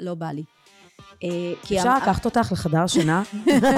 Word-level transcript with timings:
לא 0.00 0.14
בא 0.14 0.26
לי. 0.26 0.44
אפשר 1.62 1.96
לקחת 1.96 2.24
אותך 2.24 2.52
לחדר 2.52 2.86
שינה? 2.86 3.22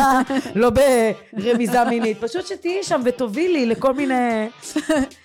לא 0.54 0.70
ברמיזה 0.70 1.84
מינית, 1.84 2.18
פשוט 2.20 2.46
שתהיי 2.46 2.82
שם 2.82 3.00
ותובילי 3.04 3.66
לכל 3.66 3.94
מיני 3.94 4.48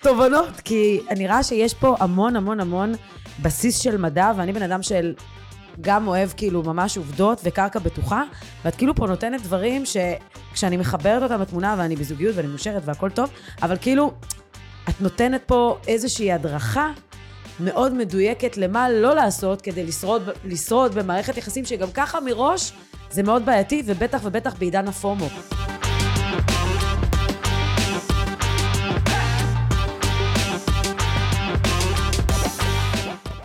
תובנות, 0.02 0.60
כי 0.64 1.00
אני 1.10 1.26
רואה 1.26 1.42
שיש 1.42 1.74
פה 1.74 1.96
המון 2.00 2.36
המון 2.36 2.60
המון 2.60 2.92
בסיס 3.42 3.78
של 3.78 3.96
מדע, 3.96 4.32
ואני 4.36 4.52
בן 4.52 4.62
אדם 4.62 4.82
של 4.82 5.14
גם 5.80 6.08
אוהב 6.08 6.30
כאילו 6.36 6.62
ממש 6.62 6.96
עובדות 6.96 7.40
וקרקע 7.44 7.78
בטוחה, 7.78 8.22
ואת 8.64 8.74
כאילו 8.74 8.94
פה 8.94 9.06
נותנת 9.06 9.42
דברים 9.42 9.82
שכשאני 9.86 10.76
מחברת 10.76 11.22
אותם 11.22 11.40
לתמונה 11.40 11.74
ואני 11.78 11.96
בזוגיות 11.96 12.36
ואני 12.36 12.48
מאושרת 12.48 12.82
והכל 12.84 13.10
טוב, 13.10 13.30
אבל 13.62 13.76
כאילו, 13.80 14.12
את 14.88 15.00
נותנת 15.00 15.42
פה 15.46 15.78
איזושהי 15.88 16.32
הדרכה 16.32 16.92
מאוד 17.60 17.94
מדויקת 17.94 18.56
למה 18.56 18.90
לא 18.90 19.14
לעשות 19.14 19.62
כדי 19.62 19.86
לשרוד, 19.86 20.22
לשרוד 20.44 20.94
במערכת 20.94 21.36
יחסים 21.36 21.64
שגם 21.64 21.88
ככה 21.94 22.20
מראש 22.20 22.72
זה 23.10 23.22
מאוד 23.22 23.46
בעייתי, 23.46 23.82
ובטח 23.86 24.20
ובטח 24.24 24.54
בעידן 24.54 24.88
הפומו. 24.88 25.28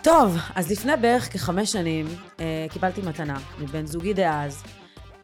טוב, 0.03 0.37
אז 0.55 0.71
לפני 0.71 0.97
בערך 1.01 1.33
כחמש 1.33 1.71
שנים 1.71 2.05
אה, 2.39 2.65
קיבלתי 2.69 3.01
מתנה 3.01 3.37
מבן 3.59 3.85
זוגי 3.85 4.13
דאז, 4.13 4.63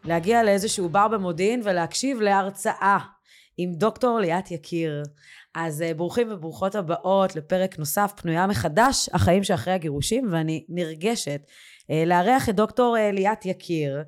להגיע 0.05 0.44
לאיזשהו 0.44 0.89
בר 0.89 1.08
במודיעין 1.08 1.61
ולהקשיב 1.63 2.21
להרצאה 2.21 2.97
עם 3.58 3.73
דוקטור 3.73 4.19
ליאת 4.19 4.52
יקיר. 4.52 5.03
אז 5.55 5.81
uh, 5.81 5.93
ברוכים 5.93 6.27
וברוכות 6.31 6.75
הבאות 6.75 7.35
לפרק 7.35 7.79
נוסף, 7.79 8.13
פנויה 8.15 8.47
מחדש, 8.47 9.09
החיים 9.13 9.43
שאחרי 9.43 9.73
הגירושים, 9.73 10.27
ואני 10.31 10.65
נרגשת 10.69 11.41
uh, 11.45 11.93
לארח 12.05 12.49
את 12.49 12.55
דוקטור 12.55 12.97
uh, 12.97 13.15
ליאת 13.15 13.45
יקיר, 13.45 14.03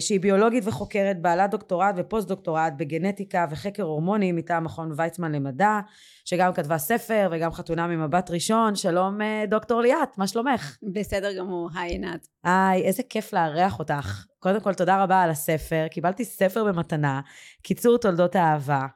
שהיא 0.00 0.20
ביולוגית 0.20 0.64
וחוקרת, 0.66 1.22
בעלת 1.22 1.50
דוקטורט 1.50 1.94
ופוסט 1.96 2.28
דוקטורט 2.28 2.72
בגנטיקה 2.76 3.46
וחקר 3.50 3.82
הורמונים 3.82 4.36
מטעם 4.36 4.64
מכון 4.64 4.92
ויצמן 4.96 5.32
למדע, 5.32 5.78
שגם 6.24 6.52
כתבה 6.52 6.78
ספר 6.78 7.28
וגם 7.32 7.52
חתונה 7.52 7.86
ממבט 7.86 8.30
ראשון. 8.30 8.74
שלום 8.74 9.18
דוקטור 9.48 9.80
ליאת, 9.80 10.18
מה 10.18 10.26
שלומך? 10.26 10.76
בסדר 10.94 11.38
גמור, 11.38 11.70
היי 11.74 11.90
עינת. 11.90 12.28
היי, 12.44 12.82
איזה 12.82 13.02
כיף 13.02 13.32
לארח 13.32 13.78
אותך. 13.78 14.24
קודם 14.38 14.60
כל, 14.60 14.74
תודה 14.74 15.02
רבה 15.02 15.22
על 15.22 15.30
הספר. 15.30 15.86
קיבלתי 15.90 16.24
ספר 16.24 16.64
במתנה, 16.64 17.20
קיצור 17.62 17.98
תולדות 17.98 18.36
האהבה. 18.36 18.86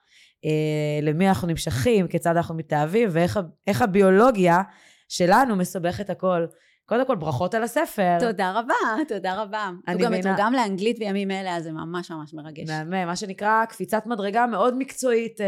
אה, 0.44 0.98
למי 1.02 1.28
אנחנו 1.28 1.48
נמשכים, 1.48 2.08
כיצד 2.08 2.36
אנחנו 2.36 2.54
מתאהבים, 2.54 3.08
ואיך 3.12 3.82
הביולוגיה 3.82 4.62
שלנו 5.08 5.56
מסבכת 5.56 6.10
הכל. 6.10 6.46
קודם 6.86 7.06
כל, 7.06 7.16
ברכות 7.16 7.54
על 7.54 7.62
הספר. 7.62 8.18
תודה 8.20 8.52
רבה, 8.52 8.74
תודה 9.08 9.42
רבה. 9.42 9.70
הוא 9.88 10.00
גם 10.00 10.12
מתורגם 10.12 10.52
לאנגלית 10.52 10.98
בימים 10.98 11.30
אלה, 11.30 11.56
אז 11.56 11.64
זה 11.64 11.72
ממש 11.72 12.10
ממש 12.10 12.34
מרגש. 12.34 12.68
מהמם, 12.68 13.06
מה 13.06 13.16
שנקרא 13.16 13.64
קפיצת 13.64 14.06
מדרגה 14.06 14.46
מאוד 14.46 14.74
מקצועית. 14.78 15.40
אה, 15.40 15.46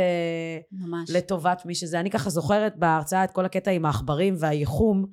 ממש. 0.73 1.11
לטובת 1.11 1.63
מי 1.67 1.75
שזה. 1.75 2.01
אני 2.01 2.11
ככה 2.11 2.31
זוכרת 2.31 2.77
בהרצאה 2.77 3.25
את 3.25 3.31
כל 3.31 3.45
הקטע 3.45 3.71
עם 3.71 3.87
העכברים 3.87 4.35
והייחום. 4.39 5.07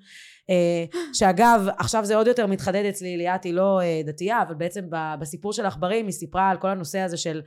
אה, 0.50 0.86
שאגב, 1.20 1.68
עכשיו 1.78 2.06
זה 2.06 2.16
עוד 2.16 2.28
יותר 2.28 2.48
מתחדד 2.48 2.86
אצלי, 2.86 3.18
ליאת 3.18 3.44
היא 3.44 3.54
לא 3.54 3.80
דתייה, 4.06 4.42
אבל 4.42 4.56
בעצם 4.56 4.86
בסיפור 5.20 5.54
של 5.54 5.66
העכברים 5.66 6.06
היא 6.06 6.14
סיפרה 6.14 6.50
על 6.50 6.58
כל 6.58 6.70
הנושא 6.70 7.00
הזה 7.00 7.18
של 7.18 7.42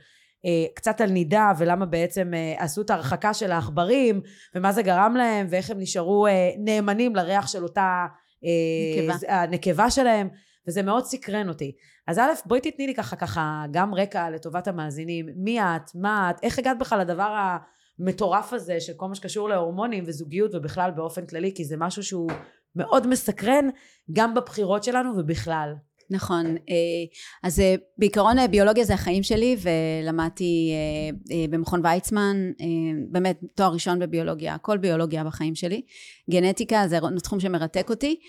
קצת 0.75 1.01
על 1.01 1.09
נידה 1.09 1.51
ולמה 1.57 1.85
בעצם 1.85 2.33
אה, 2.33 2.63
עשו 2.63 2.81
את 2.81 2.89
ההרחקה 2.89 3.33
של 3.33 3.51
העכברים 3.51 4.21
ומה 4.55 4.71
זה 4.71 4.81
גרם 4.81 5.15
להם 5.17 5.47
ואיך 5.49 5.69
הם 5.69 5.79
נשארו 5.79 6.27
אה, 6.27 6.49
נאמנים 6.57 7.15
לריח 7.15 7.47
של 7.47 7.63
אותה 7.63 8.05
נקבה. 8.97 9.33
הנקבה 9.33 9.89
שלהם 9.89 10.29
וזה 10.67 10.81
מאוד 10.81 11.05
סקרן 11.05 11.49
אותי. 11.49 11.75
אז 12.07 12.19
א', 12.19 12.31
בואי 12.45 12.61
תתני 12.61 12.87
לי 12.87 12.95
ככה 12.95 13.15
ככה 13.15 13.65
גם 13.71 13.95
רקע 13.95 14.29
לטובת 14.29 14.67
המאזינים, 14.67 15.25
מי 15.35 15.61
את, 15.61 15.95
מה 15.95 16.29
את, 16.29 16.43
איך 16.43 16.59
הגעת 16.59 16.79
בכלל 16.79 16.99
לדבר 16.99 17.35
המטורף 17.99 18.53
הזה 18.53 18.79
של 18.79 18.93
כל 18.93 19.07
מה 19.07 19.15
שקשור 19.15 19.49
להורמונים 19.49 20.03
וזוגיות 20.07 20.55
ובכלל 20.55 20.91
באופן 20.91 21.25
כללי, 21.25 21.51
כי 21.55 21.65
זה 21.65 21.75
משהו 21.77 22.03
שהוא 22.03 22.31
מאוד 22.75 23.07
מסקרן 23.07 23.69
גם 24.13 24.33
בבחירות 24.33 24.83
שלנו 24.83 25.17
ובכלל. 25.17 25.73
נכון, 26.09 26.45
אה, 26.45 26.55
אז 27.43 27.59
אה, 27.59 27.75
בעיקרון 27.97 28.39
אה, 28.39 28.47
ביולוגיה 28.47 28.83
זה 28.83 28.93
החיים 28.93 29.23
שלי 29.23 29.55
ולמדתי 29.59 30.73
במכון 31.49 31.85
ויצמן, 31.85 32.51
באמת 33.11 33.39
תואר 33.55 33.73
ראשון 33.73 33.99
בביולוגיה, 33.99 34.53
הכל 34.53 34.77
ביולוגיה 34.77 35.23
בחיים 35.23 35.55
שלי. 35.55 35.81
גנטיקה 36.29 36.87
זה 36.87 36.99
תחום 37.23 37.39
שמרתק 37.39 37.89
אותי, 37.89 38.19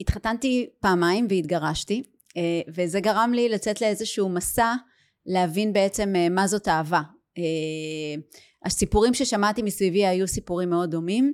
והתחתנתי 0.00 0.66
פעמיים 0.80 1.26
והתגרשתי, 1.30 2.02
וזה 2.74 3.00
גרם 3.00 3.32
לי 3.34 3.48
לצאת 3.48 3.80
לאיזשהו 3.80 4.28
מסע 4.28 4.74
להבין 5.26 5.72
בעצם 5.72 6.14
מה 6.30 6.46
זאת 6.46 6.68
אהבה. 6.68 7.00
הסיפורים 8.64 9.14
ששמעתי 9.14 9.62
מסביבי 9.62 10.06
היו 10.06 10.28
סיפורים 10.28 10.70
מאוד 10.70 10.90
דומים. 10.90 11.32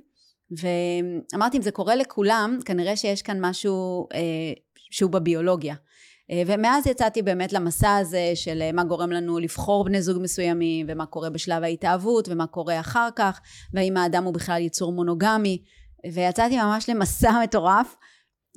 ואמרתי 0.51 1.57
אם 1.57 1.61
זה 1.61 1.71
קורה 1.71 1.95
לכולם 1.95 2.59
כנראה 2.65 2.95
שיש 2.95 3.21
כאן 3.21 3.37
משהו 3.41 4.07
אה, 4.13 4.53
שהוא 4.91 5.11
בביולוגיה. 5.11 5.75
אה, 6.31 6.43
ומאז 6.45 6.87
יצאתי 6.87 7.21
באמת 7.21 7.53
למסע 7.53 7.95
הזה 7.95 8.31
של 8.35 8.61
אה, 8.61 8.71
מה 8.71 8.83
גורם 8.83 9.11
לנו 9.11 9.39
לבחור 9.39 9.85
בני 9.85 10.01
זוג 10.01 10.21
מסוימים 10.21 10.85
ומה 10.89 11.05
קורה 11.05 11.29
בשלב 11.29 11.63
ההתאהבות 11.63 12.29
ומה 12.29 12.47
קורה 12.47 12.79
אחר 12.79 13.09
כך 13.15 13.41
והאם 13.73 13.97
האדם 13.97 14.23
הוא 14.23 14.33
בכלל 14.33 14.61
יצור 14.61 14.91
מונוגמי. 14.91 15.63
ויצאתי 16.13 16.57
ממש 16.57 16.89
למסע 16.89 17.31
מטורף 17.43 17.95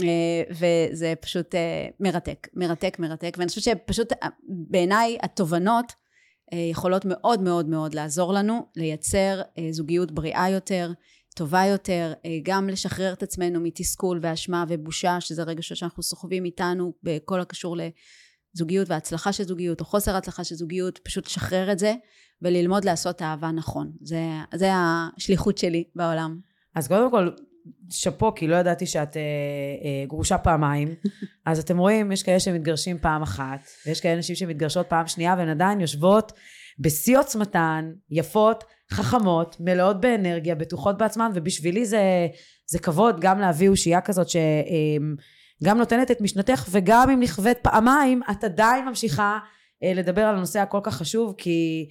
אה, 0.02 0.42
וזה 0.50 1.14
פשוט 1.20 1.54
אה, 1.54 1.88
מרתק 2.00 2.48
מרתק 2.54 2.96
מרתק. 2.98 3.34
ואני 3.38 3.48
חושבת 3.48 3.64
שפשוט 3.64 4.12
בעיניי 4.48 5.18
התובנות 5.22 5.92
יכולות 6.70 7.04
מאוד 7.04 7.42
מאוד 7.42 7.68
מאוד 7.68 7.94
לעזור 7.94 8.32
לנו 8.32 8.66
לייצר 8.76 9.42
זוגיות 9.70 10.12
בריאה 10.12 10.50
יותר 10.50 10.92
טובה 11.34 11.64
יותר, 11.64 12.12
אה, 12.24 12.38
גם 12.42 12.68
לשחרר 12.68 13.12
את 13.12 13.22
עצמנו 13.22 13.60
מתסכול 13.60 14.18
ואשמה 14.22 14.64
ובושה, 14.68 15.20
שזה 15.20 15.42
רגשות 15.42 15.76
שאנחנו 15.76 16.02
סוחבים 16.02 16.44
איתנו 16.44 16.92
בכל 17.02 17.40
הקשור 17.40 17.76
לזוגיות 17.76 18.88
והצלחה 18.90 19.32
של 19.32 19.44
זוגיות 19.44 19.80
או 19.80 19.84
חוסר 19.84 20.16
הצלחה 20.16 20.44
של 20.44 20.54
זוגיות, 20.54 20.98
פשוט 20.98 21.26
לשחרר 21.26 21.72
את 21.72 21.78
זה 21.78 21.94
וללמוד 22.42 22.84
לעשות 22.84 23.22
אהבה 23.22 23.50
נכון. 23.50 23.92
זה, 24.00 24.20
זה 24.54 24.70
השליחות 24.74 25.58
שלי 25.58 25.84
בעולם. 25.94 26.38
אז 26.74 26.88
קודם 26.88 27.10
כל, 27.10 27.28
שאפו, 27.90 28.34
כי 28.34 28.46
לא 28.46 28.56
ידעתי 28.56 28.86
שאת 28.86 29.16
אה, 29.16 29.20
אה, 29.84 30.06
גרושה 30.06 30.38
פעמיים. 30.38 30.94
אז 31.46 31.58
אתם 31.58 31.78
רואים, 31.78 32.12
יש 32.12 32.22
כאלה 32.22 32.40
שמתגרשים 32.40 32.98
פעם 32.98 33.22
אחת, 33.22 33.60
ויש 33.86 34.00
כאלה 34.00 34.18
נשים 34.18 34.36
שמתגרשות 34.36 34.86
פעם 34.86 35.06
שנייה, 35.06 35.34
והן 35.38 35.48
עדיין 35.48 35.80
יושבות 35.80 36.32
בשיא 36.78 37.18
עוצמתן, 37.18 37.92
יפות, 38.10 38.64
חכמות, 38.92 39.56
מלאות 39.60 40.00
באנרגיה, 40.00 40.54
בטוחות 40.54 40.98
בעצמן, 40.98 41.30
ובשבילי 41.34 41.86
זה, 41.86 42.02
זה 42.66 42.78
כבוד 42.78 43.20
גם 43.20 43.40
להביא 43.40 43.68
אושייה 43.68 44.00
כזאת 44.00 44.26
שגם 44.28 45.78
נותנת 45.78 46.10
את 46.10 46.20
משנתך, 46.20 46.66
וגם 46.70 47.10
אם 47.10 47.20
נכווית 47.20 47.58
פעמיים, 47.62 48.20
את 48.30 48.44
עדיין 48.44 48.84
ממשיכה 48.84 49.38
אה, 49.82 49.92
לדבר 49.94 50.22
על 50.22 50.36
הנושא 50.36 50.60
הכל 50.60 50.80
כך 50.82 50.96
חשוב, 50.96 51.34
כי 51.38 51.88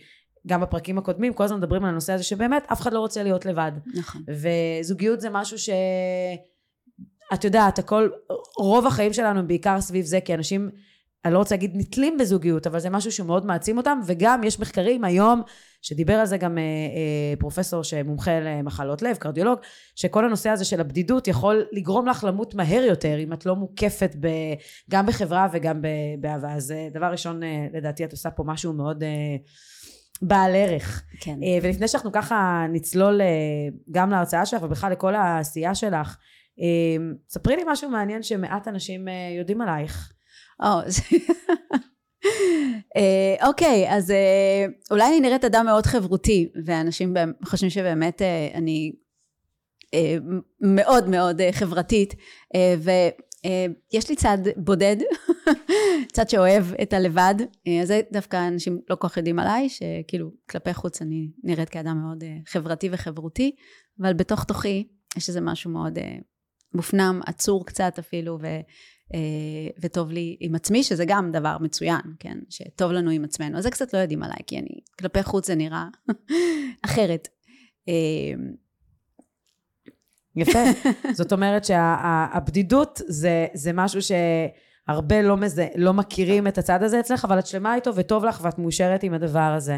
גם 0.47 0.61
בפרקים 0.61 0.97
הקודמים 0.97 1.33
כל 1.33 1.43
הזמן 1.43 1.57
מדברים 1.57 1.83
על 1.83 1.89
הנושא 1.89 2.13
הזה 2.13 2.23
שבאמת 2.23 2.63
אף 2.71 2.81
אחד 2.81 2.93
לא 2.93 2.99
רוצה 2.99 3.23
להיות 3.23 3.45
לבד. 3.45 3.71
נכון. 3.95 4.21
וזוגיות 4.27 5.21
זה 5.21 5.29
משהו 5.29 5.57
ש... 5.57 5.69
את 7.33 7.43
יודעת, 7.43 7.79
הכל, 7.79 8.09
רוב 8.57 8.87
החיים 8.87 9.13
שלנו 9.13 9.39
הם 9.39 9.47
בעיקר 9.47 9.81
סביב 9.81 10.05
זה, 10.05 10.21
כי 10.21 10.33
אנשים 10.33 10.69
אני 11.25 11.33
לא 11.33 11.37
רוצה 11.37 11.55
להגיד 11.55 11.71
נתלים 11.75 12.17
בזוגיות, 12.17 12.67
אבל 12.67 12.79
זה 12.79 12.89
משהו 12.89 13.11
שמאוד 13.11 13.45
מעצים 13.45 13.77
אותם, 13.77 13.99
וגם 14.05 14.43
יש 14.43 14.59
מחקרים 14.59 15.03
היום, 15.03 15.41
שדיבר 15.81 16.13
על 16.13 16.25
זה 16.25 16.37
גם 16.37 16.57
אה, 16.57 16.63
אה, 16.63 17.33
פרופסור 17.39 17.83
שמומחה 17.83 18.39
למחלות 18.39 19.01
לב, 19.01 19.15
קרדיולוג, 19.15 19.59
שכל 19.95 20.25
הנושא 20.25 20.49
הזה 20.49 20.65
של 20.65 20.81
הבדידות 20.81 21.27
יכול 21.27 21.65
לגרום 21.71 22.07
לך 22.07 22.23
למות 22.23 22.55
מהר 22.55 22.83
יותר, 22.83 23.19
אם 23.19 23.33
את 23.33 23.45
לא 23.45 23.55
מוקפת 23.55 24.15
ב, 24.19 24.27
גם 24.89 25.05
בחברה 25.05 25.47
וגם 25.51 25.81
באהבה. 26.19 26.53
אז 26.53 26.71
אה, 26.71 26.87
דבר 26.93 27.05
ראשון, 27.05 27.41
לדעתי 27.73 28.05
את 28.05 28.11
עושה 28.11 28.31
פה 28.31 28.43
משהו 28.43 28.73
מאוד... 28.73 29.03
בעל 30.23 30.55
ערך. 30.55 31.03
כן. 31.19 31.39
ולפני 31.61 31.87
שאנחנו 31.87 32.11
ככה 32.11 32.65
נצלול 32.69 33.21
גם 33.91 34.09
להרצאה 34.09 34.45
שלך 34.45 34.63
ובכלל 34.63 34.91
לכל 34.91 35.15
העשייה 35.15 35.75
שלך, 35.75 36.17
ספרי 37.29 37.55
לי 37.55 37.61
משהו 37.67 37.89
מעניין 37.89 38.23
שמעט 38.23 38.67
אנשים 38.67 39.07
יודעים 39.37 39.61
עלייך. 39.61 40.13
אה, 40.63 40.81
אוקיי, 43.47 43.89
אז 43.89 44.11
אה, 44.11 44.65
אולי 44.91 45.07
אני 45.07 45.19
נראית 45.19 45.45
אדם 45.45 45.65
מאוד 45.65 45.85
חברותי, 45.85 46.49
ואנשים 46.65 47.13
חושבים 47.45 47.69
שבאמת 47.69 48.21
אה, 48.21 48.49
אני 48.53 48.91
מאוד 50.61 51.09
מאוד 51.09 51.41
חברתית, 51.51 52.15
ויש 52.79 54.09
לי 54.09 54.15
צד 54.15 54.37
בודד, 54.57 54.97
צד 56.13 56.29
שאוהב 56.29 56.65
את 56.81 56.93
הלבד, 56.93 57.35
אז 57.81 57.87
זה 57.87 58.01
דווקא 58.11 58.47
אנשים 58.47 58.79
לא 58.89 58.95
כל 58.95 59.07
כך 59.07 59.17
יודעים 59.17 59.39
עליי, 59.39 59.69
שכאילו 59.69 60.31
כלפי 60.49 60.73
חוץ 60.73 61.01
אני 61.01 61.31
נראית 61.43 61.69
כאדם 61.69 61.97
מאוד 62.01 62.23
חברתי 62.47 62.89
וחברותי, 62.91 63.55
אבל 64.01 64.13
בתוך 64.13 64.43
תוכי 64.43 64.87
יש 65.17 65.29
איזה 65.29 65.41
משהו 65.41 65.71
מאוד 65.71 65.99
מופנם, 66.73 67.21
עצור 67.25 67.65
קצת 67.65 67.99
אפילו, 67.99 68.37
ו, 68.41 68.45
אה, 69.13 69.69
וטוב 69.81 70.11
לי 70.11 70.37
עם 70.39 70.55
עצמי, 70.55 70.83
שזה 70.83 71.05
גם 71.07 71.31
דבר 71.31 71.57
מצוין, 71.61 72.01
כן? 72.19 72.37
שטוב 72.49 72.91
לנו 72.91 73.11
עם 73.11 73.23
עצמנו. 73.23 73.57
אז 73.57 73.63
זה 73.63 73.71
קצת 73.71 73.93
לא 73.93 73.99
יודעים 73.99 74.23
עליי, 74.23 74.39
כי 74.47 74.59
אני, 74.59 74.79
כלפי 74.99 75.23
חוץ 75.23 75.47
זה 75.47 75.55
נראה 75.55 75.87
אחרת. 76.85 77.27
אה, 77.87 77.93
יפה. 80.35 80.59
זאת 81.13 81.33
אומרת 81.33 81.65
שהבדידות 81.65 83.01
זה, 83.07 83.47
זה 83.53 83.73
משהו 83.73 83.99
שהרבה 84.01 85.21
לא, 85.21 85.37
מזה, 85.37 85.67
לא 85.75 85.93
מכירים 85.93 86.47
את 86.47 86.57
הצד 86.57 86.83
הזה 86.83 86.99
אצלך, 86.99 87.25
אבל 87.25 87.39
את 87.39 87.47
שלמה 87.47 87.75
איתו 87.75 87.95
וטוב 87.95 88.25
לך 88.25 88.39
ואת 88.43 88.59
מאושרת 88.59 89.03
עם 89.03 89.13
הדבר 89.13 89.53
הזה. 89.57 89.77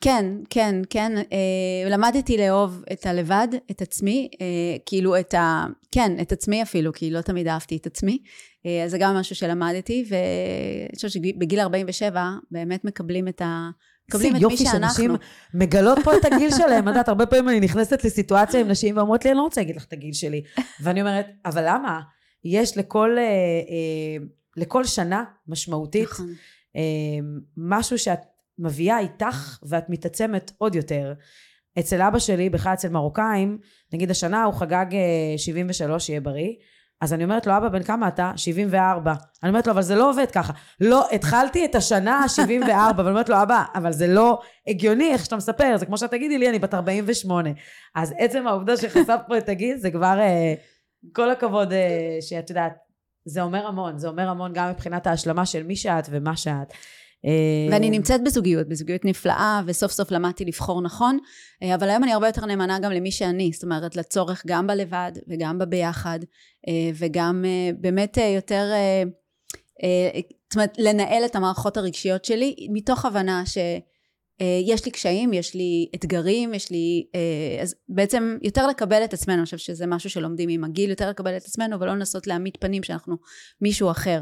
כן, 0.00 0.26
כן, 0.50 0.74
כן. 0.90 1.12
אה, 1.16 1.90
למדתי 1.90 2.36
לאהוב 2.36 2.84
את 2.92 3.06
הלבד, 3.06 3.48
את 3.70 3.82
עצמי, 3.82 4.28
אה, 4.40 4.46
כאילו 4.86 5.20
את 5.20 5.34
ה... 5.34 5.66
כן, 5.92 6.12
את 6.20 6.32
עצמי 6.32 6.62
אפילו, 6.62 6.92
כי 6.92 7.10
לא 7.10 7.20
תמיד 7.20 7.48
אהבתי 7.48 7.76
את 7.76 7.86
עצמי. 7.86 8.18
אה, 8.66 8.84
אז 8.84 8.90
זה 8.90 8.98
גם 8.98 9.14
משהו 9.14 9.36
שלמדתי, 9.36 10.04
ואני 10.08 10.96
חושבת 10.96 11.10
שבגיל 11.10 11.60
47 11.60 12.30
באמת 12.50 12.84
מקבלים 12.84 13.28
את 13.28 13.42
ה... 13.42 13.70
מקבלים 14.08 14.36
את 14.36 14.42
מי 14.42 14.56
שאנחנו. 14.56 14.74
יופי 14.74 14.96
שאנשים 14.96 15.16
מגלות 15.54 15.98
פה 16.04 16.16
את 16.16 16.24
הגיל 16.24 16.50
שלהם. 16.58 16.84
את 16.84 16.88
יודעת, 16.88 17.08
הרבה 17.08 17.26
פעמים 17.26 17.48
אני 17.48 17.60
נכנסת 17.60 18.04
לסיטואציה 18.04 18.60
עם 18.60 18.68
נשים 18.68 18.96
ואומרות 18.96 19.24
לי, 19.24 19.30
אני 19.30 19.38
לא 19.38 19.42
רוצה 19.42 19.60
להגיד 19.60 19.76
לך 19.76 19.84
את 19.84 19.92
הגיל 19.92 20.12
שלי. 20.12 20.42
ואני 20.80 21.00
אומרת, 21.00 21.26
אבל 21.44 21.64
למה? 21.66 22.00
יש 22.44 22.78
לכל, 22.78 23.16
אה, 23.18 23.22
אה, 23.22 24.24
לכל 24.56 24.84
שנה 24.84 25.24
משמעותית 25.48 26.08
נכון. 26.10 26.32
אה, 26.76 26.82
משהו 27.56 27.98
שאת 27.98 28.20
מביאה 28.60 28.98
איתך 28.98 29.58
ואת 29.62 29.84
מתעצמת 29.88 30.52
עוד 30.58 30.74
יותר. 30.74 31.12
אצל 31.78 32.02
אבא 32.02 32.18
שלי, 32.18 32.50
בכלל 32.50 32.72
אצל 32.72 32.88
מרוקאים, 32.88 33.58
נגיד 33.92 34.10
השנה 34.10 34.44
הוא 34.44 34.54
חגג 34.54 34.86
73, 35.36 36.06
שיהיה 36.06 36.20
בריא. 36.20 36.52
אז 37.00 37.12
אני 37.12 37.24
אומרת 37.24 37.46
לו, 37.46 37.56
אבא, 37.56 37.68
בן 37.68 37.82
כמה 37.82 38.08
אתה? 38.08 38.32
74. 38.36 39.14
אני 39.42 39.48
אומרת 39.48 39.66
לו, 39.66 39.72
אבל 39.72 39.82
זה 39.82 39.94
לא 39.94 40.10
עובד 40.10 40.30
ככה. 40.30 40.52
לא, 40.80 41.08
התחלתי 41.12 41.64
את 41.64 41.74
השנה 41.74 42.18
ה-74, 42.20 42.96
ואני 42.96 43.10
אומרת 43.10 43.28
לו, 43.28 43.42
אבא, 43.42 43.64
אבל 43.74 43.92
זה 43.92 44.06
לא 44.06 44.40
הגיוני 44.66 45.12
איך 45.12 45.24
שאתה 45.24 45.36
מספר, 45.36 45.76
זה 45.76 45.86
כמו 45.86 45.98
שאת 45.98 46.10
תגידי 46.10 46.38
לי, 46.38 46.48
אני 46.48 46.58
בת 46.58 46.74
48. 46.74 47.50
אז 47.94 48.14
עצם 48.18 48.46
העובדה 48.46 48.76
שחשפת 48.76 49.20
פה 49.28 49.38
את 49.38 49.48
הגיל, 49.48 49.76
זה 49.76 49.90
כבר, 49.90 50.18
אה, 50.20 50.54
כל 51.12 51.30
הכבוד 51.30 51.72
אה, 51.72 52.18
שאת 52.20 52.50
יודעת, 52.50 52.72
זה 53.24 53.42
אומר 53.42 53.66
המון, 53.66 53.98
זה 53.98 54.08
אומר 54.08 54.28
המון 54.28 54.52
גם 54.54 54.70
מבחינת 54.70 55.06
ההשלמה 55.06 55.46
של 55.46 55.62
מי 55.62 55.76
שאת 55.76 56.08
ומה 56.10 56.36
שאת. 56.36 56.72
ואני 57.70 57.86
אה, 57.86 57.90
נמצאת 57.90 58.24
בזוגיות, 58.24 58.68
בזוגיות 58.68 59.04
נפלאה, 59.04 59.60
וסוף 59.66 59.92
סוף 59.92 60.10
למדתי 60.10 60.44
לבחור 60.44 60.82
נכון, 60.82 61.18
אה, 61.62 61.74
אבל 61.74 61.90
היום 61.90 62.04
אני 62.04 62.12
הרבה 62.12 62.26
יותר 62.26 62.46
נאמנה 62.46 62.78
גם 62.78 62.92
למי 62.92 63.10
שאני, 63.10 63.50
זאת 63.52 63.62
אומרת, 63.62 63.96
לצורך 63.96 64.42
גם 64.46 64.66
בלבד 64.66 65.12
וגם 65.28 65.58
בביחד, 65.58 66.18
אה, 66.68 66.90
וגם 66.94 67.44
באמת 67.80 68.18
יותר, 68.36 68.72
זאת 70.50 70.54
אומרת, 70.54 70.78
לנהל 70.78 71.24
את 71.24 71.36
המערכות 71.36 71.76
הרגשיות 71.76 72.24
שלי, 72.24 72.68
מתוך 72.72 73.04
הבנה 73.04 73.46
ש... 73.46 73.58
יש 74.66 74.84
לי 74.84 74.90
קשיים, 74.90 75.32
יש 75.32 75.54
לי 75.54 75.88
אתגרים, 75.94 76.54
יש 76.54 76.70
לי... 76.70 77.06
אז 77.62 77.74
בעצם 77.88 78.38
יותר 78.42 78.66
לקבל 78.66 79.04
את 79.04 79.14
עצמנו, 79.14 79.36
אני 79.36 79.44
חושבת 79.44 79.60
שזה 79.60 79.86
משהו 79.86 80.10
שלומדים 80.10 80.48
עם 80.48 80.64
הגיל, 80.64 80.90
יותר 80.90 81.10
לקבל 81.10 81.36
את 81.36 81.44
עצמנו 81.44 81.80
ולא 81.80 81.92
לנסות 81.92 82.26
להעמיד 82.26 82.56
פנים 82.60 82.82
שאנחנו 82.82 83.16
מישהו 83.60 83.90
אחר. 83.90 84.20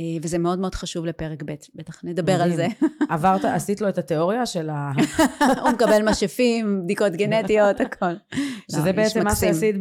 אה, 0.00 0.04
וזה 0.22 0.38
מאוד 0.38 0.58
מאוד 0.58 0.74
חשוב 0.74 1.06
לפרק 1.06 1.42
ב', 1.42 1.54
בטח 1.74 2.00
נדבר 2.04 2.42
על 2.42 2.56
זה. 2.56 2.66
עברת, 3.10 3.44
עשית 3.44 3.80
לו 3.80 3.88
את 3.88 3.98
התיאוריה 3.98 4.46
של 4.46 4.70
ה... 4.70 4.92
הוא 5.62 5.70
מקבל 5.70 6.02
משאפים, 6.02 6.82
בדיקות 6.84 7.12
גנטיות, 7.12 7.80
הכל. 7.80 8.12
שזה 8.72 8.86
לא, 8.86 8.92
בעצם 8.92 9.24
מה 9.24 9.36
שעשית 9.36 9.76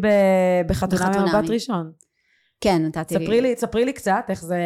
בחתונה 0.67 1.09
ממבט 1.09 1.49
ראשון. 1.49 1.91
כן, 2.61 2.81
נתתי 2.85 3.17
לי. 3.17 3.55
ספרי 3.57 3.85
לי 3.85 3.93
קצת 3.93 4.25
איך 4.29 4.41
זה... 4.41 4.59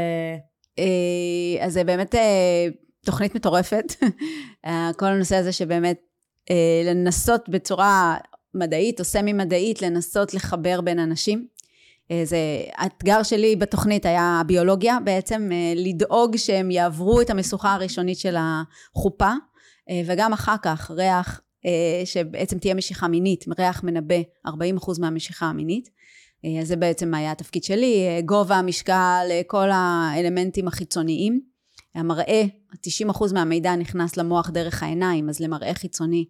אה, 0.80 1.66
אז 1.66 1.74
זה 1.74 1.84
באמת 1.84 2.16
אה, 2.16 2.68
תוכנית 3.06 3.36
מטורפת. 3.36 3.86
כל 4.98 5.06
הנושא 5.06 5.36
הזה 5.36 5.52
שבאמת 5.52 5.98
לנסות 6.86 7.50
בצורה 7.50 8.18
מדעית 8.54 9.00
או 9.00 9.06
סמי-מדעית, 9.06 9.82
לנסות 9.82 10.34
לחבר 10.34 10.82
בין 10.82 11.00
אנשים. 11.00 11.48
זה 12.24 12.38
האתגר 12.76 13.24
שלי 13.24 13.56
בתוכנית 13.56 14.06
היה 14.06 14.40
הביולוגיה, 14.42 14.98
בעצם 15.04 15.50
אה, 15.52 15.74
לדאוג 15.76 16.38
שהם 16.38 16.72
יעברו 16.72 17.22
את 17.22 17.30
המשוכה 17.30 17.74
הראשונית 17.74 18.20
של 18.20 18.36
החופה, 18.40 19.32
אה, 19.90 20.02
וגם 20.06 20.34
אחר 20.34 20.56
כך 20.62 20.92
ריח, 20.92 21.42
אה, 21.66 22.02
שבעצם 22.06 22.60
תהיה 22.60 22.74
משיכה 22.74 23.08
מינית, 23.08 23.46
ריח 23.60 23.84
מנבא 23.84 24.16
40% 24.48 24.52
מהמשיכה 25.00 25.46
המינית. 25.46 25.90
אז 26.62 26.68
זה 26.68 26.76
בעצם 26.76 27.14
היה 27.14 27.32
התפקיד 27.32 27.64
שלי, 27.64 28.22
גובה, 28.26 28.56
המשקל, 28.56 29.28
כל 29.48 29.70
האלמנטים 29.72 30.68
החיצוניים. 30.68 31.42
המראה, 31.96 32.44
90% 32.88 33.34
מהמידע 33.34 33.76
נכנס 33.76 34.18
למוח 34.18 34.50
דרך 34.50 34.84
העיניים, 34.84 35.30
אז 35.30 35.40
למראה 35.40 35.74
חיצוני 35.74 36.26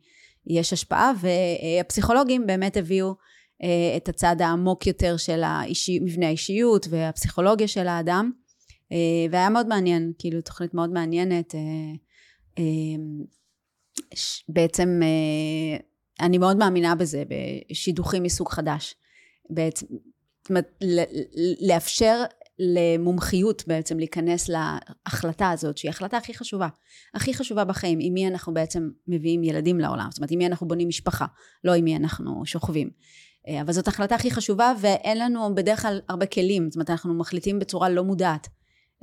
יש 0.47 0.73
השפעה, 0.73 1.11
והפסיכולוגים 1.19 2.47
באמת 2.47 2.77
הביאו 2.77 3.07
אה, 3.07 3.13
את 3.97 4.09
הצד 4.09 4.35
העמוק 4.41 4.87
יותר 4.87 5.17
של 5.17 5.43
האישי, 5.43 5.99
מבנה 5.99 6.27
האישיות 6.27 6.87
והפסיכולוגיה 6.89 7.67
של 7.67 7.87
האדם 7.87 8.31
אה, 8.91 8.97
והיה 9.31 9.49
מאוד 9.49 9.67
מעניין, 9.67 10.11
כאילו 10.19 10.41
תוכנית 10.41 10.73
מאוד 10.73 10.89
מעניינת 10.89 11.55
אה, 11.55 12.63
בעצם 14.49 15.01
אני 16.19 16.37
מאוד 16.37 16.57
מאמינה 16.57 16.95
בזה, 16.95 17.23
בשידוכים 17.71 18.23
מסוג 18.23 18.49
חדש. 18.49 18.95
בעצם, 19.49 19.85
זאת 20.41 20.49
אומרת, 20.49 20.83
לאפשר 21.67 22.23
למומחיות 22.59 23.63
בעצם 23.67 23.99
להיכנס 23.99 24.49
להחלטה 24.49 25.49
הזאת, 25.49 25.77
שהיא 25.77 25.89
ההחלטה 25.89 26.17
הכי 26.17 26.33
חשובה. 26.33 26.67
הכי 27.13 27.33
חשובה 27.33 27.63
בחיים, 27.63 27.99
עם 28.01 28.13
מי 28.13 28.27
אנחנו 28.27 28.53
בעצם 28.53 28.89
מביאים 29.07 29.43
ילדים 29.43 29.79
לעולם. 29.79 30.07
זאת 30.11 30.17
אומרת, 30.17 30.31
עם 30.31 30.37
מי 30.37 30.47
אנחנו 30.47 30.67
בונים 30.67 30.87
משפחה, 30.87 31.25
לא 31.63 31.73
עם 31.73 31.83
מי 31.83 31.95
אנחנו 31.95 32.45
שוכבים. 32.45 32.89
אה, 33.49 33.61
אבל 33.61 33.73
זאת 33.73 33.87
ההחלטה 33.87 34.15
הכי 34.15 34.31
חשובה 34.31 34.73
ואין 34.81 35.19
לנו 35.19 35.55
בדרך 35.55 35.81
כלל 35.81 35.99
הרבה 36.09 36.25
כלים, 36.25 36.69
זאת 36.69 36.75
אומרת 36.75 36.89
אנחנו 36.89 37.13
מחליטים 37.13 37.59
בצורה 37.59 37.89
לא 37.89 38.03
מודעת. 38.03 38.47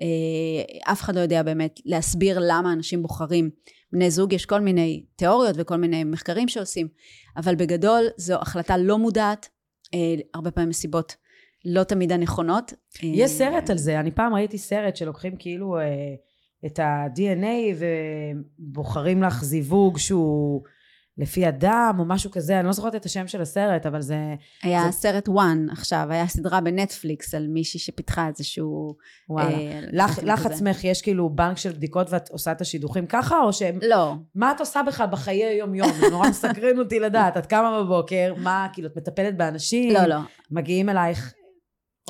אה, 0.01 0.93
אף 0.93 1.03
אחד 1.03 1.15
לא 1.15 1.21
יודע 1.21 1.43
באמת 1.43 1.81
להסביר 1.85 2.39
למה 2.41 2.73
אנשים 2.73 3.03
בוחרים 3.03 3.51
בני 3.93 4.11
זוג, 4.11 4.33
יש 4.33 4.47
כל 4.47 4.61
מיני 4.61 5.05
תיאוריות 5.17 5.57
וכל 5.59 5.77
מיני 5.77 6.05
מחקרים 6.05 6.49
שעושים, 6.49 6.89
אבל 7.37 7.55
בגדול 7.55 8.05
זו 8.17 8.35
החלטה 8.35 8.77
לא 8.77 8.99
מודעת, 8.99 9.49
אה, 9.95 10.15
הרבה 10.35 10.51
פעמים 10.51 10.69
מסיבות 10.69 11.17
לא 11.65 11.85
תמיד 11.85 12.13
הנכונות. 12.13 12.73
יש 13.03 13.31
סרט 13.31 13.71
על 13.71 13.79
זה, 13.79 14.01
אני 14.01 14.11
פעם 14.11 14.35
ראיתי 14.35 14.59
סרט 14.59 14.97
שלוקחים 14.97 15.37
כאילו 15.39 15.77
את 16.67 16.79
ה-DNA 16.79 17.77
ובוחרים 18.59 19.23
לך 19.23 19.45
זיווג 19.45 19.99
שהוא 19.99 20.63
לפי 21.19 21.47
הדם 21.47 21.97
או 21.99 22.05
משהו 22.05 22.31
כזה, 22.31 22.59
אני 22.59 22.67
לא 22.67 22.73
זוכרת 22.73 22.95
את 22.95 23.05
השם 23.05 23.29
של 23.29 23.43
הסרט, 23.43 23.87
אבל 23.87 24.01
זה... 24.01 24.35
היה 24.63 24.83
זה... 24.87 24.93
סרט 24.93 25.29
וואן 25.29 25.67
עכשיו, 25.71 26.07
היה 26.11 26.27
סדרה 26.27 26.61
בנטפליקס 26.61 27.35
על 27.35 27.47
מישהי 27.47 27.81
שפיתחה 27.81 28.29
איזשהו... 28.29 28.97
וואלה. 29.29 29.51
אה, 29.51 29.81
לך, 29.93 30.19
לך 30.23 30.47
עצמך 30.47 30.85
יש 30.85 31.03
כאילו 31.03 31.31
בנק 31.31 31.59
של 31.59 31.73
בדיקות 31.73 32.07
ואת 32.11 32.29
עושה 32.29 32.53
את 32.53 32.61
השידוכים 32.61 33.07
ככה, 33.07 33.41
או 33.41 33.53
שהם... 33.53 33.79
לא. 33.83 34.15
מה 34.35 34.53
את 34.53 34.61
עושה 34.61 34.83
בכלל 34.83 35.07
בחיי 35.07 35.45
היום-יום? 35.45 35.93
זה 36.01 36.09
נורא 36.11 36.29
מסקרן 36.29 36.79
אותי 36.79 37.01
לדעת, 37.01 37.37
את 37.37 37.47
קמה 37.47 37.83
בבוקר, 37.83 38.35
מה, 38.37 38.67
כאילו, 38.73 38.89
את 38.89 38.97
מטפלת 38.97 39.37
באנשים? 39.37 39.95
לא, 39.95 40.05
לא. 40.05 40.19
מגיעים 40.51 40.89
אלייך... 40.89 41.35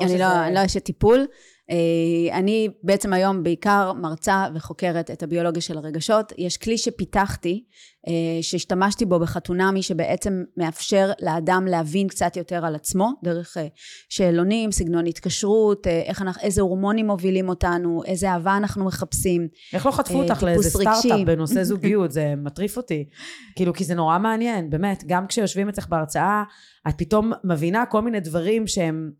אני 0.01 0.09
שזה... 0.09 0.17
לא, 0.17 0.49
לא 0.49 0.65
אשת 0.65 0.83
טיפול. 0.83 1.27
אה, 1.71 2.37
אני 2.37 2.69
בעצם 2.83 3.13
היום 3.13 3.43
בעיקר 3.43 3.93
מרצה 3.93 4.45
וחוקרת 4.55 5.11
את 5.11 5.23
הביולוגיה 5.23 5.61
של 5.61 5.77
הרגשות. 5.77 6.33
יש 6.37 6.57
כלי 6.57 6.77
שפיתחתי, 6.77 7.63
אה, 8.07 8.13
שהשתמשתי 8.41 9.05
בו 9.05 9.19
בחתונמי, 9.19 9.83
שבעצם 9.83 10.43
מאפשר 10.57 11.11
לאדם 11.21 11.65
להבין 11.69 12.07
קצת 12.07 12.37
יותר 12.37 12.65
על 12.65 12.75
עצמו, 12.75 13.11
דרך 13.23 13.57
אה, 13.57 13.67
שאלונים, 14.09 14.71
סגנון 14.71 15.05
התקשרות, 15.05 15.87
איך 15.87 16.21
אנחנו, 16.21 16.41
איזה 16.41 16.61
הורמונים 16.61 17.07
מובילים 17.07 17.49
אותנו, 17.49 18.03
איזה 18.05 18.31
אהבה 18.31 18.57
אנחנו 18.57 18.85
מחפשים. 18.85 19.47
איך 19.73 19.85
לא 19.85 19.91
חטפו 19.91 20.21
אותך 20.21 20.43
לאיזה 20.43 20.69
סטארט-אפ 20.69 21.25
בנושא 21.25 21.63
זוגיות? 21.73 22.11
זה 22.11 22.33
מטריף 22.37 22.77
אותי. 22.77 23.09
כאילו, 23.55 23.73
כי 23.73 23.83
זה 23.83 23.95
נורא 23.95 24.19
מעניין, 24.19 24.69
באמת. 24.69 25.03
גם 25.07 25.27
כשיושבים 25.27 25.69
אצלך 25.69 25.87
בהרצאה, 25.87 26.43
את 26.89 26.93
פתאום 26.97 27.31
מבינה 27.43 27.85
כל 27.85 28.01
מיני 28.01 28.19
דברים 28.19 28.67
שהם... 28.67 29.11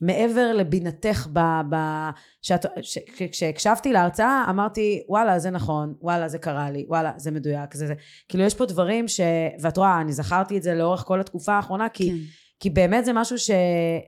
מעבר 0.00 0.52
לבינתך 0.52 1.26
ב... 1.32 1.38
ב 1.70 1.76
שאת, 2.42 2.66
ש, 2.82 2.98
כשהקשבתי 3.32 3.92
להרצאה 3.92 4.44
אמרתי 4.50 5.02
וואלה 5.08 5.38
זה 5.38 5.50
נכון, 5.50 5.94
וואלה 6.00 6.28
זה 6.28 6.38
קרה 6.38 6.70
לי, 6.70 6.84
וואלה 6.88 7.12
זה 7.16 7.30
מדויק, 7.30 7.74
זה 7.74 7.86
זה. 7.86 7.94
כאילו 8.28 8.44
יש 8.44 8.54
פה 8.54 8.66
דברים 8.66 9.08
ש... 9.08 9.20
ואת 9.60 9.76
רואה, 9.76 10.00
אני 10.00 10.12
זכרתי 10.12 10.56
את 10.56 10.62
זה 10.62 10.74
לאורך 10.74 11.00
כל 11.00 11.20
התקופה 11.20 11.52
האחרונה 11.52 11.88
כי, 11.88 12.10
כן. 12.10 12.16
כי 12.60 12.70
באמת 12.70 13.04
זה 13.04 13.12
משהו 13.12 13.38
ש, 13.38 13.50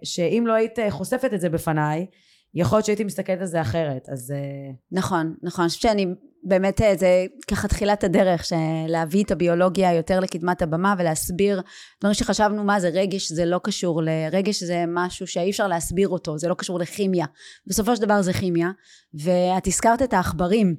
שאם 0.05 0.45
לא 0.47 0.53
היית 0.53 0.79
חושפת 0.91 1.35
את 1.35 1.41
זה 1.41 1.49
בפניי, 1.49 2.07
יכול 2.55 2.77
להיות 2.77 2.87
שהייתי 2.87 3.05
מסתכלת 3.05 3.41
על 3.41 3.47
זה 3.47 3.61
אחרת, 3.61 4.09
אז... 4.09 4.31
אה, 4.31 4.71
נכון, 4.93 5.35
נכון. 5.43 5.63
אני 5.63 5.69
חושבת 5.69 5.83
שאני 5.83 6.07
באמת, 6.45 6.81
אה, 6.81 6.95
זה 6.97 7.27
ככה 7.51 7.69
תחילת 7.69 8.05
הדרך, 8.05 8.47
להביא 8.89 9.25
את 9.25 9.31
הביולוגיה 9.31 9.95
יותר 9.95 10.21
לקדמת 10.21 10.63
הבמה 10.63 10.95
ולהסביר 10.99 11.63
דברים 12.01 12.15
שחשבנו 12.15 12.65
מה 12.65 12.81
זה 12.81 12.89
רגש, 12.89 13.33
זה 13.33 13.45
לא 13.45 13.61
קשור 13.63 14.03
לרגש, 14.03 14.63
זה 14.63 14.85
משהו 14.89 15.27
שאי 15.27 15.51
אפשר 15.51 15.67
להסביר 15.67 16.09
אותו, 16.09 16.39
זה 16.39 16.49
לא 16.49 16.55
קשור 16.55 16.79
לכימיה. 16.79 17.27
בסופו 17.67 17.97
של 17.97 18.03
דבר 18.03 18.23
זה 18.23 18.33
כימיה, 18.33 18.71
ואת 19.15 19.67
הזכרת 19.67 20.03
את 20.03 20.13
העכברים. 20.13 20.77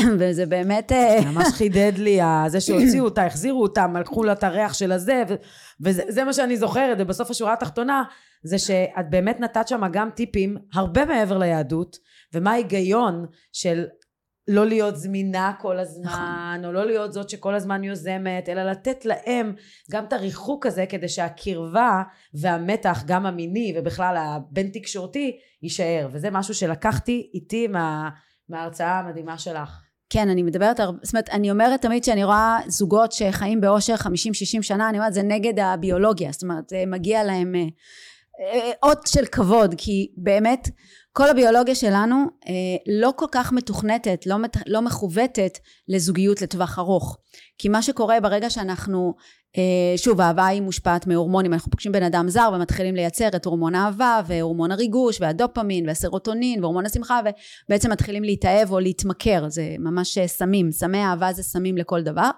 וזה 0.18 0.46
באמת... 0.46 0.92
אה, 0.92 1.20
ממש 1.24 1.46
חידד 1.52 1.92
לי, 1.96 2.20
זה 2.48 2.60
שהוציאו 2.60 3.04
אותה, 3.04 3.26
החזירו 3.26 3.62
אותם, 3.62 3.96
לקחו 3.96 4.24
לה 4.24 4.32
את 4.32 4.44
הריח 4.44 4.74
של 4.74 4.92
הזה, 4.92 5.22
וזה 5.80 6.24
מה 6.24 6.32
שאני 6.32 6.56
זוכרת, 6.56 6.96
ובסוף 7.00 7.30
השורה 7.30 7.52
התחתונה, 7.52 8.02
זה 8.42 8.58
שאת 8.58 9.10
באמת 9.10 9.40
נתת 9.40 9.68
שם 9.68 9.82
גם 9.92 10.08
טיפים 10.14 10.56
הרבה 10.74 11.04
מעבר 11.04 11.38
ליהדות, 11.38 11.98
ומה 12.34 12.50
ההיגיון 12.50 13.26
של 13.52 13.84
לא 14.48 14.66
להיות 14.66 14.96
זמינה 14.96 15.52
כל 15.60 15.78
הזמן, 15.78 16.04
נכון. 16.04 16.64
או 16.64 16.72
לא 16.72 16.86
להיות 16.86 17.12
זאת 17.12 17.30
שכל 17.30 17.54
הזמן 17.54 17.84
יוזמת, 17.84 18.48
אלא 18.48 18.62
לתת 18.62 19.04
להם 19.04 19.54
גם 19.90 20.04
את 20.04 20.12
הריחוק 20.12 20.66
הזה, 20.66 20.86
כדי 20.86 21.08
שהקרבה 21.08 22.02
והמתח, 22.34 23.02
גם 23.06 23.26
המיני 23.26 23.74
ובכלל 23.76 24.16
הבין 24.16 24.70
תקשורתי, 24.72 25.38
יישאר. 25.62 26.08
וזה 26.12 26.30
משהו 26.30 26.54
שלקחתי 26.54 27.30
איתי 27.34 27.66
מה, 27.68 28.08
מההרצאה 28.48 28.98
המדהימה 28.98 29.38
שלך. 29.38 29.80
כן, 30.10 30.28
אני 30.28 30.42
מדברת, 30.42 30.76
זאת 31.02 31.14
אומרת, 31.14 31.28
אני 31.28 31.50
אומרת 31.50 31.82
תמיד 31.82 32.04
שאני 32.04 32.24
רואה 32.24 32.58
זוגות 32.66 33.12
שחיים 33.12 33.60
באושר 33.60 33.94
50-60 33.94 34.06
שנה, 34.62 34.88
אני 34.88 34.98
אומרת, 34.98 35.14
זה 35.14 35.22
נגד 35.22 35.58
הביולוגיה, 35.58 36.32
זאת 36.32 36.42
אומרת, 36.42 36.72
מגיע 36.86 37.24
להם 37.24 37.54
אה, 37.54 37.66
אה, 38.40 38.72
אות 38.82 39.06
של 39.06 39.26
כבוד, 39.26 39.74
כי 39.78 40.12
באמת, 40.16 40.68
כל 41.12 41.28
הביולוגיה 41.28 41.74
שלנו 41.74 42.26
אה, 42.48 42.52
לא 43.00 43.12
כל 43.16 43.26
כך 43.32 43.52
מתוכנתת, 43.52 44.26
לא, 44.26 44.38
מת, 44.38 44.56
לא 44.66 44.82
מכוותת 44.82 45.58
לזוגיות 45.88 46.42
לטווח 46.42 46.78
ארוך. 46.78 47.16
כי 47.58 47.68
מה 47.68 47.82
שקורה 47.82 48.20
ברגע 48.20 48.50
שאנחנו, 48.50 49.14
אה, 49.56 49.98
שוב, 49.98 50.20
האהבה 50.20 50.46
היא 50.46 50.62
מושפעת 50.62 51.06
מהורמונים, 51.06 51.52
אנחנו 51.52 51.70
פוגשים 51.70 51.92
בן 51.92 52.02
אדם 52.02 52.28
זר 52.28 52.50
ומתחילים 52.54 52.94
לייצר 52.94 53.28
את 53.36 53.44
הורמון 53.44 53.74
האהבה 53.74 54.20
והורמון 54.26 54.72
הריגוש 54.72 55.20
והדופמין 55.20 55.88
והסרוטונין 55.88 56.60
והורמון 56.60 56.86
השמחה 56.86 57.20
ובעצם 57.66 57.90
מתחילים 57.90 58.24
להתאהב 58.24 58.72
או 58.72 58.80
להתמכר, 58.80 59.48
זה 59.48 59.74
ממש 59.78 60.18
אה, 60.18 60.28
סמים, 60.28 60.72
סמי 60.72 61.04
אהבה 61.04 61.32
זה 61.32 61.42
סמים 61.42 61.76
לכל 61.76 62.02
דבר. 62.02 62.30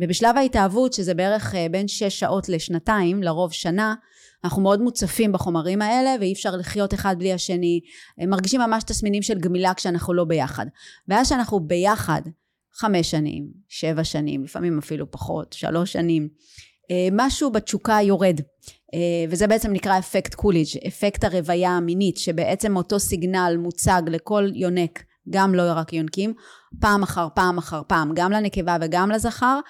ובשלב 0.00 0.36
ההתאהבות, 0.36 0.92
שזה 0.92 1.14
בערך 1.14 1.54
אה, 1.54 1.66
בין 1.70 1.88
שש 1.88 2.20
שעות 2.20 2.48
לשנתיים, 2.48 3.22
לרוב 3.22 3.52
שנה, 3.52 3.94
אנחנו 4.44 4.62
מאוד 4.62 4.80
מוצפים 4.80 5.32
בחומרים 5.32 5.82
האלה 5.82 6.14
ואי 6.20 6.32
אפשר 6.32 6.56
לחיות 6.56 6.94
אחד 6.94 7.16
בלי 7.18 7.32
השני, 7.32 7.80
מרגישים 8.28 8.60
ממש 8.60 8.84
תסמינים 8.84 9.22
של 9.22 9.38
גמילה 9.38 9.74
כשאנחנו 9.74 10.14
לא 10.14 10.24
ביחד. 10.24 10.66
ואז 11.08 11.28
שאנחנו 11.28 11.60
ביחד 11.60 12.22
חמש 12.72 13.10
שנים, 13.10 13.46
שבע 13.68 14.04
שנים, 14.04 14.44
לפעמים 14.44 14.78
אפילו 14.78 15.10
פחות, 15.10 15.52
שלוש 15.52 15.92
שנים, 15.92 16.28
אה, 16.90 17.08
משהו 17.12 17.50
בתשוקה 17.52 17.98
יורד. 18.02 18.40
אה, 18.94 19.24
וזה 19.30 19.46
בעצם 19.46 19.72
נקרא 19.72 19.98
אפקט 19.98 20.34
קוליג', 20.34 20.68
אפקט 20.86 21.24
הרוויה 21.24 21.70
המינית, 21.70 22.16
שבעצם 22.16 22.76
אותו 22.76 23.00
סיגנל 23.00 23.56
מוצג 23.58 24.02
לכל 24.06 24.48
יונק, 24.54 25.02
גם 25.30 25.54
לא 25.54 25.62
רק 25.74 25.92
יונקים, 25.92 26.34
פעם 26.80 27.02
אחר 27.02 27.28
פעם 27.34 27.58
אחר 27.58 27.82
פעם, 27.86 28.12
גם 28.14 28.32
לנקבה 28.32 28.76
וגם 28.80 29.10
לזכר, 29.10 29.60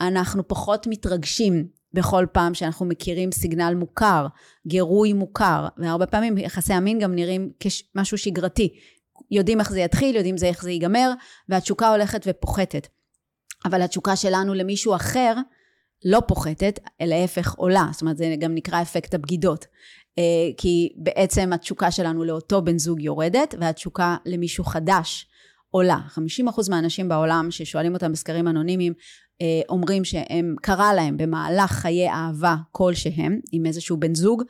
אנחנו 0.00 0.48
פחות 0.48 0.86
מתרגשים 0.86 1.66
בכל 1.92 2.26
פעם 2.32 2.54
שאנחנו 2.54 2.86
מכירים 2.86 3.32
סיגנל 3.32 3.74
מוכר, 3.74 4.26
גירוי 4.66 5.12
מוכר, 5.12 5.68
והרבה 5.78 6.06
פעמים 6.06 6.38
יחסי 6.38 6.72
המין 6.72 6.98
גם 6.98 7.14
נראים 7.14 7.50
כמשהו 7.60 8.18
שגרתי. 8.18 8.74
יודעים 9.30 9.60
איך 9.60 9.70
זה 9.70 9.80
יתחיל, 9.80 10.16
יודעים 10.16 10.34
איך 10.42 10.62
זה 10.62 10.70
ייגמר, 10.70 11.12
והתשוקה 11.48 11.88
הולכת 11.88 12.22
ופוחתת. 12.26 12.86
אבל 13.64 13.82
התשוקה 13.82 14.16
שלנו 14.16 14.54
למישהו 14.54 14.94
אחר 14.94 15.34
לא 16.04 16.22
פוחתת, 16.28 16.78
אלא 17.00 17.16
להפך 17.16 17.54
עולה. 17.54 17.88
זאת 17.92 18.02
אומרת, 18.02 18.16
זה 18.16 18.34
גם 18.38 18.54
נקרא 18.54 18.82
אפקט 18.82 19.14
הבגידות. 19.14 19.66
אה, 20.18 20.22
כי 20.56 20.92
בעצם 20.96 21.52
התשוקה 21.52 21.90
שלנו 21.90 22.24
לאותו 22.24 22.62
בן 22.62 22.78
זוג 22.78 23.00
יורדת, 23.00 23.54
והתשוקה 23.60 24.16
למישהו 24.26 24.64
חדש 24.64 25.26
עולה. 25.70 25.98
50% 26.08 26.70
מהאנשים 26.70 27.08
בעולם 27.08 27.50
ששואלים 27.50 27.94
אותם 27.94 28.12
בסקרים 28.12 28.48
אנונימיים, 28.48 28.92
אומרים 29.68 30.04
שהם, 30.04 30.54
קרה 30.62 30.94
להם 30.94 31.16
במהלך 31.16 31.70
חיי 31.70 32.08
אהבה 32.08 32.56
כלשהם, 32.72 33.40
עם 33.52 33.66
איזשהו 33.66 33.96
בן 33.96 34.14
זוג, 34.14 34.42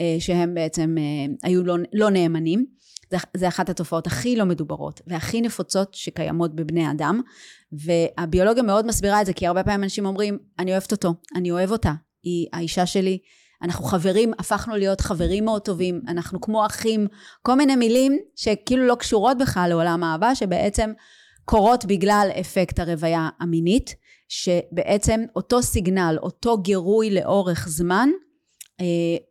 אה, 0.00 0.16
שהם 0.18 0.54
בעצם 0.54 0.96
אה, 0.98 1.48
היו 1.48 1.64
לא, 1.64 1.76
לא 1.92 2.10
נאמנים. 2.10 2.66
זה, 3.10 3.16
זה 3.36 3.48
אחת 3.48 3.68
התופעות 3.68 4.06
הכי 4.06 4.36
לא 4.36 4.44
מדוברות 4.44 5.00
והכי 5.06 5.40
נפוצות 5.40 5.94
שקיימות 5.94 6.54
בבני 6.54 6.90
אדם. 6.90 7.20
והביולוגיה 7.72 8.62
מאוד 8.62 8.86
מסבירה 8.86 9.20
את 9.20 9.26
זה, 9.26 9.32
כי 9.32 9.46
הרבה 9.46 9.64
פעמים 9.64 9.84
אנשים 9.84 10.06
אומרים, 10.06 10.38
אני 10.58 10.72
אוהבת 10.72 10.92
אותו, 10.92 11.14
אני 11.34 11.50
אוהב 11.50 11.70
אותה, 11.70 11.92
היא 12.22 12.46
האישה 12.52 12.86
שלי, 12.86 13.18
אנחנו 13.62 13.84
חברים, 13.84 14.32
הפכנו 14.38 14.76
להיות 14.76 15.00
חברים 15.00 15.44
מאוד 15.44 15.62
טובים, 15.62 16.00
אנחנו 16.08 16.40
כמו 16.40 16.66
אחים, 16.66 17.06
כל 17.42 17.54
מיני 17.54 17.76
מילים 17.76 18.18
שכאילו 18.36 18.86
לא 18.86 18.94
קשורות 18.94 19.38
בכלל 19.38 19.66
לעולם 19.68 20.04
האהבה, 20.04 20.34
שבעצם 20.34 20.92
קורות 21.44 21.84
בגלל 21.84 22.28
אפקט 22.40 22.78
הרוויה 22.78 23.28
המינית. 23.40 23.94
שבעצם 24.28 25.24
אותו 25.36 25.62
סיגנל, 25.62 26.18
אותו 26.22 26.58
גירוי 26.58 27.10
לאורך 27.10 27.68
זמן, 27.68 28.08
אה, 28.80 28.86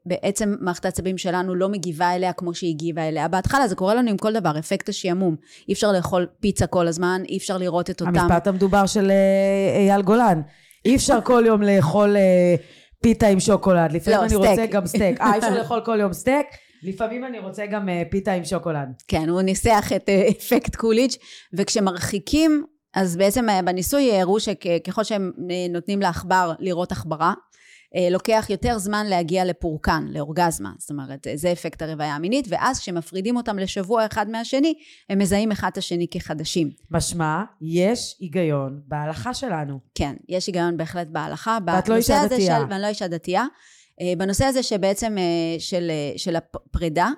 בעצם 0.06 0.56
מערכת 0.62 0.86
העצבים 0.86 1.18
שלנו 1.18 1.56
לא 1.56 1.70
מגיבה 1.70 2.16
אליה 2.16 2.34
כמו 2.34 2.54
שהיא 2.54 2.70
הגיבה 2.70 3.08
אליה. 3.08 3.28
בהתחלה 3.28 3.68
זה 3.68 3.76
קורה 3.76 3.96
לנו 3.96 4.10
עם 4.10 4.18
כל 4.18 4.34
דבר, 4.34 4.60
אפקט 4.60 4.90
השעמום. 4.90 5.36
אי 5.68 5.74
אפשר 5.74 5.92
לאכול 5.92 6.28
פיצה 6.40 6.68
כל 6.68 6.88
הזמן, 6.88 7.22
אי 7.30 7.38
אפשר 7.38 7.58
לראות 7.58 7.90
את 7.90 8.02
אותם... 8.02 8.18
המשפט 8.18 8.48
המדובר 8.48 8.86
של 8.86 9.12
אה, 9.12 9.78
אייל 9.78 10.02
גולן. 10.02 10.42
אי 10.86 10.96
אפשר 10.96 11.20
כל 11.24 11.44
יום 11.48 11.62
לאכול 11.62 12.18
אה, 12.18 12.56
פיתה 13.02 13.28
עם 13.28 13.40
שוקולד. 13.40 13.92
לפעמים 13.92 14.20
לא, 14.20 14.24
אני 14.24 14.30
סטייק. 14.30 14.50
רוצה 14.50 14.66
גם 14.66 14.86
סטייק. 14.86 15.22
אה, 15.22 15.34
אי 15.34 15.38
אפשר 15.38 15.58
לאכול 15.60 15.82
כל 15.86 15.98
יום 16.00 16.14
סטייק. 16.14 16.48
לפעמים 16.84 17.26
אני 17.26 17.40
רוצה 17.40 17.66
גם 17.66 17.90
פיתה 18.10 18.34
עם 18.34 18.46
שוקולד. 18.46 18.88
כן, 19.08 19.30
הוא 19.30 19.42
ניסח 19.42 19.92
את 19.96 20.10
אפקט 20.10 20.76
קוליג', 20.76 21.12
וכשמרחיקים 21.54 22.64
אז 22.94 23.18
בעצם 23.18 23.50
אה, 23.50 23.62
בניסוי 23.62 24.20
הראו 24.20 24.40
שככל 24.40 25.04
שהם 25.04 25.32
אה, 25.52 25.68
נותנים 25.70 26.02
לעכבר 26.02 26.54
לראות 26.60 26.92
עכברה, 26.92 27.34
אה, 27.96 28.10
לוקח 28.10 28.46
יותר 28.50 28.78
זמן 28.78 29.06
להגיע 29.06 29.46
לפורקן, 29.46 30.06
לאורגזמה, 30.10 30.72
זאת 30.78 30.90
אומרת, 30.90 31.28
זה 31.36 31.52
אפקט 31.52 31.82
הרוויה 31.82 32.16
המינית, 32.16 32.46
ואז 32.50 32.80
כשמפרידים 32.80 33.38
אותם 33.38 33.60
לשבוע 33.60 34.06
אחד 34.06 34.30
מהשני, 34.30 34.74
הם 35.10 35.20
מזהים 35.20 35.52
אחד 35.52 35.70
את 35.72 35.78
השני 35.78 36.08
כחדשים. 36.12 36.70
משמע, 36.92 37.44
יש 37.62 38.18
היגיון 38.20 38.82
בהלכה 38.88 39.34
שלנו. 39.34 39.80
כן, 39.96 40.16
יש 40.30 40.48
היגיון 40.48 40.78
בהחלט 40.78 41.08
בהלכה. 41.08 41.58
ואת 41.68 41.90
לא 41.90 41.96
אישה 41.96 42.26
דתייה. 42.26 42.60
של, 42.60 42.66
ואני 42.70 42.82
לא 42.82 42.88
אישה 42.88 43.08
דתייה. 43.08 43.46
בנושא 44.18 44.46
הזה 44.46 44.64
שבעצם 44.64 45.16
של, 45.60 45.92
של 46.18 46.36
הפרידה, 46.36 47.10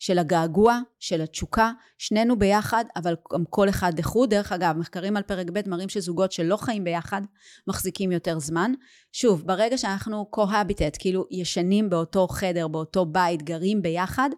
של 0.00 0.18
הגעגוע, 0.18 0.80
של 0.98 1.20
התשוקה, 1.20 1.72
שנינו 1.98 2.38
ביחד, 2.38 2.84
אבל 2.96 3.16
גם 3.32 3.44
כל 3.50 3.68
אחד 3.68 3.98
לחוד. 3.98 4.30
דרך 4.30 4.52
אגב, 4.52 4.76
מחקרים 4.78 5.16
על 5.16 5.22
פרק 5.22 5.46
ב' 5.52 5.68
מראים 5.68 5.88
שזוגות 5.88 6.32
שלא 6.32 6.56
חיים 6.56 6.84
ביחד 6.84 7.22
מחזיקים 7.68 8.12
יותר 8.12 8.38
זמן. 8.38 8.72
שוב, 9.12 9.46
ברגע 9.46 9.78
שאנחנו 9.78 10.26
קוהביטט, 10.30 10.96
כאילו 10.98 11.26
ישנים 11.30 11.90
באותו 11.90 12.28
חדר, 12.28 12.68
באותו 12.68 13.04
בית, 13.04 13.42
גרים 13.42 13.82
ביחד, 13.82 14.30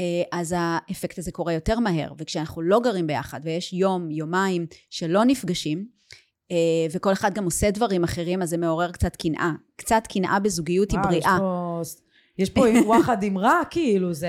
אה, 0.00 0.22
אז 0.32 0.54
האפקט 0.58 1.18
הזה 1.18 1.32
קורה 1.32 1.52
יותר 1.52 1.78
מהר. 1.78 2.12
וכשאנחנו 2.18 2.62
לא 2.62 2.80
גרים 2.80 3.06
ביחד 3.06 3.40
ויש 3.44 3.72
יום, 3.72 4.10
יומיים 4.10 4.66
שלא 4.90 5.24
נפגשים, 5.24 5.86
אה, 6.50 6.86
וכל 6.92 7.12
אחד 7.12 7.34
גם 7.34 7.44
עושה 7.44 7.70
דברים 7.70 8.04
אחרים, 8.04 8.42
אז 8.42 8.50
זה 8.50 8.56
מעורר 8.56 8.92
קצת 8.92 9.16
קנאה. 9.16 9.52
קצת 9.76 10.02
קנאה 10.12 10.38
בזוגיות 10.38 10.90
היא 10.90 11.00
בריאה. 11.00 11.38
יש 12.38 12.50
פה, 12.50 12.68
יש 12.68 12.74
פה 12.82 12.86
וואחד 12.86 13.24
אמרה, 13.24 13.60
כאילו, 13.70 14.12
זה... 14.12 14.28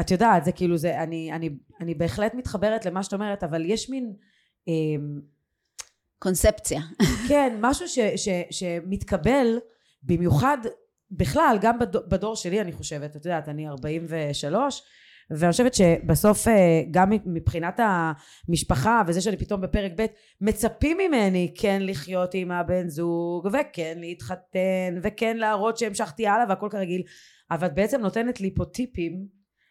את 0.00 0.10
יודעת, 0.10 0.44
זה 0.44 0.52
כאילו, 0.52 0.76
זה, 0.76 1.02
אני, 1.02 1.32
אני, 1.32 1.50
אני 1.80 1.94
בהחלט 1.94 2.34
מתחברת 2.34 2.86
למה 2.86 3.02
שאת 3.02 3.12
אומרת, 3.12 3.44
אבל 3.44 3.64
יש 3.64 3.90
מין... 3.90 4.12
אה, 4.68 4.74
קונספציה. 6.24 6.80
כן, 7.28 7.56
משהו 7.60 7.88
ש, 7.88 7.98
ש, 8.16 8.28
שמתקבל 8.50 9.58
במיוחד 10.02 10.58
בכלל, 11.10 11.58
גם 11.60 11.78
בדור, 11.78 12.02
בדור 12.08 12.36
שלי 12.36 12.60
אני 12.60 12.72
חושבת, 12.72 13.16
את 13.16 13.24
יודעת, 13.24 13.48
אני 13.48 13.68
43, 13.68 14.82
ואני 15.30 15.52
חושבת 15.52 15.74
שבסוף 15.74 16.48
אה, 16.48 16.82
גם 16.90 17.10
מבחינת 17.26 17.80
המשפחה 18.48 19.02
וזה 19.06 19.20
שאני 19.20 19.36
פתאום 19.36 19.60
בפרק 19.60 19.92
ב' 19.96 20.06
מצפים 20.40 20.98
ממני 20.98 21.54
כן 21.58 21.78
לחיות 21.82 22.34
עם 22.34 22.50
הבן 22.50 22.88
זוג 22.88 23.48
וכן 23.52 23.98
להתחתן 24.00 24.98
וכן 25.02 25.36
להראות 25.36 25.78
שהמשכתי 25.78 26.26
הלאה 26.26 26.44
והכל 26.48 26.68
כרגיל 26.70 27.02
אבל 27.50 27.66
את 27.66 27.74
בעצם 27.74 28.00
נותנת 28.00 28.40
לי 28.40 28.54
פה 28.54 28.64
טיפים 28.64 29.26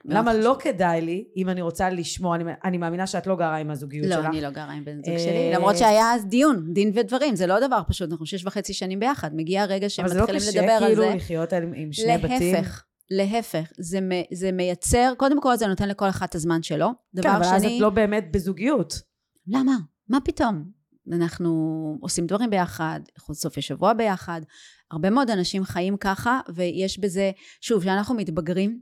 למה 0.05 0.33
לא 0.33 0.57
כדאי 0.59 1.01
לי, 1.01 1.25
אם 1.37 1.49
אני 1.49 1.61
רוצה 1.61 1.89
לשמוע, 1.89 2.35
אני, 2.35 2.43
אני 2.63 2.77
מאמינה 2.77 3.07
שאת 3.07 3.27
לא 3.27 3.35
גרה 3.35 3.57
עם 3.57 3.71
הזוגיות 3.71 4.07
לא, 4.07 4.15
שלך. 4.15 4.25
לא, 4.25 4.29
אני 4.29 4.41
לא 4.41 4.49
גרה 4.49 4.71
עם 4.71 4.85
בן 4.85 4.95
זוג 4.95 5.17
שלי, 5.17 5.51
אה, 5.51 5.51
למרות 5.55 5.77
שהיה 5.77 6.13
אז 6.13 6.25
דיון, 6.25 6.73
דין 6.73 6.91
ודברים, 6.95 7.35
זה 7.35 7.47
לא 7.47 7.67
דבר 7.67 7.81
פשוט, 7.87 8.11
אנחנו 8.11 8.25
שש 8.25 8.45
וחצי 8.45 8.73
שנים 8.73 8.99
ביחד, 8.99 9.35
מגיע 9.35 9.61
הרגע 9.61 9.89
שמתחילים 9.89 10.25
לדבר 10.25 10.71
על 10.71 10.79
זה. 10.79 10.85
אבל 10.85 10.95
זה 10.95 11.01
לא 11.01 11.05
קשה 11.05 11.05
כאילו 11.05 11.15
לחיות 11.15 11.53
עם 11.75 11.93
שני 11.93 12.17
בתים? 12.17 12.55
להפך. 12.55 12.83
להפך, 13.11 13.71
זה, 13.77 13.99
זה 14.31 14.51
מייצר, 14.51 15.13
קודם 15.17 15.41
כל 15.41 15.55
זה 15.55 15.67
נותן 15.67 15.89
לכל 15.89 16.09
אחד 16.09 16.25
את 16.29 16.35
הזמן 16.35 16.63
שלו. 16.63 16.87
דבר 17.13 17.29
כן, 17.29 17.35
אבל. 17.35 17.45
אז 17.45 17.65
את 17.65 17.71
לא 17.79 17.89
באמת 17.89 18.31
בזוגיות. 18.31 19.01
למה? 19.47 19.75
מה 20.09 20.17
פתאום? 20.21 20.63
אנחנו 21.11 21.49
עושים 22.01 22.25
דברים 22.25 22.49
ביחד, 22.49 22.99
סופי 23.33 23.61
שבוע 23.61 23.93
ביחד. 23.93 24.41
הרבה 24.91 25.09
מאוד 25.09 25.29
אנשים 25.29 25.63
חיים 25.63 25.97
ככה, 25.97 26.39
ויש 26.55 26.99
בזה, 26.99 27.31
שוב, 27.61 27.81
כשאנחנו 27.81 28.15
מתבגרים, 28.15 28.79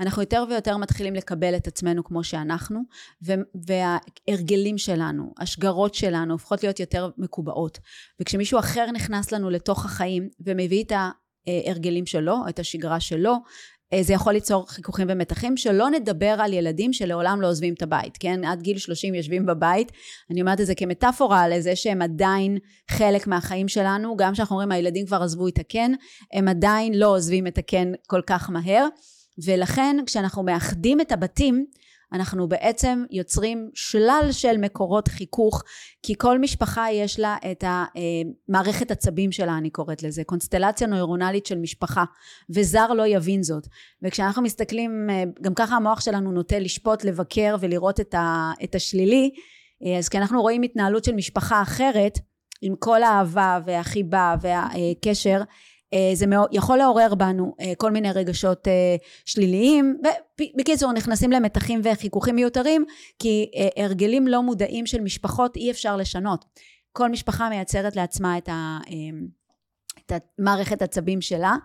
אנחנו 0.00 0.22
יותר 0.22 0.44
ויותר 0.50 0.76
מתחילים 0.76 1.14
לקבל 1.14 1.56
את 1.56 1.66
עצמנו 1.66 2.04
כמו 2.04 2.24
שאנחנו, 2.24 2.80
וההרגלים 3.66 4.78
שלנו, 4.78 5.32
השגרות 5.38 5.94
שלנו, 5.94 6.32
הופכות 6.34 6.62
להיות 6.62 6.80
יותר 6.80 7.10
מקובעות. 7.18 7.78
וכשמישהו 8.20 8.58
אחר 8.58 8.90
נכנס 8.90 9.32
לנו 9.32 9.50
לתוך 9.50 9.84
החיים 9.84 10.28
ומביא 10.40 10.84
את 10.84 10.92
ההרגלים 11.46 12.06
שלו, 12.06 12.36
את 12.48 12.58
השגרה 12.58 13.00
שלו, 13.00 13.36
אה, 13.92 14.02
זה 14.02 14.12
יכול 14.12 14.32
ליצור 14.32 14.70
חיכוכים 14.70 15.06
ומתחים, 15.10 15.56
שלא 15.56 15.90
נדבר 15.90 16.36
על 16.38 16.52
ילדים 16.52 16.92
שלעולם 16.92 17.40
לא 17.40 17.48
עוזבים 17.48 17.74
את 17.74 17.82
הבית, 17.82 18.16
כן? 18.20 18.44
עד 18.44 18.62
גיל 18.62 18.78
30 18.78 19.14
יושבים 19.14 19.46
בבית. 19.46 19.92
אני 20.30 20.40
אומרת 20.40 20.60
את 20.60 20.66
זה 20.66 20.74
כמטאפורה 20.74 21.48
לזה 21.48 21.76
שהם 21.76 22.02
עדיין 22.02 22.58
חלק 22.90 23.26
מהחיים 23.26 23.68
שלנו, 23.68 24.16
גם 24.16 24.32
כשאנחנו 24.32 24.54
אומרים 24.54 24.72
הילדים 24.72 25.06
כבר 25.06 25.22
עזבו 25.22 25.48
את 25.48 25.58
הקן, 25.58 25.92
הם 26.32 26.48
עדיין 26.48 26.94
לא 26.94 27.06
עוזבים 27.06 27.46
את 27.46 27.58
הקן 27.58 27.92
כל 28.06 28.20
כך 28.26 28.50
מהר. 28.50 28.86
ולכן 29.44 29.96
כשאנחנו 30.06 30.42
מאחדים 30.42 31.00
את 31.00 31.12
הבתים 31.12 31.66
אנחנו 32.14 32.48
בעצם 32.48 33.04
יוצרים 33.10 33.70
שלל 33.74 34.28
של 34.30 34.56
מקורות 34.58 35.08
חיכוך 35.08 35.62
כי 36.02 36.14
כל 36.18 36.38
משפחה 36.38 36.86
יש 36.92 37.20
לה 37.20 37.36
את 37.50 37.64
המערכת 37.66 38.90
אה, 38.90 38.96
עצבים 38.96 39.32
שלה 39.32 39.58
אני 39.58 39.70
קוראת 39.70 40.02
לזה 40.02 40.24
קונסטלציה 40.24 40.86
נוירונלית 40.86 41.46
של 41.46 41.58
משפחה 41.58 42.04
וזר 42.50 42.92
לא 42.92 43.06
יבין 43.06 43.42
זאת. 43.42 43.66
וכשאנחנו 44.02 44.42
מסתכלים 44.42 45.06
אה, 45.10 45.24
גם 45.42 45.54
ככה 45.54 45.76
המוח 45.76 46.00
שלנו 46.00 46.32
נוטה 46.32 46.58
לשפוט 46.58 47.04
לבקר 47.04 47.56
ולראות 47.60 48.00
את, 48.00 48.14
ה, 48.14 48.52
את 48.64 48.74
השלילי 48.74 49.30
אה, 49.86 49.98
אז 49.98 50.08
כשאנחנו 50.08 50.42
רואים 50.42 50.62
התנהלות 50.62 51.04
של 51.04 51.14
משפחה 51.14 51.62
אחרת 51.62 52.18
עם 52.62 52.74
כל 52.78 53.02
האהבה 53.02 53.58
והחיבה 53.66 54.34
והקשר 54.40 55.42
זה 56.14 56.26
יכול 56.52 56.78
לעורר 56.78 57.14
בנו 57.14 57.54
אה, 57.60 57.72
כל 57.76 57.90
מיני 57.90 58.12
רגשות 58.12 58.68
אה, 58.68 58.96
שליליים 59.24 60.00
ובקיצור 60.40 60.92
נכנסים 60.92 61.32
למתחים 61.32 61.80
וחיכוכים 61.84 62.36
מיותרים 62.36 62.84
כי 63.18 63.50
הרגלים 63.76 64.28
לא 64.28 64.42
מודעים 64.42 64.86
של 64.86 65.00
משפחות 65.00 65.56
אי 65.56 65.70
אפשר 65.70 65.96
לשנות. 65.96 66.44
כל 66.92 67.08
משפחה 67.08 67.48
מייצרת 67.48 67.96
לעצמה 67.96 68.38
את, 68.38 68.48
ה, 68.48 68.78
את 70.06 70.12
המערכת 70.38 70.82
עצבים 70.82 71.20
שלה 71.20 71.56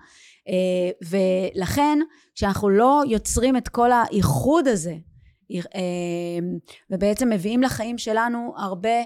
ולכן 1.10 2.00
כשאנחנו 2.36 2.70
לא 2.70 3.02
יוצרים 3.08 3.58
את 3.58 3.68
כל 3.68 3.92
האיחוד 3.92 4.68
הזה 4.68 4.96
ובעצם 6.90 7.30
מביאים 7.30 7.62
לחיים 7.62 7.98
שלנו 7.98 8.54
הרבה 8.58 8.90
אה, 8.90 9.04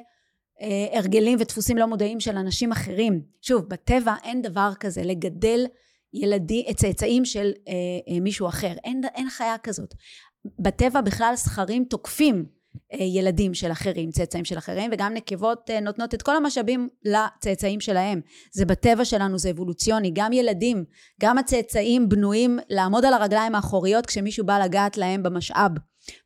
הרגלים 0.91 1.37
ודפוסים 1.41 1.77
לא 1.77 1.85
מודעים 1.85 2.19
של 2.19 2.37
אנשים 2.37 2.71
אחרים. 2.71 3.21
שוב, 3.41 3.65
בטבע 3.69 4.15
אין 4.23 4.41
דבר 4.41 4.71
כזה 4.79 5.03
לגדל 5.03 5.65
ילדי, 6.13 6.65
צאצאים 6.75 7.25
של 7.25 7.51
אה, 7.67 7.73
אה, 8.13 8.19
מישהו 8.19 8.47
אחר. 8.47 8.73
אין, 8.83 9.01
אין 9.15 9.29
חיה 9.29 9.57
כזאת. 9.57 9.93
בטבע 10.59 11.01
בכלל 11.01 11.33
זכרים 11.35 11.85
תוקפים 11.85 12.45
אה, 12.93 13.05
ילדים 13.05 13.53
של 13.53 13.71
אחרים, 13.71 14.11
צאצאים 14.11 14.45
של 14.45 14.57
אחרים, 14.57 14.91
וגם 14.93 15.13
נקבות 15.13 15.69
אה, 15.69 15.79
נותנות 15.79 16.13
את 16.13 16.21
כל 16.21 16.35
המשאבים 16.35 16.89
לצאצאים 17.05 17.79
שלהם. 17.79 18.21
זה 18.51 18.65
בטבע 18.65 19.05
שלנו, 19.05 19.37
זה 19.37 19.49
אבולוציוני. 19.49 20.11
גם 20.13 20.33
ילדים, 20.33 20.85
גם 21.21 21.37
הצאצאים 21.37 22.09
בנויים 22.09 22.59
לעמוד 22.69 23.05
על 23.05 23.13
הרגליים 23.13 23.55
האחוריות 23.55 24.05
כשמישהו 24.05 24.45
בא 24.45 24.59
לגעת 24.59 24.97
להם 24.97 25.23
במשאב. 25.23 25.71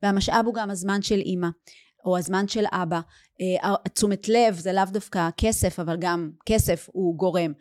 והמשאב 0.03 0.45
הוא 0.45 0.53
גם 0.53 0.69
הזמן 0.69 1.01
של 1.01 1.19
אימא. 1.19 1.47
או 2.07 2.17
הזמן 2.17 2.47
של 2.47 2.63
אבא. 2.71 2.99
אה, 3.41 3.75
תשומת 3.93 4.27
לב 4.27 4.53
זה 4.53 4.73
לאו 4.73 4.83
דווקא 4.91 5.29
כסף, 5.37 5.79
אבל 5.79 5.97
גם 5.99 6.31
כסף 6.45 6.89
הוא 6.91 7.17
גורם. 7.17 7.53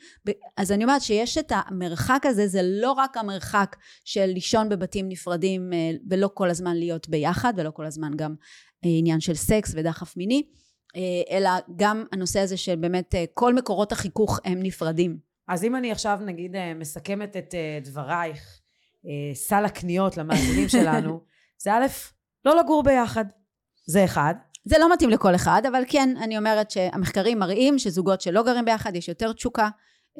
אז 0.56 0.72
אני 0.72 0.84
אומרת 0.84 1.02
שיש 1.02 1.38
את 1.38 1.52
המרחק 1.54 2.22
הזה, 2.26 2.46
זה 2.46 2.60
לא 2.62 2.92
רק 2.92 3.16
המרחק 3.16 3.76
של 4.04 4.26
לישון 4.26 4.68
בבתים 4.68 5.08
נפרדים 5.08 5.72
אה, 5.72 5.90
ולא 6.10 6.30
כל 6.34 6.50
הזמן 6.50 6.76
להיות 6.76 7.08
ביחד, 7.08 7.52
ולא 7.56 7.70
כל 7.70 7.86
הזמן 7.86 8.10
גם 8.16 8.34
אה, 8.84 8.90
עניין 8.98 9.20
של 9.20 9.34
סקס 9.34 9.72
ודחף 9.76 10.16
מיני, 10.16 10.42
אלא 11.30 11.50
גם 11.76 12.04
הנושא 12.12 12.40
הזה 12.40 12.56
של 12.56 12.76
באמת 12.76 13.14
כל 13.34 13.54
מקורות 13.54 13.92
החיכוך 13.92 14.40
הם 14.44 14.62
נפרדים. 14.62 15.18
אז 15.49 15.64
אם 15.64 15.76
אני 15.76 15.92
עכשיו 15.92 16.18
נגיד 16.26 16.56
מסכמת 16.76 17.36
את 17.36 17.54
דברייך, 17.82 18.60
סל 19.34 19.64
הקניות 19.64 20.16
למאזינים 20.16 20.68
שלנו, 20.68 21.21
זה 21.62 21.73
א', 21.73 21.86
לא 22.44 22.56
לגור 22.60 22.82
ביחד. 22.82 23.25
זה 23.86 24.04
אחד. 24.04 24.34
זה 24.64 24.78
לא 24.78 24.92
מתאים 24.92 25.10
לכל 25.10 25.34
אחד, 25.34 25.62
אבל 25.68 25.82
כן, 25.88 26.14
אני 26.22 26.38
אומרת 26.38 26.70
שהמחקרים 26.70 27.38
מראים 27.38 27.78
שזוגות 27.78 28.20
שלא 28.20 28.42
גרים 28.42 28.64
ביחד 28.64 28.96
יש 28.96 29.08
יותר 29.08 29.32
תשוקה, 29.32 29.68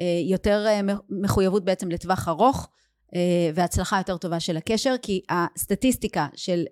אה, 0.01 0.05
יותר 0.29 0.65
אה, 0.67 0.81
מחויבות 1.09 1.65
בעצם 1.65 1.89
לטווח 1.89 2.27
ארוך, 2.27 2.69
אה, 3.15 3.51
והצלחה 3.55 3.97
יותר 3.97 4.17
טובה 4.17 4.39
של 4.39 4.57
הקשר, 4.57 4.95
כי 5.01 5.21
הסטטיסטיקה 5.29 6.27
של 6.35 6.63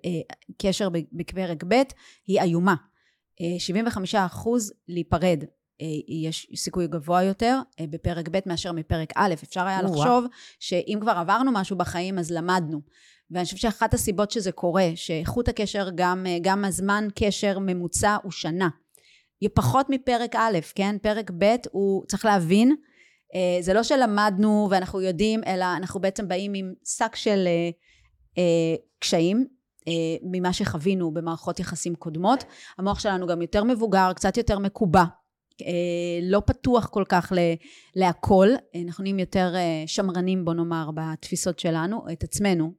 קשר 0.58 0.88
בפרק 1.12 1.64
ב' 1.68 1.82
היא 2.26 2.40
איומה. 2.40 2.74
75 3.58 4.14
אחוז 4.14 4.72
להיפרד 4.88 5.44
יש 6.08 6.46
סיכוי 6.56 6.86
גבוה 6.86 7.22
יותר 7.22 7.60
בפרק 7.80 8.28
ב' 8.28 8.38
מאשר 8.46 8.72
מפרק 8.72 9.12
א'. 9.14 9.34
אפשר 9.42 9.66
היה 9.66 9.82
לחשוב 9.82 10.24
שאם 10.60 10.98
כבר 11.00 11.12
עברנו 11.12 11.52
משהו 11.52 11.76
בחיים 11.76 12.18
אז 12.18 12.30
למדנו. 12.30 12.80
ואני 13.30 13.44
חושבת 13.44 13.60
שאחת 13.60 13.94
הסיבות 13.94 14.30
שזה 14.30 14.52
קורה, 14.52 14.88
שאיכות 14.94 15.48
הקשר, 15.48 15.88
גם, 15.94 16.26
גם 16.42 16.64
הזמן 16.64 17.08
קשר 17.14 17.58
ממוצע 17.58 18.16
הוא 18.22 18.32
שנה. 18.32 18.68
היא 19.40 19.50
פחות 19.54 19.86
מפרק 19.90 20.36
א', 20.36 20.58
כן? 20.74 20.96
פרק 21.02 21.30
ב' 21.38 21.54
הוא, 21.70 22.06
צריך 22.06 22.24
להבין, 22.24 22.76
אה, 23.34 23.62
זה 23.62 23.74
לא 23.74 23.82
שלמדנו 23.82 24.68
ואנחנו 24.70 25.00
יודעים, 25.00 25.40
אלא 25.46 25.64
אנחנו 25.76 26.00
בעצם 26.00 26.28
באים 26.28 26.52
עם 26.54 26.72
שק 26.84 27.16
של 27.16 27.44
אה, 27.46 27.70
אה, 28.38 28.74
קשיים, 28.98 29.46
ממה 30.22 30.52
שחווינו 30.52 31.14
במערכות 31.14 31.60
יחסים 31.60 31.94
קודמות. 31.94 32.44
המוח 32.78 32.98
שלנו 32.98 33.26
גם 33.26 33.42
יותר 33.42 33.64
מבוגר, 33.64 34.12
קצת 34.12 34.36
יותר 34.36 34.58
מקובע. 34.58 35.04
לא 36.22 36.42
פתוח 36.46 36.86
כל 36.86 37.04
כך 37.08 37.32
להכל, 37.96 38.48
אנחנו 38.86 39.02
נהיים 39.02 39.18
יותר 39.18 39.54
שמרנים 39.86 40.44
בוא 40.44 40.54
נאמר 40.54 40.90
בתפיסות 40.94 41.58
שלנו, 41.58 42.04
את 42.12 42.24
עצמנו, 42.24 42.64
אה, 42.64 42.70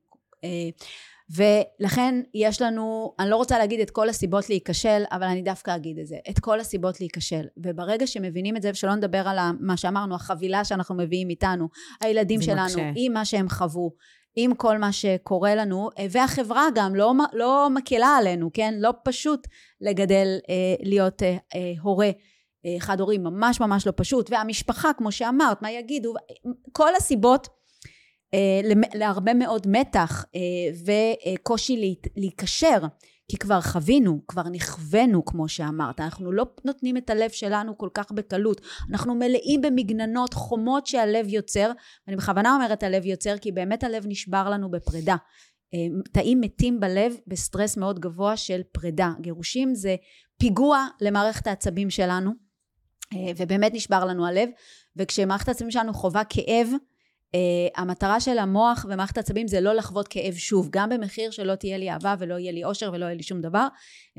ולכן 1.29 2.21
יש 2.33 2.61
לנו, 2.61 3.15
אני 3.19 3.29
לא 3.29 3.35
רוצה 3.35 3.57
להגיד 3.57 3.79
את 3.79 3.89
כל 3.89 4.09
הסיבות 4.09 4.49
להיכשל, 4.49 5.03
אבל 5.11 5.23
אני 5.23 5.41
דווקא 5.41 5.75
אגיד 5.75 5.99
את 5.99 6.07
זה, 6.07 6.15
את 6.29 6.39
כל 6.39 6.59
הסיבות 6.59 6.99
להיכשל. 6.99 7.45
וברגע 7.57 8.07
שמבינים 8.07 8.57
את 8.57 8.61
זה, 8.61 8.69
ושלא 8.71 8.95
נדבר 8.95 9.27
על 9.27 9.37
מה 9.59 9.77
שאמרנו, 9.77 10.15
החבילה 10.15 10.65
שאנחנו 10.65 10.95
מביאים 10.95 11.29
איתנו, 11.29 11.67
הילדים 12.01 12.41
שלנו, 12.41 12.63
מקשה. 12.63 12.91
עם 12.95 13.13
מה 13.13 13.25
שהם 13.25 13.49
חוו, 13.49 13.91
עם 14.35 14.55
כל 14.55 14.77
מה 14.77 14.91
שקורה 14.91 15.55
לנו, 15.55 15.89
אה, 15.99 16.05
והחברה 16.11 16.67
גם 16.75 16.95
לא, 16.95 17.13
לא 17.33 17.67
מקלה 17.73 18.17
עלינו, 18.19 18.49
כן? 18.53 18.73
לא 18.77 18.93
פשוט 19.03 19.47
לגדל, 19.81 20.27
אה, 20.49 20.75
להיות 20.83 21.21
הורה. 21.81 22.09
חד 22.79 22.99
הורי 22.99 23.17
ממש 23.17 23.59
ממש 23.59 23.87
לא 23.87 23.93
פשוט, 23.95 24.31
והמשפחה, 24.31 24.93
כמו 24.97 25.11
שאמרת, 25.11 25.61
מה 25.61 25.71
יגידו, 25.71 26.13
כל 26.71 26.95
הסיבות 26.95 27.47
אה, 27.47 27.53
להרבה 28.93 29.33
מאוד 29.33 29.67
מתח 29.67 30.25
אה, 30.35 30.39
וקושי 31.35 31.95
להיקשר 32.17 32.79
כי 33.31 33.37
כבר 33.37 33.61
חווינו, 33.61 34.21
כבר 34.27 34.43
נכוונו 34.43 35.25
כמו 35.25 35.49
שאמרת, 35.49 35.99
אנחנו 35.99 36.31
לא 36.31 36.45
נותנים 36.65 36.97
את 36.97 37.09
הלב 37.09 37.29
שלנו 37.29 37.77
כל 37.77 37.89
כך 37.93 38.11
בקלות, 38.11 38.61
אנחנו 38.91 39.15
מלאים 39.15 39.61
במגננות, 39.61 40.33
חומות 40.33 40.87
שהלב 40.87 41.27
יוצר, 41.27 41.71
אני 42.07 42.15
בכוונה 42.15 42.55
אומרת 42.55 42.83
הלב 42.83 43.05
יוצר 43.05 43.37
כי 43.37 43.51
באמת 43.51 43.83
הלב 43.83 44.03
נשבר 44.07 44.49
לנו 44.49 44.71
בפרידה. 44.71 45.15
אה, 45.73 45.79
תאים 46.11 46.41
מתים 46.41 46.79
בלב 46.79 47.13
בסטרס 47.27 47.77
מאוד 47.77 47.99
גבוה 47.99 48.37
של 48.37 48.61
פרידה. 48.71 49.11
גירושים 49.21 49.75
זה 49.75 49.95
פיגוע 50.37 50.87
למערכת 51.01 51.47
העצבים 51.47 51.89
שלנו 51.89 52.31
ובאמת 53.37 53.73
נשבר 53.73 54.05
לנו 54.05 54.27
הלב 54.27 54.49
וכשמערכת 54.95 55.47
העצבים 55.47 55.71
שלנו 55.71 55.93
חווה 55.93 56.23
כאב 56.23 56.67
Uh, 57.35 57.81
המטרה 57.81 58.19
של 58.19 58.37
המוח 58.37 58.85
ומערכת 58.89 59.17
העצבים 59.17 59.47
זה 59.47 59.61
לא 59.61 59.73
לחוות 59.73 60.07
כאב 60.07 60.33
שוב, 60.33 60.69
גם 60.71 60.89
במחיר 60.89 61.31
שלא 61.31 61.55
תהיה 61.55 61.77
לי 61.77 61.91
אהבה 61.91 62.15
ולא 62.19 62.39
יהיה 62.39 62.51
לי 62.51 62.63
אושר 62.63 62.91
ולא 62.93 63.05
יהיה 63.05 63.15
לי 63.15 63.23
שום 63.23 63.41
דבר, 63.41 63.67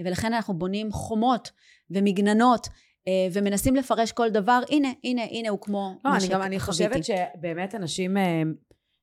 ולכן 0.05 0.33
אנחנו 0.33 0.55
בונים 0.55 0.93
חומות 0.93 1.51
ומגננות 1.91 2.67
uh, 2.67 3.11
ומנסים 3.33 3.77
לפרש 3.77 4.13
כל 4.13 4.31
דבר, 4.31 4.61
הנה, 4.71 4.89
הנה, 5.05 5.23
הנה 5.23 5.49
הוא 5.49 5.59
כמו 5.61 5.95
לא, 6.05 6.17
אני 6.17 6.29
גם, 6.29 6.43
אני 6.43 6.61
חושבת 6.61 7.05
שבאמת 7.05 7.75
אנשים 7.75 8.17
uh, 8.17 8.21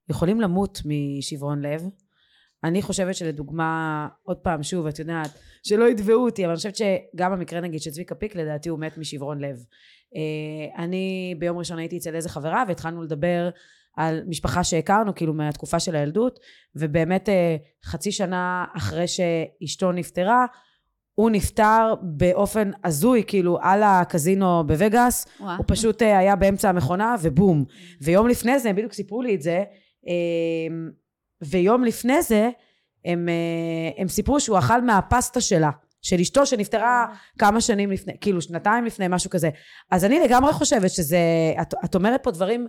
יכולים 0.09 0.41
למות 0.41 0.81
משברון 0.85 1.61
לב. 1.61 1.83
אני 2.63 2.81
חושבת 2.81 3.15
שלדוגמה, 3.15 4.07
עוד 4.23 4.37
פעם, 4.37 4.63
שוב, 4.63 4.87
את 4.87 4.99
יודעת, 4.99 5.31
שלא 5.63 5.89
יתבעו 5.89 6.25
אותי, 6.25 6.43
אבל 6.43 6.51
אני 6.51 6.57
חושבת 6.57 6.75
שגם 6.75 7.33
המקרה 7.33 7.61
נגיד 7.61 7.81
של 7.81 7.91
צביקה 7.91 8.15
פיק, 8.15 8.35
לדעתי 8.35 8.69
הוא 8.69 8.79
מת 8.79 8.97
משברון 8.97 9.39
לב. 9.39 9.57
אני 10.77 11.35
ביום 11.39 11.57
ראשון 11.57 11.79
הייתי 11.79 11.97
אצל 11.97 12.15
איזה 12.15 12.29
חברה 12.29 12.63
והתחלנו 12.67 13.03
לדבר 13.03 13.49
על 13.97 14.23
משפחה 14.27 14.63
שהכרנו, 14.63 15.15
כאילו 15.15 15.33
מהתקופה 15.33 15.79
של 15.79 15.95
הילדות, 15.95 16.39
ובאמת 16.75 17.29
אה, 17.29 17.55
חצי 17.85 18.11
שנה 18.11 18.65
אחרי 18.77 19.05
שאשתו 19.07 19.91
נפטרה, 19.91 20.45
הוא 21.15 21.29
נפטר 21.29 21.93
באופן 22.01 22.71
הזוי, 22.83 23.23
כאילו, 23.27 23.57
על 23.61 23.83
הקזינו 23.83 24.63
בווגאס. 24.67 25.27
וואו. 25.39 25.57
הוא 25.57 25.65
פשוט 25.67 26.01
אה, 26.01 26.17
היה 26.17 26.35
באמצע 26.35 26.69
המכונה, 26.69 27.15
ובום. 27.21 27.65
ויום 28.01 28.27
לפני 28.27 28.59
זה, 28.59 28.69
הם 28.69 28.75
בדיוק 28.75 28.93
סיפרו 28.93 29.21
לי 29.21 29.35
את 29.35 29.41
זה, 29.41 29.63
אמ, 30.07 30.89
ויום 31.41 31.83
לפני 31.83 32.21
זה, 32.21 32.49
הם, 33.05 33.29
אה, 33.29 34.01
הם 34.01 34.07
סיפרו 34.07 34.39
שהוא 34.39 34.59
אכל 34.59 34.81
מהפסטה 34.81 35.41
שלה. 35.41 35.69
של 36.01 36.19
אשתו 36.19 36.45
שנפטרה 36.45 37.05
כמה 37.39 37.61
שנים 37.61 37.91
לפני, 37.91 38.13
כאילו 38.21 38.41
שנתיים 38.41 38.85
לפני, 38.85 39.05
משהו 39.09 39.29
כזה. 39.29 39.49
אז 39.91 40.05
אני 40.05 40.19
לגמרי 40.19 40.53
חושבת 40.53 40.89
שזה, 40.89 41.19
את, 41.61 41.73
את 41.85 41.95
אומרת 41.95 42.23
פה 42.23 42.31
דברים 42.31 42.67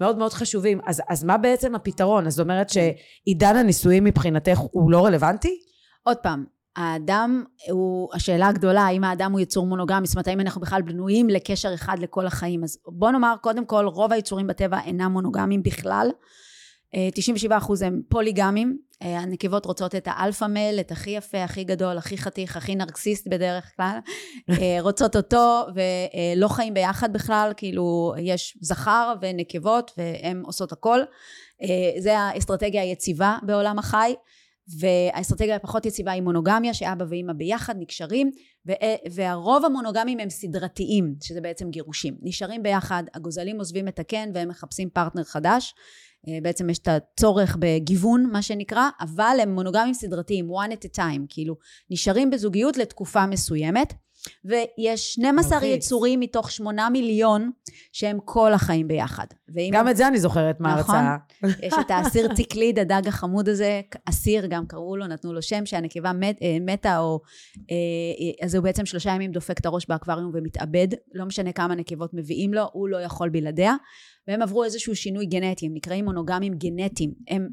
מאוד 0.00 0.18
מאוד 0.18 0.32
חשובים. 0.32 0.80
אז, 0.86 1.02
אז 1.08 1.24
מה 1.24 1.38
בעצם 1.38 1.74
הפתרון? 1.74 2.26
אז 2.26 2.34
זאת 2.34 2.44
אומרת 2.44 2.70
שעידן 2.70 3.56
הנישואים 3.56 4.04
מבחינתך 4.04 4.58
הוא 4.58 4.92
לא 4.92 5.06
רלוונטי? 5.06 5.60
עוד 6.02 6.16
פעם, 6.16 6.44
האדם 6.76 7.44
הוא, 7.70 8.08
השאלה 8.14 8.48
הגדולה, 8.48 8.82
האם 8.82 9.04
האדם 9.04 9.32
הוא 9.32 9.40
יצור 9.40 9.66
מונוגמי, 9.66 10.06
זאת 10.06 10.14
אומרת, 10.16 10.28
האם 10.28 10.40
אנחנו 10.40 10.60
בכלל 10.60 10.82
בנויים 10.82 11.28
לקשר 11.28 11.74
אחד 11.74 11.96
לכל 11.98 12.26
החיים. 12.26 12.64
אז 12.64 12.78
בוא 12.86 13.10
נאמר, 13.10 13.34
קודם 13.40 13.64
כל, 13.66 13.86
רוב 13.86 14.12
היצורים 14.12 14.46
בטבע 14.46 14.78
אינם 14.84 15.12
מונוגמיים 15.12 15.62
בכלל. 15.62 16.08
97% 16.94 17.50
אה, 17.82 17.86
הם 17.86 18.02
פוליגמים, 18.08 18.78
אה, 19.02 19.18
הנקבות 19.18 19.66
רוצות 19.66 19.94
את 19.94 20.08
האלפא 20.10 20.44
מייל, 20.44 20.80
את 20.80 20.90
הכי 20.92 21.10
יפה, 21.10 21.44
הכי 21.44 21.64
גדול, 21.64 21.98
הכי 21.98 22.18
חתיך, 22.18 22.56
הכי 22.56 22.74
נרקסיסט 22.74 23.28
בדרך 23.28 23.72
כלל, 23.76 23.98
אה, 24.50 24.76
רוצות 24.80 25.16
אותו 25.16 25.66
ולא 25.74 26.48
חיים 26.48 26.74
ביחד 26.74 27.12
בכלל, 27.12 27.52
כאילו 27.56 28.14
יש 28.18 28.58
זכר 28.60 29.14
ונקבות 29.20 29.92
והן 29.96 30.42
עושות 30.46 30.72
הכל. 30.72 31.00
זה 31.98 32.18
האסטרטגיה 32.18 32.82
היציבה 32.82 33.38
בעולם 33.42 33.78
החי. 33.78 34.14
והאסטרטגיה 34.80 35.56
הפחות 35.56 35.86
יציבה 35.86 36.12
היא 36.12 36.22
מונוגמיה, 36.22 36.74
שאבא 36.74 37.04
ואימא 37.08 37.32
ביחד 37.32 37.74
נקשרים, 37.78 38.30
והרוב 39.10 39.64
המונוגמים 39.64 40.20
הם 40.20 40.30
סדרתיים, 40.30 41.14
שזה 41.22 41.40
בעצם 41.40 41.70
גירושים. 41.70 42.14
נשארים 42.22 42.62
ביחד, 42.62 43.02
הגוזלים 43.14 43.58
עוזבים 43.58 43.88
את 43.88 43.98
הקן 43.98 44.30
והם 44.34 44.48
מחפשים 44.48 44.90
פרטנר 44.90 45.24
חדש. 45.24 45.74
אה, 46.28 46.38
בעצם 46.42 46.70
יש 46.70 46.78
את 46.78 46.88
הצורך 46.88 47.56
בגיוון, 47.60 48.26
מה 48.32 48.42
שנקרא, 48.42 48.88
אבל 49.00 49.38
הם 49.42 49.54
מונוגמים 49.54 49.94
סדרתיים, 49.94 50.50
one 50.50 50.72
at 50.72 50.84
a 50.84 50.96
time, 50.98 51.26
כאילו, 51.28 51.56
נשארים 51.90 52.30
בזוגיות 52.30 52.76
לתקופה 52.76 53.26
מסוימת. 53.26 53.92
ויש 54.44 55.12
12 55.14 55.60
okay. 55.60 55.64
יצורים 55.64 56.20
מתוך 56.20 56.50
8 56.50 56.88
מיליון 56.88 57.50
שהם 57.92 58.18
כל 58.24 58.52
החיים 58.52 58.88
ביחד. 58.88 59.26
גם 59.72 59.88
את 59.88 59.96
זה 59.96 60.08
אני 60.08 60.18
זוכרת 60.18 60.60
מההרצאה. 60.60 61.16
נכון. 61.42 61.50
יש 61.66 61.74
את 61.80 61.90
האסיר 61.90 62.34
ציקליד, 62.34 62.78
הדג 62.78 63.02
החמוד 63.06 63.48
הזה, 63.48 63.80
אסיר 64.04 64.46
גם 64.46 64.66
קראו 64.66 64.96
לו, 64.96 65.06
נתנו 65.06 65.32
לו 65.32 65.42
שם, 65.42 65.66
שהנקבה 65.66 66.12
מת, 66.12 66.38
אה, 66.42 66.56
מתה, 66.60 66.98
או... 66.98 67.20
אה, 67.70 68.46
אז 68.46 68.54
הוא 68.54 68.64
בעצם 68.64 68.86
שלושה 68.86 69.10
ימים 69.10 69.32
דופק 69.32 69.58
את 69.60 69.66
הראש 69.66 69.86
באקווריום 69.88 70.30
ומתאבד. 70.34 70.88
לא 71.14 71.24
משנה 71.24 71.52
כמה 71.52 71.74
נקבות 71.74 72.14
מביאים 72.14 72.54
לו, 72.54 72.64
הוא 72.72 72.88
לא 72.88 72.96
יכול 72.96 73.28
בלעדיה. 73.28 73.74
והם 74.28 74.42
עברו 74.42 74.64
איזשהו 74.64 74.96
שינוי 74.96 75.26
גנטי, 75.26 75.66
הם 75.66 75.74
נקראים 75.74 76.04
מונוגמים 76.04 76.54
גנטיים. 76.54 77.12
הם 77.28 77.48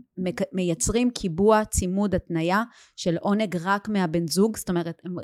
מייצרים 0.53 1.09
קיבוע, 1.11 1.65
צימוד, 1.65 2.15
התניה 2.15 2.63
של 2.95 3.17
עונג 3.17 3.57
רק 3.61 3.89
מהבן 3.89 4.27
זוג, 4.27 4.57
זאת 4.57 4.69
אומרת, 4.69 5.01
הם, 5.05 5.15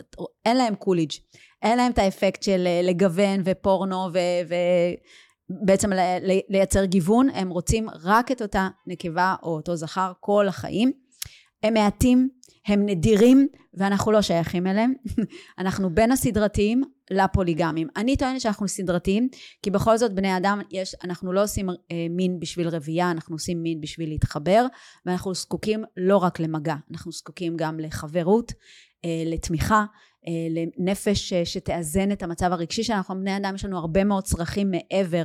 אין 0.45 0.57
להם 0.57 0.75
קוליג', 0.75 1.11
אין 1.61 1.77
להם 1.77 1.91
את 1.91 1.97
האפקט 1.97 2.43
של 2.43 2.63
אה, 2.67 2.81
לגוון 2.83 3.41
ופורנו 3.45 4.07
ו... 4.13 4.19
ו 4.49 4.55
בעצם 5.65 5.89
לייצר 6.49 6.85
גיוון, 6.85 7.29
הם 7.33 7.49
רוצים 7.49 7.87
רק 8.03 8.31
את 8.31 8.41
אותה 8.41 8.67
נקבה 8.87 9.35
או 9.43 9.55
אותו 9.55 9.75
זכר 9.75 10.11
כל 10.19 10.47
החיים. 10.47 10.91
הם 11.63 11.73
מעטים, 11.73 12.29
הם 12.67 12.85
נדירים, 12.85 13.47
ואנחנו 13.73 14.11
לא 14.11 14.21
שייכים 14.21 14.67
אליהם. 14.67 14.93
אנחנו 15.59 15.89
בין 15.95 16.11
הסדרתיים 16.11 16.83
לפוליגמים. 17.11 17.87
אני 17.95 18.17
טוענת 18.17 18.41
שאנחנו 18.41 18.67
סדרתיים, 18.67 19.29
כי 19.63 19.71
בכל 19.71 19.97
זאת 19.97 20.13
בני 20.13 20.37
אדם, 20.37 20.61
יש, 20.71 20.95
אנחנו 21.03 21.33
לא 21.33 21.43
עושים 21.43 21.69
אה, 21.69 21.75
מין 22.09 22.39
בשביל 22.39 22.67
רבייה, 22.67 23.11
אנחנו 23.11 23.35
עושים 23.35 23.63
מין 23.63 23.81
בשביל 23.81 24.09
להתחבר, 24.09 24.65
ואנחנו 25.05 25.33
זקוקים 25.33 25.83
לא 25.97 26.17
רק 26.17 26.39
למגע, 26.39 26.75
אנחנו 26.91 27.11
זקוקים 27.11 27.53
גם 27.57 27.79
לחברות, 27.79 28.51
אה, 29.05 29.23
לתמיכה, 29.25 29.85
אה, 30.27 30.33
לנפש 30.49 31.33
אה, 31.33 31.45
שתאזן 31.45 32.11
את 32.11 32.23
המצב 32.23 32.51
הרגשי 32.51 32.83
שלנו. 32.83 32.97
אנחנו 32.97 33.15
בני 33.15 33.37
אדם, 33.37 33.55
יש 33.55 33.65
לנו 33.65 33.77
הרבה 33.77 34.03
מאוד 34.03 34.23
צרכים 34.23 34.71
מעבר 34.71 35.23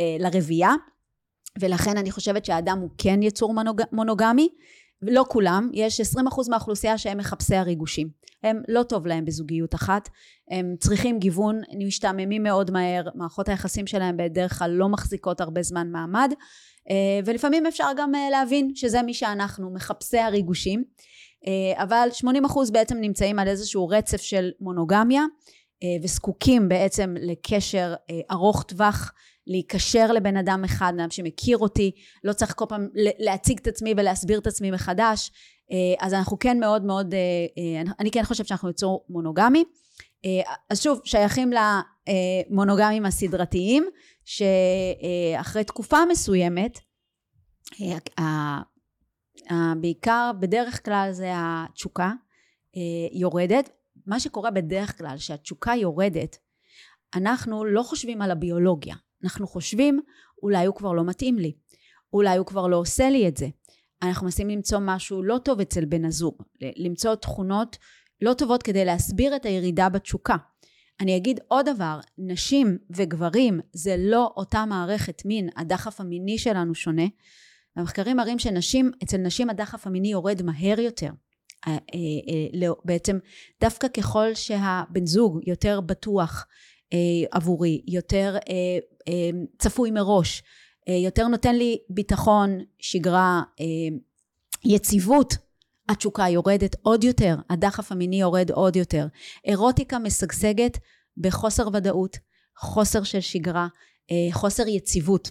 אה, 0.00 0.16
לרבייה, 0.18 0.70
ולכן 1.60 1.96
אני 1.96 2.10
חושבת 2.10 2.44
שהאדם 2.44 2.78
הוא 2.78 2.90
כן 2.98 3.22
יצור 3.22 3.54
מונוג... 3.54 3.80
מונוגמי. 3.92 4.48
לא 5.02 5.24
כולם, 5.28 5.70
יש 5.72 6.00
20% 6.00 6.04
מהאוכלוסייה 6.48 6.98
שהם 6.98 7.18
מחפשי 7.18 7.54
הריגושים. 7.54 8.08
הם 8.42 8.62
לא 8.68 8.82
טוב 8.82 9.06
להם 9.06 9.24
בזוגיות 9.24 9.74
אחת, 9.74 10.08
הם 10.50 10.74
צריכים 10.78 11.18
גיוון, 11.18 11.60
משתעממים 11.86 12.42
מאוד 12.42 12.70
מהר, 12.70 13.02
מערכות 13.14 13.48
היחסים 13.48 13.86
שלהם 13.86 14.16
בדרך 14.16 14.58
כלל 14.58 14.70
לא 14.70 14.88
מחזיקות 14.88 15.40
הרבה 15.40 15.62
זמן 15.62 15.90
מעמד, 15.90 16.32
אה, 16.90 17.20
ולפעמים 17.24 17.66
אפשר 17.66 17.88
גם 17.96 18.14
אה, 18.14 18.30
להבין 18.30 18.70
שזה 18.74 19.02
מי 19.02 19.14
שאנחנו, 19.14 19.70
מחפשי 19.74 20.18
הריגושים, 20.18 20.84
אה, 21.46 21.82
אבל 21.82 22.08
80% 22.12 22.70
בעצם 22.72 22.96
נמצאים 23.00 23.38
על 23.38 23.48
איזשהו 23.48 23.88
רצף 23.88 24.20
של 24.20 24.50
מונוגמיה, 24.60 25.22
וזקוקים 26.02 26.68
בעצם 26.68 27.14
לקשר 27.20 27.94
ארוך 28.30 28.62
טווח 28.62 29.12
להיקשר 29.50 30.12
לבן 30.12 30.36
אדם 30.36 30.64
אחד, 30.64 30.92
אדם 30.98 31.10
שמכיר 31.10 31.58
אותי, 31.58 31.90
לא 32.24 32.32
צריך 32.32 32.54
כל 32.56 32.64
פעם 32.68 32.88
להציג 33.18 33.58
את 33.58 33.66
עצמי 33.66 33.94
ולהסביר 33.96 34.38
את 34.38 34.46
עצמי 34.46 34.70
מחדש, 34.70 35.30
אה, 35.72 36.06
אז 36.06 36.14
אנחנו 36.14 36.38
כן 36.38 36.60
מאוד 36.60 36.84
מאוד, 36.84 37.14
אה, 37.14 37.18
אה, 37.58 37.92
אני 37.98 38.10
כן 38.10 38.24
חושבת 38.24 38.46
שאנחנו 38.46 38.70
יצור 38.70 39.06
מונוגמי. 39.08 39.64
אז 40.70 40.82
שוב, 40.82 41.00
שייכים 41.04 41.50
למונוגמים 42.50 43.06
הסדרתיים, 43.06 43.86
שאחרי 44.24 45.64
תקופה 45.64 45.96
מסוימת, 46.10 46.78
בעיקר 49.80 50.30
בדרך 50.40 50.84
כלל 50.84 51.08
זה 51.12 51.30
התשוקה 51.34 52.12
יורדת. 53.12 53.70
מה 54.06 54.20
שקורה 54.20 54.50
בדרך 54.50 54.98
כלל, 54.98 55.18
שהתשוקה 55.18 55.72
יורדת, 55.74 56.36
אנחנו 57.14 57.64
לא 57.64 57.82
חושבים 57.82 58.22
על 58.22 58.30
הביולוגיה, 58.30 58.94
אנחנו 59.24 59.46
חושבים, 59.46 60.00
אולי 60.42 60.66
הוא 60.66 60.74
כבר 60.74 60.92
לא 60.92 61.04
מתאים 61.04 61.38
לי, 61.38 61.52
אולי 62.12 62.36
הוא 62.36 62.46
כבר 62.46 62.66
לא 62.66 62.76
עושה 62.76 63.10
לי 63.10 63.28
את 63.28 63.36
זה. 63.36 63.48
אנחנו 64.02 64.24
מנסים 64.24 64.48
למצוא 64.48 64.78
משהו 64.82 65.22
לא 65.22 65.38
טוב 65.38 65.60
אצל 65.60 65.84
בן 65.84 66.04
הזוג, 66.04 66.42
למצוא 66.76 67.14
תכונות 67.14 67.76
לא 68.22 68.34
טובות 68.34 68.62
כדי 68.62 68.84
להסביר 68.84 69.36
את 69.36 69.46
הירידה 69.46 69.88
בתשוקה. 69.88 70.36
אני 71.00 71.16
אגיד 71.16 71.40
עוד 71.48 71.68
דבר, 71.68 72.00
נשים 72.18 72.78
וגברים 72.90 73.60
זה 73.72 73.96
לא 73.98 74.32
אותה 74.36 74.64
מערכת 74.64 75.22
מין, 75.24 75.48
הדחף 75.56 76.00
המיני 76.00 76.38
שלנו 76.38 76.74
שונה. 76.74 77.06
המחקרים 77.76 78.16
מראים 78.16 78.38
שנשים, 78.38 78.90
אצל 79.02 79.16
נשים 79.16 79.50
הדחף 79.50 79.86
המיני 79.86 80.08
יורד 80.08 80.42
מהר 80.42 80.80
יותר. 80.80 81.10
אה, 81.66 81.72
אה, 81.72 81.76
אה, 82.28 82.60
לא, 82.60 82.76
בעצם 82.84 83.18
דווקא 83.60 83.88
ככל 83.88 84.34
שהבן 84.34 85.06
זוג 85.06 85.40
יותר 85.46 85.80
בטוח 85.80 86.46
עבורי, 87.30 87.82
יותר 87.88 88.36
צפוי 89.58 89.90
מראש, 89.90 90.42
אה, 90.88 90.94
יותר 90.94 91.28
נותן 91.28 91.56
לי 91.56 91.78
ביטחון, 91.90 92.58
שגרה, 92.78 93.42
אה, 93.60 93.64
יציבות, 94.64 95.34
התשוקה 95.88 96.28
יורדת 96.28 96.76
עוד 96.82 97.04
יותר, 97.04 97.36
הדחף 97.50 97.92
המיני 97.92 98.20
יורד 98.20 98.50
עוד 98.50 98.76
יותר. 98.76 99.06
אירוטיקה 99.44 99.98
משגשגת 99.98 100.78
בחוסר 101.16 101.68
ודאות, 101.72 102.18
חוסר 102.58 103.02
של 103.02 103.20
שגרה, 103.20 103.68
אה, 104.10 104.32
חוסר 104.32 104.68
יציבות. 104.68 105.30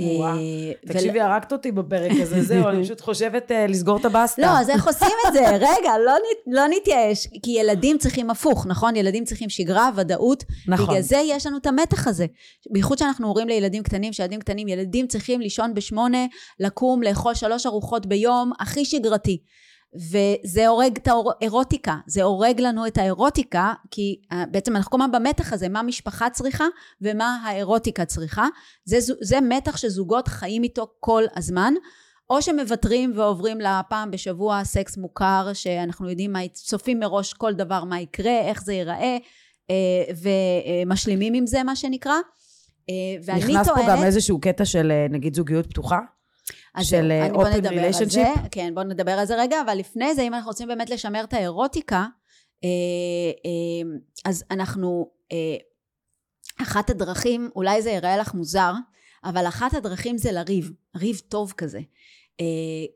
וואו, 0.00 0.38
תקשיבי, 0.86 1.20
הרגת 1.20 1.52
אותי 1.52 1.72
בפרק 1.72 2.12
הזה, 2.20 2.42
זהו, 2.42 2.68
אני 2.68 2.84
פשוט 2.84 3.00
חושבת 3.00 3.50
uh, 3.50 3.70
לסגור 3.70 3.96
את 3.96 4.04
הבסטה. 4.04 4.42
לא, 4.42 4.58
אז 4.58 4.70
איך 4.70 4.86
עושים 4.86 5.16
את 5.28 5.32
זה? 5.32 5.48
רגע, 5.70 5.98
לא, 6.06 6.12
לא 6.46 6.62
נתייאש, 6.76 7.28
כי 7.42 7.50
ילדים 7.50 7.98
צריכים 7.98 8.30
הפוך, 8.30 8.66
נכון? 8.66 8.96
ילדים 8.96 9.24
צריכים 9.24 9.48
שגרה, 9.48 9.90
ודאות. 9.96 10.44
נכון. 10.68 10.86
בגלל 10.86 11.00
זה 11.00 11.16
יש 11.24 11.46
לנו 11.46 11.56
את 11.56 11.66
המתח 11.66 12.08
הזה. 12.08 12.26
בייחוד 12.70 12.98
שאנחנו 12.98 13.26
הורים 13.26 13.48
לילדים 13.48 13.82
קטנים, 13.82 14.12
שילדים 14.12 14.40
קטנים, 14.40 14.68
ילדים 14.68 15.06
צריכים 15.06 15.40
לישון 15.40 15.74
בשמונה, 15.74 16.26
לקום, 16.60 17.02
לאכול 17.02 17.34
שלוש 17.34 17.66
ארוחות 17.66 18.06
ביום, 18.06 18.52
הכי 18.60 18.84
שגרתי. 18.84 19.38
וזה 19.96 20.68
הורג 20.68 20.96
את 20.96 21.08
האירוטיקה, 21.08 21.96
זה 22.06 22.22
הורג 22.22 22.60
לנו 22.60 22.86
את 22.86 22.98
האירוטיקה, 22.98 23.72
כי 23.90 24.20
אה, 24.32 24.44
בעצם 24.50 24.76
אנחנו 24.76 24.90
כל 24.90 25.02
הזמן 25.02 25.12
במתח 25.12 25.52
הזה, 25.52 25.68
מה 25.68 25.82
משפחה 25.82 26.30
צריכה 26.30 26.64
ומה 27.00 27.38
האירוטיקה 27.44 28.04
צריכה. 28.04 28.46
זה, 28.84 28.98
זה 29.20 29.40
מתח 29.40 29.76
שזוגות 29.76 30.28
חיים 30.28 30.62
איתו 30.62 30.86
כל 31.00 31.24
הזמן, 31.36 31.74
או 32.30 32.42
שמוותרים 32.42 33.12
ועוברים 33.14 33.60
לפעם 33.60 34.10
בשבוע 34.10 34.64
סקס 34.64 34.96
מוכר, 34.96 35.50
שאנחנו 35.52 36.10
יודעים 36.10 36.32
מה, 36.32 36.48
צופים 36.48 37.00
מראש 37.00 37.32
כל 37.32 37.52
דבר 37.52 37.84
מה 37.84 38.00
יקרה, 38.00 38.40
איך 38.40 38.64
זה 38.64 38.72
ייראה, 38.72 39.16
אה, 39.70 40.04
ומשלימים 40.86 41.34
עם 41.34 41.46
זה 41.46 41.62
מה 41.62 41.76
שנקרא. 41.76 42.16
ואני 43.24 43.38
נכנס 43.38 43.52
טוענת... 43.52 43.68
נכנס 43.68 43.68
פה 43.68 43.92
גם 43.92 44.04
איזשהו 44.04 44.40
קטע 44.40 44.64
של 44.64 44.92
נגיד 45.10 45.34
זוגיות 45.34 45.66
פתוחה? 45.66 45.98
של 46.82 47.12
open 47.32 47.64
relationship? 47.64 48.48
כן, 48.50 48.74
בוא 48.74 48.82
נדבר 48.82 49.12
על 49.12 49.26
זה 49.26 49.34
רגע, 49.36 49.56
אבל 49.64 49.78
לפני 49.78 50.14
זה, 50.14 50.22
אם 50.22 50.34
אנחנו 50.34 50.48
רוצים 50.48 50.68
באמת 50.68 50.90
לשמר 50.90 51.24
את 51.24 51.32
האירוטיקה, 51.32 52.06
אז 54.24 54.44
אנחנו, 54.50 55.10
אחת 56.62 56.90
הדרכים, 56.90 57.50
אולי 57.56 57.82
זה 57.82 57.90
ייראה 57.90 58.16
לך 58.16 58.34
מוזר, 58.34 58.72
אבל 59.24 59.48
אחת 59.48 59.74
הדרכים 59.74 60.18
זה 60.18 60.32
לריב, 60.32 60.72
ריב 60.96 61.20
טוב 61.28 61.52
כזה. 61.56 61.80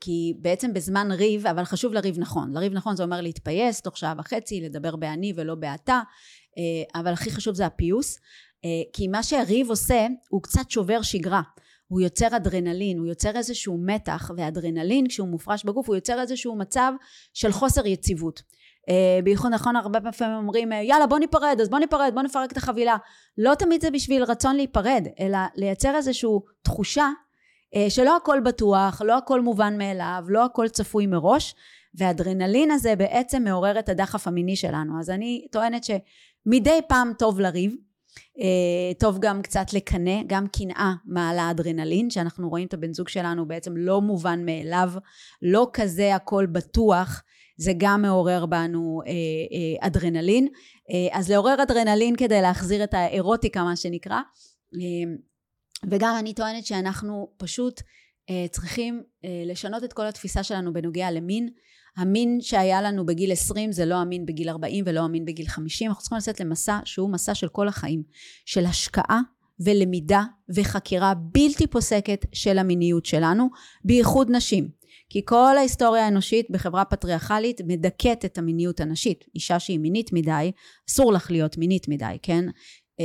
כי 0.00 0.34
בעצם 0.38 0.74
בזמן 0.74 1.12
ריב, 1.12 1.46
אבל 1.46 1.64
חשוב 1.64 1.92
לריב 1.92 2.18
נכון. 2.18 2.52
לריב 2.52 2.72
נכון 2.72 2.96
זה 2.96 3.02
אומר 3.02 3.20
להתפייס 3.20 3.80
תוך 3.80 3.98
שעה 3.98 4.14
וחצי, 4.18 4.60
לדבר 4.60 4.96
באני 4.96 5.32
ולא 5.36 5.54
באתה, 5.54 6.00
אבל 6.94 7.12
הכי 7.12 7.30
חשוב 7.30 7.54
זה 7.54 7.66
הפיוס. 7.66 8.18
כי 8.92 9.08
מה 9.08 9.22
שהריב 9.22 9.70
עושה, 9.70 10.06
הוא 10.28 10.42
קצת 10.42 10.70
שובר 10.70 11.02
שגרה. 11.02 11.42
הוא 11.88 12.00
יוצר 12.00 12.36
אדרנלין, 12.36 12.98
הוא 12.98 13.06
יוצר 13.06 13.36
איזשהו 13.36 13.78
מתח, 13.86 14.30
ואדרנלין 14.36 15.08
כשהוא 15.08 15.28
מופרש 15.28 15.64
בגוף 15.64 15.88
הוא 15.88 15.96
יוצר 15.96 16.20
איזשהו 16.20 16.56
מצב 16.56 16.92
של 17.34 17.52
חוסר 17.52 17.86
יציבות. 17.86 18.42
אה, 18.88 19.20
בייחוד 19.24 19.52
נכון 19.52 19.76
הרבה 19.76 20.12
פעמים 20.12 20.36
אומרים 20.36 20.72
אה, 20.72 20.82
יאללה 20.82 21.06
בוא 21.06 21.18
ניפרד 21.18 21.58
אז 21.60 21.68
בוא 21.68 21.78
ניפרד 21.78 22.10
בוא 22.14 22.22
נפרק 22.22 22.52
את 22.52 22.56
החבילה 22.56 22.96
לא 23.38 23.54
תמיד 23.54 23.80
זה 23.80 23.90
בשביל 23.90 24.22
רצון 24.22 24.56
להיפרד 24.56 25.06
אלא 25.20 25.38
לייצר 25.56 25.96
איזושהי 25.96 26.30
תחושה 26.62 27.08
אה, 27.74 27.90
שלא 27.90 28.16
הכל 28.16 28.40
בטוח 28.40 29.02
לא 29.02 29.18
הכל 29.18 29.40
מובן 29.40 29.78
מאליו 29.78 30.24
לא 30.28 30.44
הכל 30.44 30.68
צפוי 30.68 31.06
מראש 31.06 31.54
והאדרנלין 31.94 32.70
הזה 32.70 32.96
בעצם 32.96 33.44
מעורר 33.44 33.78
את 33.78 33.88
הדחף 33.88 34.26
המיני 34.26 34.56
שלנו 34.56 35.00
אז 35.00 35.10
אני 35.10 35.46
טוענת 35.52 35.84
שמדי 35.84 36.80
פעם 36.88 37.12
טוב 37.18 37.40
לריב 37.40 37.76
טוב 38.98 39.18
גם 39.20 39.42
קצת 39.42 39.72
לקנא, 39.72 40.22
גם 40.26 40.46
קנאה 40.48 40.92
מעלה 41.04 41.50
אדרנלין, 41.50 42.10
שאנחנו 42.10 42.48
רואים 42.48 42.66
את 42.66 42.74
הבן 42.74 42.92
זוג 42.92 43.08
שלנו 43.08 43.48
בעצם 43.48 43.76
לא 43.76 44.00
מובן 44.00 44.44
מאליו, 44.44 44.92
לא 45.42 45.70
כזה 45.72 46.14
הכל 46.14 46.46
בטוח, 46.46 47.22
זה 47.58 47.72
גם 47.78 48.02
מעורר 48.02 48.46
בנו 48.46 49.02
אה, 49.06 49.12
אה, 49.12 49.86
אדרנלין. 49.86 50.48
אה, 50.90 51.18
אז 51.18 51.30
לעורר 51.30 51.62
אדרנלין 51.62 52.16
כדי 52.16 52.42
להחזיר 52.42 52.84
את 52.84 52.94
האירוטיקה 52.94 53.62
מה 53.62 53.76
שנקרא. 53.76 54.20
אה, 54.74 55.14
וגם 55.90 56.16
אני 56.18 56.34
טוענת 56.34 56.66
שאנחנו 56.66 57.28
פשוט 57.36 57.80
אה, 58.30 58.46
צריכים 58.50 59.02
אה, 59.24 59.42
לשנות 59.46 59.84
את 59.84 59.92
כל 59.92 60.06
התפיסה 60.06 60.42
שלנו 60.42 60.72
בנוגע 60.72 61.10
למין. 61.10 61.48
המין 61.96 62.38
שהיה 62.40 62.82
לנו 62.82 63.06
בגיל 63.06 63.32
20 63.32 63.72
זה 63.72 63.84
לא 63.84 63.94
המין 63.94 64.26
בגיל 64.26 64.48
40 64.48 64.84
ולא 64.86 65.00
המין 65.00 65.24
בגיל 65.24 65.48
50. 65.48 65.88
אנחנו 65.88 66.02
צריכים 66.02 66.18
לצאת 66.18 66.40
למסע 66.40 66.78
שהוא 66.84 67.10
מסע 67.10 67.34
של 67.34 67.48
כל 67.48 67.68
החיים. 67.68 68.02
של 68.46 68.66
השקעה 68.66 69.20
ולמידה 69.60 70.22
וחקירה 70.54 71.14
בלתי 71.14 71.66
פוסקת 71.66 72.26
של 72.32 72.58
המיניות 72.58 73.06
שלנו, 73.06 73.48
בייחוד 73.84 74.30
נשים. 74.30 74.68
כי 75.10 75.22
כל 75.24 75.56
ההיסטוריה 75.56 76.04
האנושית 76.04 76.46
בחברה 76.50 76.84
פטריארכלית 76.84 77.60
מדכאת 77.66 78.24
את 78.24 78.38
המיניות 78.38 78.80
הנשית. 78.80 79.24
אישה 79.34 79.58
שהיא 79.58 79.78
מינית 79.78 80.12
מדי, 80.12 80.52
אסור 80.88 81.12
לך 81.12 81.30
להיות 81.30 81.58
מינית 81.58 81.88
מדי, 81.88 82.16
כן? 82.22 82.44
אה, 83.00 83.04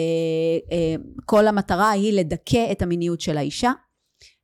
אה, 0.72 0.96
כל 1.26 1.48
המטרה 1.48 1.89
היא 1.89 2.13
לדכא 2.13 2.72
את 2.72 2.82
המיניות 2.82 3.22
של 3.22 3.38
האישה 3.38 3.72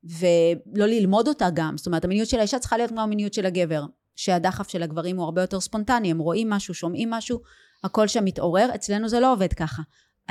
ולא 0.04 0.86
ללמוד 0.86 1.28
אותה 1.28 1.50
גם. 1.54 1.78
זאת 1.78 1.88
אומרת, 1.88 2.06
המיניות 2.06 2.30
של 2.30 2.40
האישה 2.40 2.60
צריכה 2.60 2.78
להיות 2.78 2.92
כמו 2.92 3.02
המיניות 3.02 3.34
של 3.34 3.46
הגבר, 3.46 3.86
שהדחף 4.20 4.70
של 4.70 4.84
הגברים 4.84 5.18
הוא 5.18 5.26
הרבה 5.26 5.42
יותר 5.42 5.60
ספונטני, 5.60 6.12
הם 6.12 6.20
רואים 6.20 6.50
משהו, 6.50 6.74
שומעים 6.74 7.10
משהו, 7.10 7.40
הכל 7.84 8.08
שם 8.08 8.26
מתעורר. 8.26 8.70
אצלנו 8.76 9.10
זה 9.10 9.20
לא 9.20 9.34
עובד 9.34 9.54
ככה. 9.54 9.82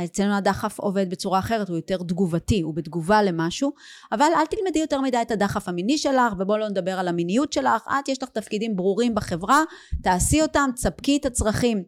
אצלנו 0.04 0.34
הדחף 0.34 0.78
עובד 0.78 1.10
בצורה 1.10 1.38
אחרת, 1.38 1.68
הוא 1.68 1.76
יותר 1.76 1.96
תגובתי, 1.96 2.60
הוא 2.60 2.74
בתגובה 2.74 3.22
למשהו, 3.22 3.72
אבל 4.12 4.26
אל 4.36 4.46
תלמדי 4.46 4.78
יותר 4.78 5.00
מדי 5.00 5.22
את 5.22 5.30
הדחף 5.30 5.68
המיני 5.68 5.98
שלך, 5.98 6.32
ובואו 6.38 6.58
לא 6.58 6.68
נדבר 6.68 6.98
על 6.98 7.08
המיניות 7.08 7.52
שלך, 7.52 7.82
את 8.00 8.08
יש 8.08 8.22
לך 8.22 8.28
תפקידים 8.28 8.76
ברורים 8.76 9.14
בחברה, 9.14 9.62
תעשי 10.02 10.42
אותם, 10.42 10.70
תספקי 10.74 11.16
את 11.16 11.26
הצרכים. 11.26 11.84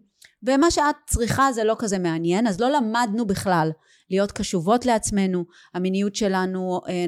ומה 0.47 0.71
שאת 0.71 0.97
צריכה 1.07 1.53
זה 1.53 1.65
לא 1.65 1.77
כזה 1.79 1.99
מעניין, 1.99 2.47
אז 2.47 2.61
לא 2.61 2.71
למדנו 2.71 3.27
בכלל 3.27 3.71
להיות 4.11 4.33
קשובות 4.33 4.87
לעצמנו, 4.87 5.45
המיניות 5.75 6.15
שלנו, 6.15 6.81
אה, 6.89 7.05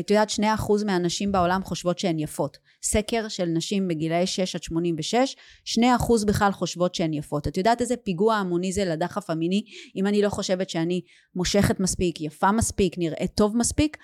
את 0.00 0.10
יודעת 0.10 0.30
שני 0.30 0.54
אחוז 0.54 0.82
מהנשים 0.82 1.32
בעולם 1.32 1.64
חושבות 1.64 1.98
שהן 1.98 2.18
יפות. 2.18 2.58
סקר 2.82 3.28
של 3.28 3.44
נשים 3.44 3.88
בגילאי 3.88 4.26
6 4.26 4.54
עד 4.56 4.62
86, 4.62 5.36
2% 5.64 6.24
בכלל 6.26 6.52
חושבות 6.52 6.94
שהן 6.94 7.12
יפות. 7.12 7.48
את 7.48 7.56
יודעת 7.56 7.80
איזה 7.80 7.96
פיגוע 7.96 8.34
המוני 8.34 8.72
זה 8.72 8.84
לדחף 8.84 9.30
המיני, 9.30 9.64
אם 9.96 10.06
אני 10.06 10.22
לא 10.22 10.28
חושבת 10.28 10.70
שאני 10.70 11.00
מושכת 11.34 11.80
מספיק, 11.80 12.20
יפה 12.20 12.52
מספיק, 12.52 12.98
נראית 12.98 13.34
טוב 13.34 13.56
מספיק. 13.56 13.96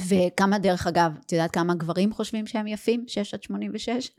אמ, 0.00 0.28
וכמה 0.32 0.58
דרך 0.58 0.86
אגב, 0.86 1.12
את 1.26 1.32
יודעת 1.32 1.50
כמה 1.50 1.74
גברים 1.74 2.12
חושבים 2.12 2.46
שהם 2.46 2.66
יפים? 2.66 3.04
6 3.06 3.34
עד 3.34 3.42
86? 3.42 4.10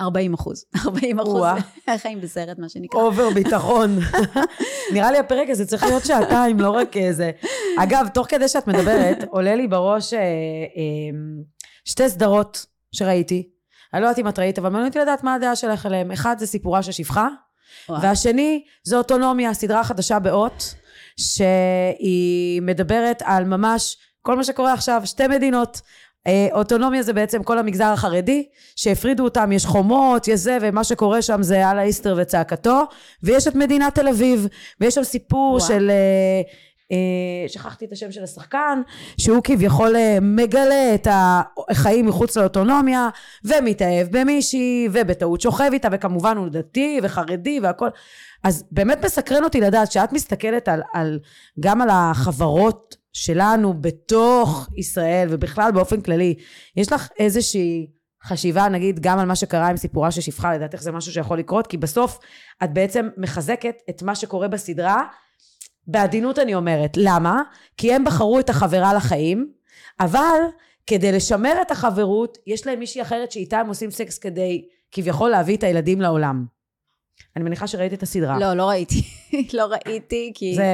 40 0.00 0.34
אחוז. 0.34 0.64
40 0.86 1.20
אחוז 1.20 1.44
חיים 1.96 2.20
בסרט, 2.20 2.58
מה 2.58 2.68
שנקרא. 2.68 3.00
אובר 3.00 3.30
ביטחון. 3.30 3.98
נראה 4.94 5.10
לי 5.12 5.18
הפרק 5.18 5.50
הזה 5.50 5.66
צריך 5.66 5.82
להיות 5.82 6.04
שעתיים, 6.04 6.60
לא 6.60 6.70
רק 6.70 6.96
איזה. 6.96 7.30
אגב, 7.78 8.08
תוך 8.14 8.26
כדי 8.30 8.48
שאת 8.48 8.66
מדברת, 8.66 9.24
עולה 9.30 9.54
לי 9.54 9.68
בראש 9.68 10.14
אה, 10.14 10.18
אה, 10.20 10.24
שתי 11.84 12.08
סדרות 12.08 12.66
שראיתי. 12.92 13.48
אני 13.94 14.02
לא 14.02 14.06
יודעת 14.06 14.18
אם 14.18 14.28
את 14.28 14.38
ראית, 14.38 14.58
אבל 14.58 14.68
מעניין 14.68 14.88
אותי 14.88 14.98
לדעת 14.98 15.24
מה 15.24 15.34
הדעה 15.34 15.56
שלך 15.56 15.86
עליהן. 15.86 16.10
אחד 16.10 16.36
זה 16.38 16.46
סיפורה 16.46 16.82
של 16.82 16.92
שפחה, 16.92 17.28
והשני 17.88 18.64
זה 18.84 18.96
אוטונומיה, 18.96 19.54
סדרה 19.54 19.84
חדשה 19.84 20.18
באות, 20.18 20.74
שהיא 21.16 22.62
מדברת 22.62 23.22
על 23.24 23.44
ממש 23.44 23.96
כל 24.28 24.36
מה 24.36 24.44
שקורה 24.44 24.72
עכשיו, 24.72 25.02
שתי 25.04 25.26
מדינות. 25.26 25.80
אה, 26.26 26.48
אוטונומיה 26.52 27.02
זה 27.02 27.12
בעצם 27.12 27.42
כל 27.42 27.58
המגזר 27.58 27.84
החרדי, 27.84 28.46
שהפרידו 28.76 29.24
אותם, 29.24 29.52
יש 29.52 29.66
חומות, 29.66 30.28
יש 30.28 30.40
זה, 30.40 30.58
ומה 30.60 30.84
שקורה 30.84 31.22
שם 31.22 31.42
זה 31.42 31.70
אללה 31.70 31.82
איסטר 31.82 32.16
וצעקתו, 32.18 32.82
ויש 33.22 33.48
את 33.48 33.54
מדינת 33.54 33.94
תל 33.94 34.08
אביב, 34.08 34.46
ויש 34.80 34.94
שם 34.94 35.04
סיפור 35.04 35.54
וואו. 35.54 35.68
של... 35.68 35.90
אה, 35.90 36.42
אה, 36.92 37.48
שכחתי 37.48 37.84
את 37.84 37.92
השם 37.92 38.12
של 38.12 38.24
השחקן, 38.24 38.82
שהוא 39.20 39.40
כביכול 39.44 39.96
מגלה 40.22 40.94
את 40.94 41.08
החיים 41.10 42.06
מחוץ 42.06 42.36
לאוטונומיה, 42.36 43.08
ומתאהב 43.44 44.08
במישהי, 44.10 44.88
ובטעות 44.92 45.40
שוכב 45.40 45.70
איתה, 45.72 45.88
וכמובן 45.92 46.36
הוא 46.36 46.48
דתי 46.48 47.00
וחרדי 47.02 47.60
והכל. 47.62 47.88
אז 48.44 48.64
באמת 48.70 49.04
מסקרן 49.04 49.44
אותי 49.44 49.60
לדעת, 49.60 49.92
שאת 49.92 50.12
מסתכלת 50.12 50.68
על, 50.68 50.82
על, 50.92 51.18
גם 51.60 51.82
על 51.82 51.88
החברות 51.92 52.97
שלנו 53.18 53.74
בתוך 53.80 54.68
ישראל, 54.76 55.28
ובכלל 55.30 55.70
באופן 55.72 56.00
כללי, 56.00 56.34
יש 56.76 56.92
לך 56.92 57.08
איזושהי... 57.18 57.86
חשיבה 58.22 58.68
נגיד 58.68 59.00
גם 59.00 59.18
על 59.18 59.26
מה 59.26 59.36
שקרה 59.36 59.68
עם 59.68 59.76
סיפורה 59.76 60.10
של 60.10 60.20
שפחה 60.20 60.54
לדעתך 60.54 60.82
זה 60.82 60.92
משהו 60.92 61.12
שיכול 61.12 61.38
לקרות 61.38 61.66
כי 61.66 61.76
בסוף 61.76 62.18
את 62.64 62.72
בעצם 62.72 63.08
מחזקת 63.16 63.74
את 63.90 64.02
מה 64.02 64.14
שקורה 64.14 64.48
בסדרה 64.48 65.02
בעדינות 65.86 66.38
אני 66.38 66.54
אומרת. 66.54 66.96
למה? 66.96 67.42
כי 67.76 67.94
הם 67.94 68.04
בחרו 68.04 68.40
את 68.40 68.50
החברה 68.50 68.94
לחיים, 68.94 69.52
אבל 70.00 70.38
כדי 70.86 71.12
לשמר 71.12 71.62
את 71.62 71.70
החברות, 71.70 72.38
יש 72.46 72.66
להם 72.66 72.78
מישהי 72.78 73.02
אחרת 73.02 73.32
שאיתה 73.32 73.58
הם 73.58 73.68
עושים 73.68 73.90
סקס 73.90 74.18
כדי 74.18 74.64
כביכול 74.92 75.30
להביא 75.30 75.56
את 75.56 75.62
הילדים 75.62 76.00
לעולם. 76.00 76.57
אני 77.36 77.44
מניחה 77.44 77.66
שראית 77.66 77.92
את 77.92 78.02
הסדרה. 78.02 78.38
לא, 78.38 78.54
לא 78.54 78.68
ראיתי. 78.68 79.02
לא 79.58 79.64
ראיתי, 79.64 80.32
כי 80.34 80.54
זה... 80.56 80.64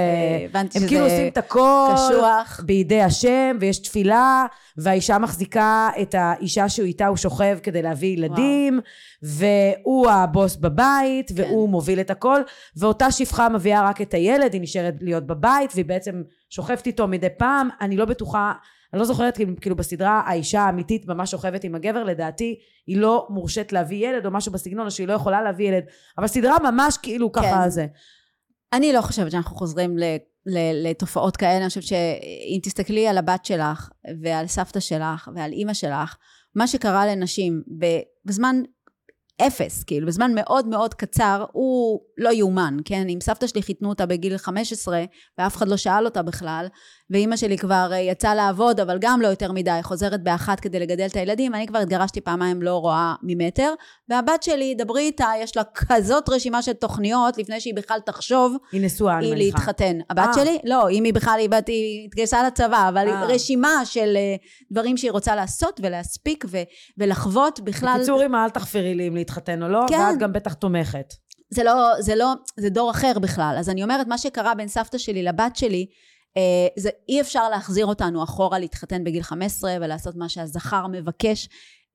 הבנתי 0.48 0.78
שזה 0.78 0.85
הם 0.85 0.88
כאילו 0.88 1.04
עושים 1.04 1.26
את 1.26 1.38
הכל 1.38 1.88
קשוח. 1.94 2.61
בידי 2.64 3.02
השם, 3.02 3.57
ויש 3.61 3.78
תפילה, 3.78 4.46
והאישה 4.76 5.18
מחזיקה 5.18 5.88
את 6.02 6.14
האישה 6.18 6.68
שהוא 6.68 6.87
איתה, 6.87 7.07
הוא 7.07 7.16
שוכב 7.16 7.59
כדי 7.62 7.83
להביא 7.83 8.09
ילדים, 8.09 8.80
וואו. 9.22 9.35
והוא 9.83 10.11
הבוס 10.11 10.57
בבית, 10.57 11.33
כן. 11.37 11.42
והוא 11.42 11.68
מוביל 11.68 12.00
את 12.00 12.11
הכל, 12.11 12.40
ואותה 12.76 13.11
שפחה 13.11 13.48
מביאה 13.48 13.88
רק 13.88 14.00
את 14.00 14.14
הילד, 14.14 14.52
היא 14.52 14.62
נשארת 14.62 14.94
להיות 15.00 15.26
בבית, 15.26 15.70
והיא 15.74 15.85
בעצם 15.85 16.22
שוכבת 16.50 16.87
איתו 16.87 17.09
מדי 17.09 17.28
פעם. 17.38 17.68
אני 17.80 17.96
לא 17.96 18.04
בטוחה 18.04 18.52
אני 18.94 19.00
לא 19.00 19.07
זוכרת 19.07 19.38
כאילו 19.61 19.76
בסדרה 19.76 20.22
האישה 20.26 20.61
האמיתית 20.61 21.07
ממש 21.07 21.30
שוכבת 21.30 21.64
עם 21.64 21.74
הגבר 21.74 22.04
לדעתי 22.04 22.59
היא 22.87 22.96
לא 22.96 23.26
מורשית 23.30 23.72
להביא 23.72 24.09
ילד 24.09 24.26
או 24.26 24.30
משהו 24.30 24.52
בסגנון 24.52 24.87
או 24.87 24.90
שהיא 24.90 25.09
לא 25.09 25.12
יכולה 25.12 25.42
להביא 25.42 25.68
ילד 25.68 25.85
אבל 26.18 26.26
סדרה 26.26 26.57
ממש 26.59 26.96
כאילו 27.02 27.33
כן. 27.33 27.42
ככה 27.42 27.68
זה. 27.68 27.87
אני 28.72 28.92
לא 28.92 29.00
חושבת 29.00 29.30
שאנחנו 29.30 29.57
חוזרים 29.57 29.98
ל, 29.98 30.04
ל, 30.46 30.88
לתופעות 30.90 31.37
כאלה 31.37 31.57
אני 31.57 31.68
חושבת 31.68 31.83
שאם 31.83 32.59
תסתכלי 32.62 33.09
על 33.09 33.18
הבת 33.18 33.44
שלך 33.44 33.90
ועל 34.22 34.46
סבתא 34.46 34.80
שלך 34.80 35.30
ועל 35.35 35.52
אימא 35.52 35.74
שלך 35.74 36.16
מה 36.54 36.66
שקרה 36.66 37.07
לנשים 37.07 37.62
בזמן 38.24 38.62
אפס, 39.42 39.85
כאילו, 39.85 40.07
בזמן 40.07 40.33
מאוד 40.35 40.66
מאוד 40.66 40.94
קצר, 40.94 41.44
הוא 41.52 42.00
לא 42.18 42.30
יאומן, 42.30 42.76
כן? 42.85 43.09
אם 43.09 43.18
סבתא 43.22 43.46
שלי 43.46 43.62
חיתנו 43.62 43.88
אותה 43.88 44.07
בגיל 44.07 44.37
15, 44.37 45.04
ואף 45.38 45.57
אחד 45.57 45.68
לא 45.68 45.76
שאל 45.76 46.04
אותה 46.04 46.22
בכלל, 46.22 46.66
ואימא 47.10 47.36
שלי 47.36 47.58
כבר 47.58 47.88
אה, 47.92 47.98
יצאה 47.98 48.34
לעבוד, 48.34 48.80
אבל 48.80 48.98
גם 49.00 49.20
לא 49.20 49.28
יותר 49.28 49.52
מדי, 49.52 49.78
חוזרת 49.82 50.22
באחת 50.22 50.60
כדי 50.60 50.80
לגדל 50.80 51.06
את 51.06 51.16
הילדים, 51.16 51.54
אני 51.54 51.66
כבר 51.66 51.78
התגרשתי 51.78 52.20
פעמיים, 52.20 52.62
לא 52.62 52.76
רואה 52.76 53.14
ממטר, 53.22 53.74
והבת 54.08 54.42
שלי, 54.42 54.74
דברי 54.78 55.02
איתה, 55.02 55.28
יש 55.40 55.56
לה 55.56 55.62
כזאת 55.74 56.28
רשימה 56.28 56.62
של 56.62 56.72
תוכניות, 56.72 57.38
לפני 57.38 57.60
שהיא 57.60 57.74
בכלל 57.74 57.98
תחשוב, 58.06 58.56
היא 58.72 58.80
נשואה, 58.84 59.18
היא 59.18 59.32
מניחה. 59.34 59.44
להתחתן. 59.58 59.98
הבת 60.10 60.28
אה. 60.28 60.34
שלי? 60.34 60.58
לא, 60.64 60.90
אם 60.90 61.04
היא 61.04 61.14
בכלל, 61.14 61.36
היא 61.38 61.50
בת- 61.50 61.68
היא 61.68 62.04
התגייסה 62.06 62.46
לצבא, 62.46 62.88
אבל 62.88 63.08
אה. 63.08 63.24
רשימה 63.24 63.82
של 63.84 64.16
דברים 64.72 64.96
שהיא 64.96 65.10
רוצה 65.10 65.34
לעשות 65.36 65.80
ולהספיק 65.82 66.44
ו- 66.50 66.62
ולחוות 66.98 67.60
בכלל. 67.60 67.96
בקיצור, 67.96 68.24
אמא, 68.26 68.44
אל 68.44 68.50
תחפרי 68.50 68.94
לי 68.94 69.08
אם 69.08 69.14
להתחתן 69.14 69.62
או 69.62 69.68
לא, 69.68 69.80
כן. 69.88 69.98
ואת 70.10 70.18
גם 70.18 70.32
בטח 70.32 70.54
תומכת. 70.54 71.14
זה 71.50 71.64
לא, 71.64 71.72
זה 72.00 72.14
לא, 72.14 72.32
זה 72.56 72.68
דור 72.70 72.90
אחר 72.90 73.18
בכלל. 73.18 73.56
אז 73.58 73.70
אני 73.70 73.82
אומרת, 73.82 74.06
מה 74.06 74.18
שקרה 74.18 74.54
בין 74.54 74.68
סבתא 74.68 74.98
שלי 74.98 75.22
לבת 75.22 75.56
שלי, 75.56 75.86
זה 76.76 76.90
אי 77.08 77.20
אפשר 77.20 77.48
להחזיר 77.48 77.86
אותנו 77.86 78.24
אחורה 78.24 78.58
להתחתן 78.58 79.04
בגיל 79.04 79.22
15 79.22 79.76
ולעשות 79.80 80.16
מה 80.16 80.28
שהזכר 80.28 80.86
מבקש. 80.86 81.48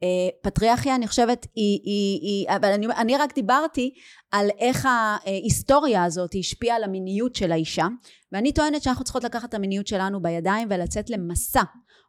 אה, 0.04 0.30
פטריארכיה, 0.42 0.96
אני 0.96 1.08
חושבת, 1.08 1.48
היא, 1.56 1.80
היא, 1.84 2.20
היא 2.22 2.58
אבל 2.58 2.72
אני, 2.72 2.88
אני 2.88 3.18
רק 3.18 3.36
דיברתי 3.36 3.94
על 4.32 4.50
איך 4.60 4.88
ההיסטוריה 5.26 6.04
הזאת 6.04 6.36
השפיעה 6.40 6.76
על 6.76 6.84
המיניות 6.84 7.36
של 7.36 7.52
האישה, 7.52 7.88
ואני 8.32 8.52
טוענת 8.52 8.84
שאנחנו 8.84 9.04
צריכות 9.04 9.24
לקחת 9.24 9.50
את 9.50 9.54
המיניות 9.54 9.88
שלנו 9.88 10.22
בידיים 10.22 10.68
ולצאת 10.72 11.10
למסע. 11.10 11.64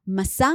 מסע 0.07 0.49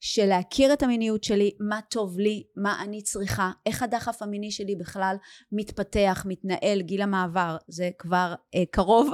של 0.00 0.26
להכיר 0.26 0.72
את 0.72 0.82
המיניות 0.82 1.24
שלי, 1.24 1.50
מה 1.60 1.80
טוב 1.90 2.18
לי, 2.18 2.42
מה 2.56 2.82
אני 2.82 3.02
צריכה, 3.02 3.50
איך 3.66 3.82
הדחף 3.82 4.22
המיני 4.22 4.50
שלי 4.50 4.76
בכלל 4.76 5.16
מתפתח, 5.52 6.24
מתנהל, 6.28 6.80
גיל 6.80 7.02
המעבר, 7.02 7.56
זה 7.68 7.90
כבר 7.98 8.34
אה, 8.54 8.62
קרוב, 8.70 9.10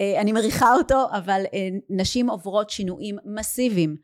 אה, 0.00 0.20
אני 0.20 0.32
מריחה 0.32 0.74
אותו, 0.74 1.06
אבל 1.12 1.42
אה, 1.54 1.68
נשים 1.90 2.30
עוברות 2.30 2.70
שינויים 2.70 3.16
מסיביים 3.24 3.96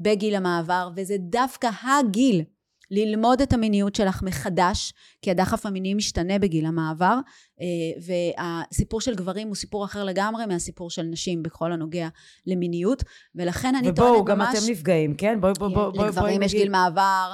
בגיל 0.00 0.34
המעבר, 0.34 0.90
וזה 0.96 1.16
דווקא 1.18 1.70
הגיל 1.82 2.44
ללמוד 2.90 3.40
את 3.40 3.52
המיניות 3.52 3.94
שלך 3.94 4.22
מחדש, 4.22 4.92
כי 5.22 5.30
הדחף 5.30 5.66
המיני 5.66 5.94
משתנה 5.94 6.38
בגיל 6.38 6.66
המעבר, 6.66 7.18
אה, 7.60 7.66
והסיפור 8.06 9.00
של 9.00 9.14
גברים 9.14 9.48
הוא 9.48 9.56
סיפור 9.56 9.84
אחר 9.84 10.04
לגמרי 10.04 10.46
מהסיפור 10.46 10.90
של 10.90 11.02
נשים 11.02 11.42
בכל 11.42 11.72
הנוגע 11.72 12.08
למיניות, 12.46 13.02
ולכן 13.34 13.74
אני 13.74 13.82
טוענת 13.82 13.98
ממש... 13.98 14.08
ובואו, 14.08 14.24
גם 14.24 14.42
אתם 14.42 14.70
נפגעים, 14.70 15.14
כן? 15.14 15.40
בואי, 15.40 15.52
בואי, 15.58 15.74
בואי. 15.74 15.90
בואי, 15.92 16.08
לגברים 16.08 16.36
בואי 16.36 16.46
יש 16.46 16.54
גיל 16.54 16.70
מעבר, 16.70 17.32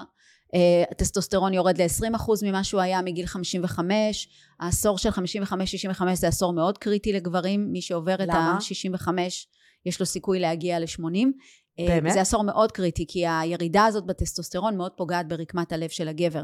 אה, 0.55 0.85
הטסטוסטרון 0.91 1.55
יורד 1.55 1.81
ל-20% 1.83 2.31
ממה 2.43 2.65
שהוא 2.65 2.81
היה 2.81 3.03
מגיל 3.03 3.27
55, 3.27 4.29
העשור 4.61 4.99
של 4.99 5.09
55-65 5.09 6.15
זה 6.15 6.29
עשור 6.29 6.53
מאוד 6.53 6.79
קריטי 6.79 7.13
לגברים, 7.13 7.73
מי 7.73 7.83
שעובר 7.83 8.15
את 8.15 8.29
למה? 8.29 8.59
ה-65 8.59 9.09
יש 9.87 10.01
לו 10.01 10.07
סיכוי 10.07 10.41
להגיע 10.41 10.79
ל-80. 10.79 11.27
באמת? 11.79 12.13
זה 12.13 12.21
עשור 12.21 12.45
מאוד 12.45 12.73
קריטי, 12.73 13.05
כי 13.09 13.27
הירידה 13.27 13.85
הזאת 13.85 14.07
בטסטוסטרון 14.07 14.77
מאוד 14.77 14.93
פוגעת 14.93 15.29
ברקמת 15.29 15.73
הלב 15.73 15.89
של 15.89 16.09
הגבר. 16.09 16.43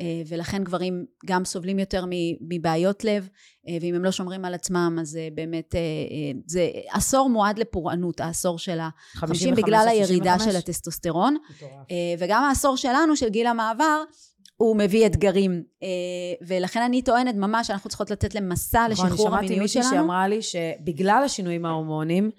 אה, 0.00 0.22
ולכן 0.28 0.64
גברים 0.64 1.04
גם 1.26 1.44
סובלים 1.44 1.78
יותר 1.78 2.04
מבעיות 2.40 3.04
לב, 3.04 3.28
אה, 3.68 3.76
ואם 3.80 3.94
הם 3.94 4.04
לא 4.04 4.10
שומרים 4.10 4.44
על 4.44 4.54
עצמם, 4.54 4.98
אז 5.00 5.08
זה 5.08 5.28
באמת, 5.34 5.74
אה, 5.74 5.80
אה, 5.80 6.40
זה 6.46 6.70
עשור 6.90 7.30
מועד 7.30 7.58
לפורענות, 7.58 8.20
העשור 8.20 8.58
של 8.58 8.80
ה... 8.80 8.88
50 9.14 9.54
בגלל 9.54 9.86
הירידה 9.88 10.38
של 10.38 10.56
הטסטוסטרון, 10.56 11.36
מטורף. 11.56 11.72
אה, 11.90 11.96
וגם 12.18 12.44
העשור 12.44 12.76
שלנו, 12.76 13.16
של 13.16 13.28
גיל 13.28 13.46
המעבר, 13.46 14.02
הוא 14.56 14.76
מביא 14.76 15.06
אתגרים. 15.06 15.62
אה, 15.82 15.88
ולכן 16.46 16.82
אני 16.82 17.02
טוענת 17.02 17.34
ממש 17.34 17.66
שאנחנו 17.66 17.88
צריכות 17.88 18.10
לצאת 18.10 18.34
למסע 18.34 18.86
נכון, 18.90 19.06
לשחרור 19.06 19.28
אני 19.28 19.30
שמעתי 19.30 19.46
המיניות 19.46 19.62
מישהי 19.62 19.82
שלנו. 19.82 19.94
שאמרה 19.96 20.28
לי 20.28 20.42
שבגלל 20.42 21.22
השינויים 21.24 21.66
ההורמוניים, 21.66 22.30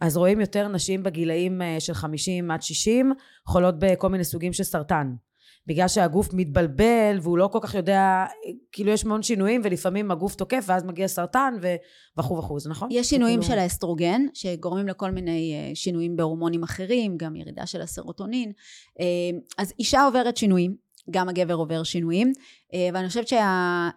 אז 0.00 0.16
רואים 0.16 0.40
יותר 0.40 0.68
נשים 0.68 1.02
בגילאים 1.02 1.62
אה, 1.62 1.76
של 1.80 1.94
50 1.94 2.50
עד 2.50 2.62
60 2.62 3.12
חולות 3.46 3.74
בכל 3.78 4.08
מיני 4.08 4.24
סוגים 4.24 4.52
של 4.52 4.64
סרטן. 4.64 5.14
בגלל 5.66 5.88
שהגוף 5.88 6.28
מתבלבל 6.32 7.18
והוא 7.22 7.38
לא 7.38 7.48
כל 7.52 7.58
כך 7.62 7.74
יודע, 7.74 8.24
כאילו 8.72 8.90
יש 8.90 9.04
המון 9.04 9.22
שינויים 9.22 9.60
ולפעמים 9.64 10.10
הגוף 10.10 10.34
תוקף 10.34 10.64
ואז 10.66 10.84
מגיע 10.84 11.08
סרטן 11.08 11.54
וכו' 12.18 12.38
וכו', 12.38 12.60
זה 12.60 12.70
נכון? 12.70 12.88
יש 12.92 13.10
שינויים 13.10 13.40
זה 13.40 13.46
של 13.46 13.48
כאילו- 13.48 13.62
האסטרוגן, 13.62 14.22
שגורמים 14.34 14.88
לכל 14.88 15.10
מיני 15.10 15.54
אה, 15.54 15.74
שינויים 15.74 16.16
בהורמונים 16.16 16.62
אחרים, 16.62 17.16
גם 17.16 17.36
ירידה 17.36 17.66
של 17.66 17.80
הסרוטונין. 17.80 18.52
אה, 19.00 19.04
אז 19.58 19.72
אישה 19.78 20.04
עוברת 20.04 20.36
שינויים, 20.36 20.76
גם 21.10 21.28
הגבר 21.28 21.54
עובר 21.54 21.82
שינויים, 21.82 22.32
ואני 22.92 23.08
חושבת 23.08 23.28
שה... 23.28 23.88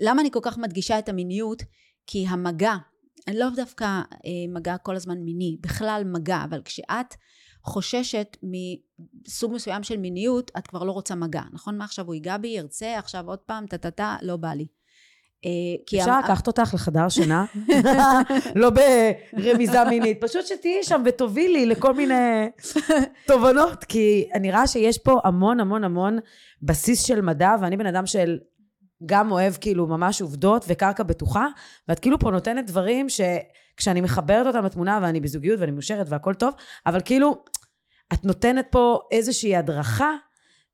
למה 0.00 0.20
אני 0.20 0.30
כל 0.30 0.40
כך 0.42 0.58
מדגישה 0.58 0.98
את 0.98 1.08
המיניות? 1.08 1.62
כי 2.06 2.26
המגע, 2.28 2.74
אני 3.26 3.38
לא 3.38 3.46
דווקא 3.56 3.84
אה, 3.84 4.02
מגע 4.54 4.76
כל 4.76 4.96
הזמן 4.96 5.18
מיני, 5.18 5.56
בכלל 5.60 6.02
מגע, 6.06 6.44
אבל 6.44 6.62
כשאת 6.64 7.14
חוששת 7.64 8.36
מסוג 8.42 9.54
מסוים 9.54 9.82
של 9.82 9.96
מיניות, 9.96 10.50
את 10.58 10.66
כבר 10.66 10.84
לא 10.84 10.92
רוצה 10.92 11.14
מגע, 11.14 11.42
נכון? 11.52 11.78
מה 11.78 11.84
עכשיו 11.84 12.06
הוא 12.06 12.14
ייגע 12.14 12.36
בי, 12.36 12.48
ירצה, 12.48 12.98
עכשיו 12.98 13.28
עוד 13.28 13.38
פעם, 13.38 13.66
טה-טה-טה, 13.66 14.16
לא 14.22 14.36
בא 14.36 14.52
לי. 14.52 14.66
אה, 15.44 15.98
אפשר 16.00 16.18
לקחת 16.18 16.46
אותך 16.46 16.74
לחדר 16.74 17.08
שינה? 17.08 17.44
לא 18.60 18.70
ברמיזה 18.70 19.84
מינית, 19.84 20.20
פשוט 20.20 20.46
שתהיי 20.46 20.82
שם 20.82 21.02
ותובילי 21.04 21.66
לכל 21.66 21.94
מיני 21.94 22.48
תובנות, 23.26 23.84
כי 23.84 24.28
נראה 24.40 24.66
שיש 24.66 24.98
פה 24.98 25.20
המון 25.24 25.60
המון 25.60 25.84
המון 25.84 26.18
בסיס 26.62 27.02
של 27.02 27.20
מדע, 27.20 27.50
ואני 27.60 27.76
בן 27.76 27.86
אדם 27.86 28.06
של 28.06 28.38
גם 29.06 29.32
אוהב 29.32 29.54
כאילו 29.60 29.86
ממש 29.86 30.22
עובדות 30.22 30.64
וקרקע 30.68 31.02
בטוחה, 31.02 31.46
ואת 31.88 31.98
כאילו 31.98 32.18
פה 32.18 32.30
נותנת 32.30 32.66
דברים 32.66 33.06
שכשאני 33.08 34.00
מחברת 34.00 34.46
אותם 34.46 34.64
לתמונה 34.64 34.98
ואני 35.02 35.20
בזוגיות 35.20 35.60
ואני 35.60 35.72
מאושרת 35.72 36.06
והכל 36.08 36.34
טוב, 36.34 36.54
אבל 36.86 37.00
כאילו 37.04 37.42
את 38.12 38.24
נותנת 38.24 38.66
פה 38.70 39.00
איזושהי 39.10 39.56
הדרכה 39.56 40.12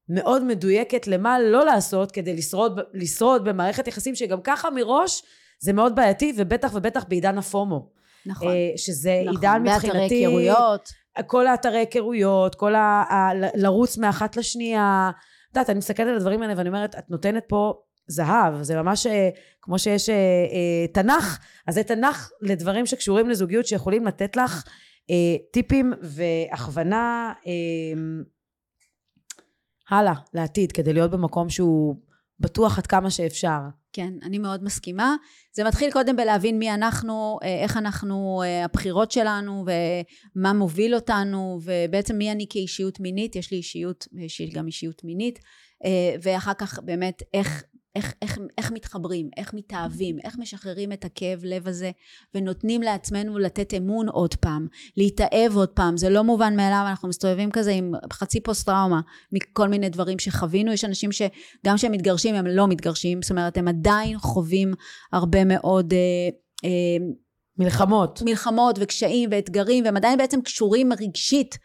מאוד 0.09 0.45
מדויקת 0.45 1.07
למה 1.07 1.41
לא 1.41 1.65
לעשות 1.65 2.13
כדי 2.13 2.37
לשרוד, 2.37 2.81
לשרוד 2.95 3.45
במערכת 3.45 3.89
יחסים 3.89 4.15
שגם 4.15 4.41
ככה 4.45 4.71
מראש 4.71 5.23
זה 5.61 5.73
מאוד 5.73 5.97
בעייתי, 5.97 6.33
ובטח 6.37 6.71
ובטח 6.75 7.05
בעידן 7.09 7.39
הפומו. 7.39 7.91
נכון. 8.27 8.49
אה, 8.49 8.73
שזה 8.77 9.23
נכון, 9.25 9.37
עידן 9.37 9.65
באתרי 9.65 9.89
מבחינתי... 9.89 10.15
היכרויות. 10.15 10.89
כל 11.27 11.47
האתרי 11.47 11.79
היכרויות, 11.79 12.55
כל 12.55 12.75
ה... 12.75 12.79
ה... 12.81 13.31
לרוץ 13.55 13.99
מאחת 13.99 14.37
לשנייה. 14.37 15.11
את 15.51 15.57
יודעת, 15.57 15.71
אני 15.71 15.79
מסתכלת 15.79 16.07
על 16.09 16.17
הדברים 16.17 16.43
האלה 16.43 16.55
ואני 16.57 16.69
אומרת, 16.69 16.95
את 16.99 17.11
נותנת 17.11 17.45
פה 17.49 17.75
זהב. 18.07 18.63
זה 18.63 18.77
ממש 18.83 19.07
אה, 19.07 19.29
כמו 19.65 19.79
שיש 19.79 20.09
אה, 20.09 20.15
אה, 20.15 20.87
תנ"ך, 20.93 21.39
אז 21.67 21.75
זה 21.75 21.83
תנ"ך 21.83 22.31
לדברים 22.41 22.87
שקשורים 22.87 23.29
לזוגיות 23.29 23.67
שיכולים 23.67 24.07
לתת 24.07 24.37
לך 24.37 24.65
טיפים 25.53 25.93
והכוונה 26.03 27.33
אה, 27.47 27.53
הלאה, 29.91 30.15
לעתיד, 30.35 30.73
כדי 30.73 30.93
להיות 30.93 31.11
במקום 31.11 31.51
שהוא 31.51 31.97
בטוח 32.41 32.79
עד 32.79 32.87
כמה 32.87 33.11
שאפשר. 33.11 33.59
כן, 33.93 34.13
אני 34.23 34.39
מאוד 34.39 34.65
מסכימה. 34.65 35.17
זה 35.53 35.65
מתחיל 35.65 35.91
קודם 35.91 36.17
בלהבין 36.17 36.59
מי 36.59 36.75
אנחנו, 36.75 37.39
איך 37.43 37.77
אנחנו, 37.77 38.43
הבחירות 38.65 39.11
שלנו, 39.11 39.65
ומה 40.37 40.53
מוביל 40.53 40.95
אותנו, 40.95 41.61
ובעצם 41.63 42.17
מי 42.17 42.33
אני 42.33 42.47
כאישיות 42.51 43.01
מינית, 43.01 43.37
יש 43.37 43.51
לי 43.51 43.57
אישיות, 43.57 44.09
יש 44.19 44.41
לי 44.41 44.51
גם 44.51 44.67
אישיות 44.67 45.05
מינית, 45.05 45.39
ואחר 46.23 46.55
כך 46.55 46.79
באמת 46.79 47.23
איך, 47.35 47.65
איך, 47.97 48.15
איך, 48.23 48.39
איך 48.59 48.73
מתחברים, 48.73 49.31
איך 49.37 49.55
מתאהבים, 49.55 50.17
איך 50.25 50.39
משחררים 50.39 50.93
את 50.93 51.05
הכאב 51.05 51.41
לב 51.45 51.69
הזה, 51.69 51.91
ונותנים 52.35 52.83
לעצמנו 52.83 53.39
לתת 53.39 53.75
אמון 53.75 54.09
עוד 54.09 54.35
פעם, 54.35 54.67
להתאהב 54.97 55.57
עוד 55.57 55.69
פעם, 55.69 55.97
זה 55.97 56.11
לא 56.11 56.25
מובן 56.25 56.57
מאליו, 56.57 56.85
אנחנו 56.89 57.09
מסתובבים 57.09 57.51
כזה 57.51 57.71
עם 57.71 57.93
חצי 58.13 58.41
פוסט 58.41 58.67
טראומה, 58.67 59.01
מכל 59.33 59.69
מיני 59.69 59.89
דברים 59.89 60.19
שחווינו, 60.19 60.73
יש 60.73 60.85
אנשים 60.85 61.13
ש... 61.13 61.23
גם 61.67 61.77
כשהם 61.77 61.93
מתגרשים 61.93 62.35
הם 62.35 62.47
לא 62.47 62.69
מתגרשים, 62.69 63.23
זאת 63.23 63.31
אומרת 63.31 63.57
הם 63.57 63.69
עדיין 63.69 64.19
חווים 64.19 64.75
הרבה 65.13 65.45
מאוד 65.45 65.93
אה, 65.93 65.99
אה, 66.65 67.07
מלחמות. 67.59 68.23
מלחמות 68.25 68.79
וקשיים 68.81 69.29
ואתגרים 69.33 69.85
והם 69.85 69.97
עדיין 69.97 70.19
בעצם 70.19 70.41
קשורים 70.41 70.93
רגשית 70.93 71.59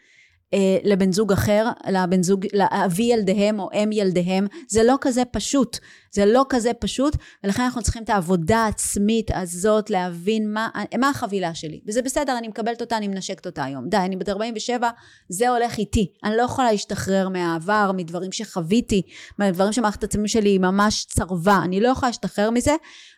אה, 0.54 0.78
לבן 0.84 1.12
זוג 1.12 1.32
אחר, 1.32 1.66
לבן 1.92 2.22
זוג, 2.22 2.46
לאבי 2.52 3.02
ילדיהם 3.02 3.60
או 3.60 3.68
אם 3.74 3.92
ילדיהם, 3.92 4.46
זה 4.68 4.82
לא 4.82 4.94
כזה 5.00 5.24
פשוט, 5.24 5.78
זה 6.12 6.26
לא 6.26 6.44
כזה 6.48 6.72
פשוט 6.72 7.16
ולכן 7.44 7.62
אנחנו 7.62 7.82
צריכים 7.82 8.02
את 8.02 8.10
העבודה 8.10 8.58
העצמית 8.58 9.30
הזאת 9.34 9.90
להבין 9.90 10.52
מה, 10.52 10.68
מה 10.98 11.08
החבילה 11.08 11.54
שלי. 11.54 11.80
וזה 11.88 12.02
בסדר 12.02 12.38
אני 12.38 12.48
מקבלת 12.48 12.80
אותה 12.80 12.96
אני 12.96 13.08
מנשקת 13.08 13.46
אותה 13.46 13.64
היום. 13.64 13.88
די 13.88 13.96
אני 13.96 14.16
בת 14.16 14.28
47 14.28 14.90
זה 15.28 15.48
הולך 15.48 15.78
איתי. 15.78 16.12
אני 16.24 16.36
לא 16.36 16.42
יכולה 16.42 16.72
להשתחרר 16.72 17.28
מהעבר 17.28 17.90
מדברים 17.96 18.32
שחוויתי 18.32 19.02
מדברים 19.38 19.72
שמערכת 19.72 20.02
העצמים 20.02 20.28
שלי 20.28 20.58
ממש 20.58 21.06
צרבה. 21.08 21.60
אני 21.64 21.80
לא 21.80 21.88
יכולה 21.88 22.10
להשתחרר 22.10 22.50
מזה. 22.50 22.74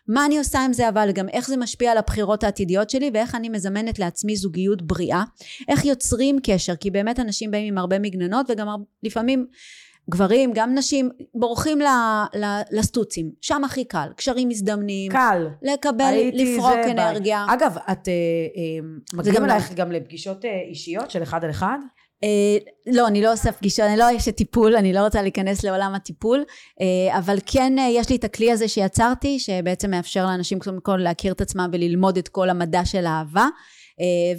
מה 0.07 0.25
אני 0.25 0.37
עושה 0.37 0.65
עם 0.65 0.73
זה 0.73 0.89
אבל? 0.89 1.11
גם 1.11 1.29
איך 1.29 1.47
זה 1.47 1.57
משפיע 1.57 1.91
על 1.91 1.97
הבחירות 1.97 2.43
העתידיות 2.43 2.89
שלי 2.89 3.11
ואיך 3.13 3.35
אני 3.35 3.49
מזמנת 3.49 3.99
לעצמי 3.99 4.35
זוגיות 4.35 4.81
בריאה? 4.81 5.23
איך 5.67 5.85
יוצרים 5.85 6.39
קשר? 6.43 6.75
כי 6.75 6.91
באמת 6.91 7.19
אנשים 7.19 7.51
באים 7.51 7.67
עם 7.67 7.77
הרבה 7.77 7.99
מגננות 7.99 8.45
וגם 8.49 8.67
לפעמים 9.03 9.45
גברים, 10.09 10.51
גם 10.53 10.75
נשים, 10.75 11.09
בורחים 11.35 11.81
ל, 11.81 11.87
ל, 12.35 12.61
לסטוצים, 12.71 13.31
שם 13.41 13.63
הכי 13.63 13.85
קל, 13.85 14.07
קשרים 14.15 14.49
מזדמנים. 14.49 15.11
קל. 15.11 15.47
לקבל, 15.61 16.13
לפרוק 16.33 16.77
אנרגיה. 16.91 17.45
בי. 17.47 17.53
אגב, 17.53 17.77
את 17.91 18.07
אה, 18.07 18.13
אה, 18.57 18.87
מגיעים 19.13 19.45
אלייך 19.45 19.73
גם 19.73 19.91
לפגישות 19.91 20.45
אה, 20.45 20.49
אישיות 20.69 21.11
של 21.11 21.23
אחד 21.23 21.43
על 21.43 21.49
אחד? 21.49 21.77
אה, 22.23 22.57
לא, 22.93 23.07
אני 23.07 23.21
לא 23.21 23.33
עושה 23.33 23.51
פגישות, 23.51 23.85
אני 23.85 23.97
לא 23.97 24.17
אשת 24.17 24.35
טיפול, 24.35 24.75
אני 24.75 24.93
לא 24.93 24.99
רוצה 24.99 25.21
להיכנס 25.21 25.63
לעולם 25.63 25.95
הטיפול, 25.95 26.43
אה, 26.81 27.17
אבל 27.17 27.37
כן 27.45 27.73
יש 27.89 28.09
לי 28.09 28.15
את 28.15 28.23
הכלי 28.23 28.51
הזה 28.51 28.67
שיצרתי, 28.67 29.39
שבעצם 29.39 29.91
מאפשר 29.91 30.25
לאנשים 30.25 30.59
קודם 30.59 30.79
כל 30.79 30.97
להכיר 30.97 31.33
את 31.33 31.41
עצמם 31.41 31.69
וללמוד 31.73 32.17
את 32.17 32.27
כל 32.27 32.49
המדע 32.49 32.85
של 32.85 33.05
האהבה. 33.05 33.47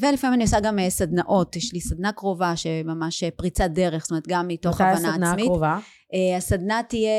ולפעמים 0.00 0.34
אני 0.34 0.44
עושה 0.44 0.60
גם 0.60 0.78
סדנאות, 0.88 1.56
יש 1.56 1.72
לי 1.72 1.80
סדנה 1.80 2.12
קרובה 2.12 2.56
שממש 2.56 3.24
פריצת 3.24 3.70
דרך, 3.70 4.02
זאת 4.02 4.10
אומרת 4.10 4.28
גם 4.28 4.48
מתוך 4.48 4.80
הבנה 4.80 4.92
עצמית. 4.92 5.08
מתי 5.08 5.24
הסדנה 5.24 5.32
הקרובה? 5.32 5.78
הסדנה 6.36 6.80
תהיה 6.88 7.10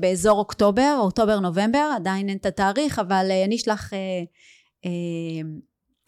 באזור 0.00 0.38
אוקטובר, 0.38 0.96
אוקטובר-נובמבר, 1.00 1.90
עדיין 1.96 2.28
אין 2.28 2.36
את 2.36 2.46
התאריך, 2.46 2.98
אבל 2.98 3.30
אני 3.44 3.56
אשלח, 3.56 3.90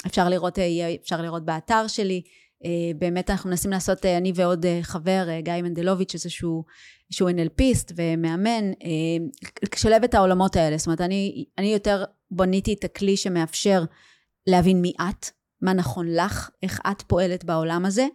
אפשר 0.06 0.28
לראות, 0.28 0.58
אפשר 1.02 1.22
לראות 1.22 1.44
באתר 1.44 1.86
שלי. 1.86 2.22
אה, 2.64 2.90
באמת 2.98 3.30
אנחנו 3.30 3.50
מנסים 3.50 3.70
לעשות, 3.70 4.06
אה, 4.06 4.16
אני 4.16 4.32
ועוד 4.34 4.66
אה, 4.66 4.78
חבר, 4.82 5.28
גיא 5.40 5.52
מנדלוביץ', 5.62 6.14
איזשהו 6.14 6.64
שהוא 7.10 7.30
NLPיסט 7.30 7.92
ומאמן, 7.96 8.70
לשלב 9.74 10.04
את 10.04 10.14
העולמות 10.14 10.56
האלה. 10.56 10.78
זאת 10.78 10.86
אומרת, 10.86 11.00
אני, 11.00 11.44
אני 11.58 11.66
יותר 11.66 12.04
בניתי 12.30 12.72
את 12.72 12.84
הכלי 12.84 13.16
שמאפשר 13.16 13.84
להבין 14.46 14.80
מי 14.80 14.92
את, 15.00 15.26
מה 15.62 15.72
נכון 15.72 16.06
לך, 16.08 16.50
איך 16.62 16.80
את 16.90 17.02
פועלת 17.02 17.44
בעולם 17.44 17.84
הזה, 17.84 18.06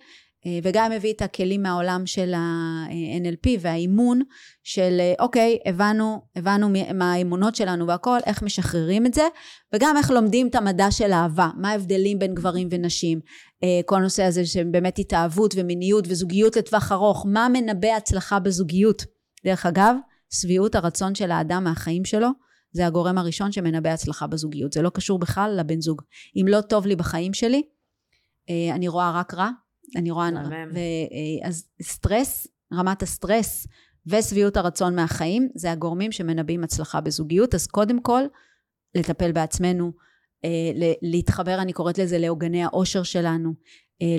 אה, 0.45 0.59
וגם 0.63 0.91
מביא 0.91 1.13
את 1.13 1.21
הכלים 1.21 1.63
מהעולם 1.63 2.05
של 2.05 2.33
ה-NLP 2.33 3.49
והאימון 3.59 4.21
של 4.63 4.97
אה, 4.99 5.13
אוקיי, 5.19 5.57
הבנו, 5.65 6.21
הבנו 6.35 6.69
מה 6.93 7.13
האמונות 7.13 7.55
שלנו 7.55 7.87
והכל, 7.87 8.17
איך 8.25 8.41
משחררים 8.43 9.05
את 9.05 9.13
זה, 9.13 9.27
וגם 9.73 9.97
איך 9.97 10.11
לומדים 10.11 10.47
את 10.47 10.55
המדע 10.55 10.91
של 10.91 11.11
אהבה, 11.13 11.49
מה 11.57 11.69
ההבדלים 11.69 12.19
בין 12.19 12.35
גברים 12.35 12.67
ונשים, 12.71 13.19
אה, 13.63 13.81
כל 13.85 13.95
הנושא 13.95 14.23
הזה 14.23 14.45
של 14.45 14.63
באמת 14.71 14.99
התאהבות 14.99 15.53
ומיניות 15.57 16.05
וזוגיות 16.07 16.55
לטווח 16.55 16.91
ארוך, 16.91 17.25
מה 17.29 17.47
מנבא 17.53 17.95
הצלחה 17.97 18.39
בזוגיות. 18.39 19.03
דרך 19.45 19.65
אגב, 19.65 19.95
שביעות 20.33 20.75
הרצון 20.75 21.15
של 21.15 21.31
האדם 21.31 21.63
מהחיים 21.63 22.05
שלו, 22.05 22.27
זה 22.71 22.87
הגורם 22.87 23.17
הראשון 23.17 23.51
שמנבא 23.51 23.89
הצלחה 23.89 24.27
בזוגיות. 24.27 24.73
זה 24.73 24.81
לא 24.81 24.89
קשור 24.89 25.19
בכלל 25.19 25.55
לבן 25.59 25.81
זוג. 25.81 26.01
אם 26.35 26.45
לא 26.47 26.61
טוב 26.61 26.87
לי 26.87 26.95
בחיים 26.95 27.33
שלי, 27.33 27.61
אני 28.73 28.87
רואה 28.87 29.11
רק 29.11 29.33
רע, 29.33 29.49
אני 29.95 30.11
רואה... 30.11 30.29
ו, 30.73 30.77
אה, 30.77 31.47
אז 31.47 31.67
סטרס, 31.81 32.47
רמת 32.73 33.03
הסטרס 33.03 33.67
ושביעות 34.05 34.57
הרצון 34.57 34.95
מהחיים, 34.95 35.49
זה 35.55 35.71
הגורמים 35.71 36.11
שמנבאים 36.11 36.63
הצלחה 36.63 37.01
בזוגיות. 37.01 37.55
אז 37.55 37.67
קודם 37.67 38.01
כל, 38.01 38.21
לטפל 38.95 39.31
בעצמנו, 39.31 39.91
אה, 40.45 40.71
להתחבר, 41.01 41.61
אני 41.61 41.73
קוראת 41.73 41.97
לזה, 41.97 42.17
לעוגני 42.17 42.63
האושר 42.63 43.03
שלנו, 43.03 43.49
אה, 43.49 43.55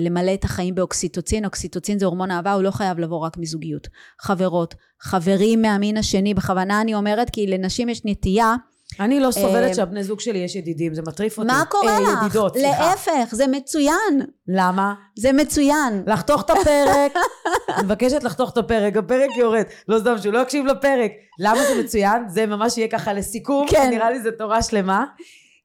למלא 0.01 0.33
את 0.33 0.43
החיים 0.43 0.75
באוקסיטוצין, 0.75 1.45
אוקסיטוצין 1.45 1.99
זה 1.99 2.05
הורמון 2.05 2.31
אהבה, 2.31 2.53
הוא 2.53 2.63
לא 2.63 2.71
חייב 2.71 2.99
לבוא 2.99 3.17
רק 3.17 3.37
מזוגיות. 3.37 3.87
חברות, 4.21 4.75
חברים 5.01 5.61
מהמין 5.61 5.97
השני, 5.97 6.33
בכוונה 6.33 6.81
אני 6.81 6.93
אומרת, 6.93 7.29
כי 7.29 7.47
לנשים 7.47 7.89
יש 7.89 8.01
נטייה 8.05 8.55
אני 8.99 9.19
לא 9.19 9.31
סובלת 9.31 9.69
אה, 9.69 9.73
שהבני 9.73 10.03
זוג 10.03 10.19
שלי 10.19 10.39
יש 10.39 10.55
ידידים, 10.55 10.93
זה 10.93 11.01
מטריף 11.07 11.37
אותי. 11.37 11.47
מה 11.47 11.63
קורה 11.69 11.97
אה, 11.97 11.99
לך? 11.99 12.09
ידידות, 12.23 12.53
סליחה. 12.53 12.89
להפך, 12.89 13.35
זה 13.35 13.47
מצוין. 13.47 14.21
למה? 14.47 14.93
זה 15.15 15.33
מצוין. 15.33 16.03
לחתוך 16.07 16.41
את 16.41 16.49
הפרק. 16.49 17.11
אני 17.77 17.85
מבקשת 17.85 18.23
לחתוך 18.23 18.51
את 18.53 18.57
הפרק, 18.57 18.97
הפרק 18.97 19.29
יורד. 19.37 19.63
לא 19.87 19.99
סתם 19.99 20.15
שהוא 20.21 20.33
לא 20.33 20.39
יקשיב 20.39 20.65
לפרק. 20.65 21.11
למה 21.39 21.59
זה 21.63 21.83
מצוין? 21.83 22.23
זה 22.29 22.45
ממש 22.45 22.77
יהיה 22.77 22.87
ככה 22.87 23.13
לסיכום, 23.13 23.67
כן. 23.69 23.89
נראה 23.89 24.11
לי 24.11 24.21
זה 24.21 24.31
תורה 24.31 24.63
שלמה. 24.63 25.05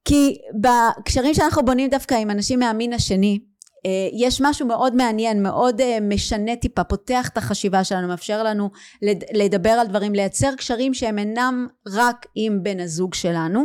כי 0.04 0.38
בקשרים 0.60 1.34
שאנחנו 1.34 1.64
בונים 1.64 1.90
דווקא 1.90 2.14
עם 2.14 2.30
אנשים 2.30 2.58
מהמין 2.58 2.92
השני, 2.92 3.38
אה, 3.42 3.47
יש 4.12 4.41
משהו 4.41 4.66
מאוד 4.66 4.95
מעניין, 4.95 5.43
מאוד 5.43 5.81
אה, 5.81 5.99
משנה 6.01 6.57
טיפה, 6.57 6.85
פותח 6.85 7.29
את 7.29 7.37
החשיבה 7.37 7.85
שלנו, 7.85 8.09
מאפשר 8.09 8.43
לנו 8.43 8.70
לדבר 9.35 9.70
על 9.70 9.87
דברים, 9.87 10.14
לייצר 10.14 10.55
קשרים 10.57 10.95
שהם 10.95 11.18
אינם 11.18 11.66
רק 11.89 12.26
עם 12.35 12.62
בן 12.62 12.81
הזוג 12.81 13.14
שלנו. 13.14 13.64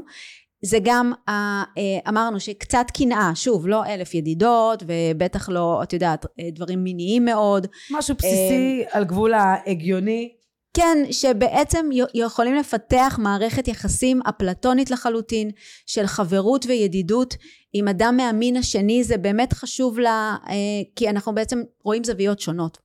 זה 0.65 0.77
גם, 0.83 1.13
אה, 1.29 1.63
אמרנו 2.09 2.39
שקצת 2.39 2.85
קנאה, 2.97 3.31
שוב, 3.35 3.67
לא 3.67 3.85
אלף 3.85 4.13
ידידות, 4.13 4.83
ובטח 4.87 5.49
לא, 5.49 5.83
את 5.83 5.93
יודעת, 5.93 6.25
דברים 6.51 6.83
מיניים 6.83 7.25
מאוד. 7.25 7.67
משהו 7.91 8.15
בסיסי 8.15 8.83
על 8.91 9.03
גבול 9.03 9.33
ההגיוני. 9.33 10.42
כן, 10.73 10.97
שבעצם 11.11 11.89
יכולים 12.13 12.55
לפתח 12.55 13.19
מערכת 13.21 13.67
יחסים 13.67 14.21
אפלטונית 14.29 14.91
לחלוטין, 14.91 15.51
של 15.85 16.07
חברות 16.07 16.65
וידידות 16.65 17.35
עם 17.73 17.87
אדם 17.87 18.17
מהמין 18.17 18.57
השני, 18.57 19.03
זה 19.03 19.17
באמת 19.17 19.53
חשוב 19.53 19.99
לה, 19.99 20.35
אה, 20.49 20.53
כי 20.95 21.09
אנחנו 21.09 21.35
בעצם 21.35 21.61
רואים 21.83 22.03
זוויות 22.03 22.39
שונות. 22.39 22.77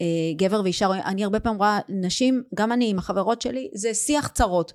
אה, 0.00 0.06
גבר 0.36 0.60
ואישה, 0.64 0.88
אני 1.04 1.24
הרבה 1.24 1.40
פעמים 1.40 1.58
רואה 1.58 1.78
נשים, 1.88 2.42
גם 2.54 2.72
אני 2.72 2.90
עם 2.90 2.98
החברות 2.98 3.42
שלי, 3.42 3.70
זה 3.74 3.94
שיח 3.94 4.28
צרות. 4.28 4.72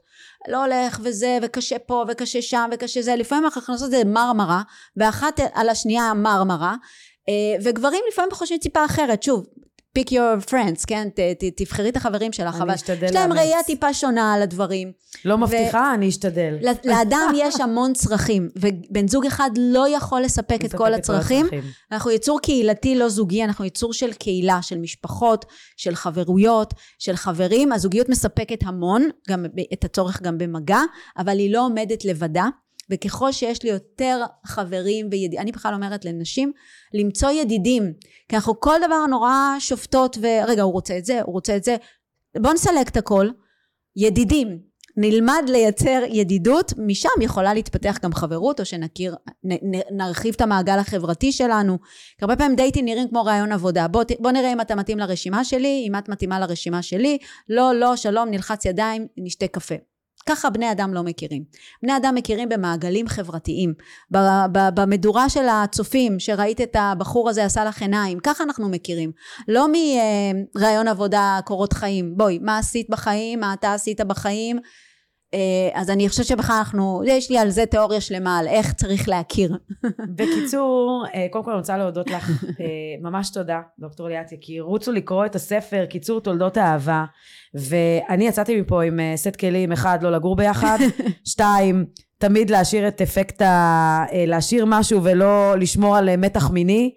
לא 0.47 0.63
הולך 0.65 0.99
וזה, 1.03 1.37
וקשה 1.41 1.79
פה, 1.79 2.05
וקשה 2.07 2.41
שם, 2.41 2.69
וקשה 2.73 3.01
זה, 3.01 3.15
לפעמים 3.15 3.45
אנחנו 3.45 3.73
לעשות 3.73 3.85
את 3.85 3.91
זה 3.91 4.03
מרמרה, 4.05 4.61
ואחת 4.97 5.39
על 5.53 5.69
השנייה 5.69 6.13
מרמרה, 6.13 6.75
אה, 7.29 7.63
וגברים 7.63 8.01
לפעמים 8.11 8.31
חושבים 8.31 8.59
טיפה 8.59 8.85
אחרת, 8.85 9.23
שוב, 9.23 9.45
pick 9.99 10.11
your 10.11 10.49
friends, 10.49 10.85
כן? 10.87 11.07
ת, 11.09 11.19
ת, 11.19 11.43
תבחרי 11.61 11.89
את 11.89 11.97
החברים 11.97 12.33
שלך, 12.33 12.55
אבל 12.55 12.73
יש 12.73 13.11
להם 13.13 13.33
ראייה 13.33 13.63
טיפה 13.63 13.93
שונה 13.93 14.33
על 14.33 14.41
הדברים. 14.41 14.91
לא 15.25 15.37
מבטיחה, 15.37 15.89
ו... 15.91 15.95
אני 15.95 16.09
אשתדל. 16.09 16.57
לאדם 16.85 17.33
יש 17.43 17.59
המון 17.59 17.93
צרכים, 17.93 18.49
ובן 18.55 19.07
זוג 19.07 19.25
אחד 19.25 19.49
לא 19.57 19.95
יכול 19.97 20.21
לספק 20.21 20.65
את 20.65 20.75
כל 20.75 20.93
הצרכים. 20.93 21.45
אנחנו 21.91 22.11
יצור 22.11 22.39
קהילתי 22.39 22.95
לא 22.95 23.09
זוגי, 23.09 23.43
אנחנו 23.43 23.65
יצור 23.65 23.93
של 23.93 24.13
קהילה, 24.13 24.61
של 24.61 24.77
משפחות, 24.77 25.45
של 25.77 25.95
חברויות, 25.95 26.73
של 26.99 27.15
חברים. 27.15 27.71
הזוגיות 27.71 28.09
מספקת 28.09 28.59
המון, 28.63 29.09
גם 29.29 29.45
את 29.73 29.83
הצורך 29.83 30.21
גם 30.21 30.37
במגע, 30.37 30.79
אבל 31.17 31.39
היא 31.39 31.53
לא 31.53 31.65
עומדת 31.65 32.05
לבדה. 32.05 32.47
וככל 32.89 33.31
שיש 33.31 33.63
לי 33.63 33.69
יותר 33.69 34.23
חברים 34.45 35.07
וידידים, 35.11 35.39
אני 35.39 35.51
בכלל 35.51 35.73
אומרת 35.73 36.05
לנשים, 36.05 36.51
למצוא 36.93 37.31
ידידים. 37.31 37.93
כי 38.29 38.35
אנחנו 38.35 38.59
כל 38.59 38.75
דבר 38.87 39.05
נורא 39.05 39.55
שופטות, 39.59 40.17
ורגע, 40.21 40.61
הוא 40.61 40.73
רוצה 40.73 40.97
את 40.97 41.05
זה, 41.05 41.21
הוא 41.21 41.33
רוצה 41.33 41.57
את 41.57 41.63
זה. 41.63 41.75
בואו 42.37 42.53
נסלק 42.53 42.89
את 42.89 42.97
הכל. 42.97 43.29
ידידים. 43.95 44.59
נלמד 44.97 45.43
לייצר 45.47 46.03
ידידות, 46.09 46.73
משם 46.77 47.21
יכולה 47.21 47.53
להתפתח 47.53 47.97
גם 48.03 48.13
חברות, 48.13 48.59
או 48.59 48.65
שנכיר, 48.65 49.15
נ, 49.43 49.53
נ, 49.53 49.97
נרחיב 49.97 50.33
את 50.35 50.41
המעגל 50.41 50.79
החברתי 50.79 51.31
שלנו. 51.31 51.77
כי 52.17 52.25
הרבה 52.25 52.35
פעמים 52.35 52.55
דייטים 52.55 52.85
נראים 52.85 53.09
כמו 53.09 53.23
רעיון 53.23 53.51
עבודה. 53.51 53.87
בוא, 53.87 54.03
בוא 54.19 54.31
נראה 54.31 54.53
אם 54.53 54.61
אתה 54.61 54.75
מתאים 54.75 54.99
לרשימה 54.99 55.45
שלי, 55.45 55.85
אם 55.87 55.95
את 55.95 56.09
מתאימה 56.09 56.39
לרשימה 56.39 56.81
שלי. 56.81 57.17
לא, 57.49 57.75
לא, 57.75 57.95
שלום, 57.95 58.29
נלחץ 58.29 58.65
ידיים, 58.65 59.07
נשתה 59.17 59.47
קפה. 59.47 59.75
ככה 60.25 60.49
בני 60.49 60.71
אדם 60.71 60.93
לא 60.93 61.03
מכירים. 61.03 61.43
בני 61.83 61.97
אדם 61.97 62.15
מכירים 62.15 62.49
במעגלים 62.49 63.07
חברתיים. 63.07 63.73
במדורה 64.53 65.29
של 65.29 65.45
הצופים, 65.49 66.19
שראית 66.19 66.61
את 66.61 66.75
הבחור 66.79 67.29
הזה 67.29 67.45
עשה 67.45 67.65
לך 67.65 67.81
עיניים, 67.81 68.19
ככה 68.19 68.43
אנחנו 68.43 68.69
מכירים. 68.69 69.11
לא 69.47 69.67
מרעיון 69.67 70.87
עבודה 70.87 71.39
קורות 71.45 71.73
חיים. 71.73 72.17
בואי, 72.17 72.39
מה 72.41 72.57
עשית 72.57 72.89
בחיים? 72.89 73.39
מה 73.39 73.53
אתה 73.53 73.73
עשית 73.73 74.01
בחיים? 74.01 74.59
אה, 75.33 75.81
אז 75.81 75.89
אני 75.89 76.09
חושבת 76.09 76.25
שבכלל 76.25 76.55
אנחנו, 76.55 77.01
יש 77.05 77.31
לי 77.31 77.37
על 77.37 77.49
זה 77.49 77.65
תיאוריה 77.65 78.01
שלמה, 78.01 78.37
על 78.37 78.47
איך 78.47 78.73
צריך 78.73 79.09
להכיר. 79.09 79.57
בקיצור, 80.17 81.05
אה, 81.15 81.27
קודם 81.31 81.43
כל 81.43 81.51
אני 81.51 81.59
רוצה 81.59 81.77
להודות 81.77 82.09
לך, 82.09 82.29
אה, 82.43 82.65
ממש 83.01 83.29
תודה, 83.29 83.61
דוקטור 83.79 84.07
ליאת 84.07 84.31
יקיר. 84.31 84.63
רוצו 84.63 84.91
לקרוא 84.91 85.25
את 85.25 85.35
הספר, 85.35 85.85
קיצור 85.85 86.21
תולדות 86.21 86.57
האהבה, 86.57 87.05
ואני 87.53 88.27
יצאתי 88.27 88.61
מפה 88.61 88.83
עם 88.83 88.99
סט 89.15 89.35
כלים, 89.35 89.71
אחד, 89.71 90.03
לא 90.03 90.11
לגור 90.11 90.35
ביחד, 90.35 90.77
שתיים, 91.31 91.85
תמיד 92.17 92.49
להשאיר 92.49 92.87
את 92.87 93.01
אפקט 93.01 93.41
ה... 93.41 94.05
להשאיר 94.27 94.65
משהו 94.67 95.03
ולא 95.03 95.55
לשמור 95.59 95.97
על 95.97 96.15
מתח 96.15 96.51
מיני. 96.51 96.93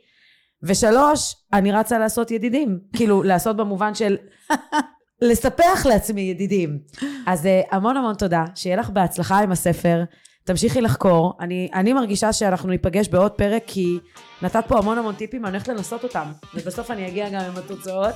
ושלוש, 0.63 1.35
אני 1.53 1.73
רצה 1.73 1.99
לעשות 1.99 2.31
ידידים. 2.31 2.79
כאילו, 2.93 3.23
לעשות 3.23 3.57
במובן 3.57 3.95
של 3.95 4.17
לספח 5.23 5.87
לעצמי 5.87 6.21
ידידים. 6.21 6.79
אז 7.27 7.47
אה, 7.47 7.61
המון 7.71 7.97
המון 7.97 8.15
תודה, 8.15 8.45
שיהיה 8.55 8.77
לך 8.77 8.91
בהצלחה 8.91 9.39
עם 9.39 9.53
הספר. 9.53 10.05
תמשיכי 10.45 10.81
לחקור. 10.81 11.37
אני, 11.41 11.69
אני 11.75 11.93
מרגישה 11.93 12.33
שאנחנו 12.33 12.69
ניפגש 12.69 13.09
בעוד 13.09 13.33
פרק, 13.33 13.63
כי 13.67 13.99
נתת 14.43 14.65
פה 14.69 14.79
המון 14.79 14.99
המון 14.99 15.15
טיפים, 15.15 15.47
אני 15.47 15.53
הולכת 15.53 15.69
לנסות 15.69 16.05
אותם, 16.05 16.33
ובסוף 16.55 16.91
אני 16.91 17.09
אגיע 17.09 17.29
גם 17.29 17.41
עם 17.41 17.57
התוצאות. 17.57 18.15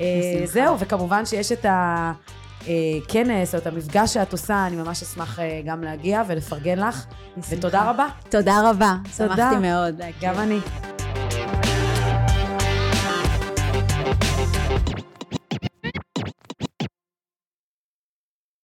אה, 0.00 0.06
זהו, 0.44 0.78
וכמובן 0.78 1.26
שיש 1.26 1.52
את 1.52 1.66
הכנס 1.68 3.54
או 3.54 3.58
את 3.58 3.66
המפגש 3.66 4.14
שאת 4.14 4.32
עושה, 4.32 4.66
אני 4.66 4.76
ממש 4.76 5.02
אשמח 5.02 5.38
אה, 5.38 5.60
גם 5.64 5.82
להגיע 5.82 6.22
ולפרגן 6.26 6.78
לך. 6.78 7.06
ותודה 7.50 7.90
רבה. 7.90 8.06
תודה 8.28 8.70
רבה, 8.70 8.94
שמחתי 9.16 9.56
מאוד. 9.60 10.00
גם 10.20 10.34
אני. 10.38 10.58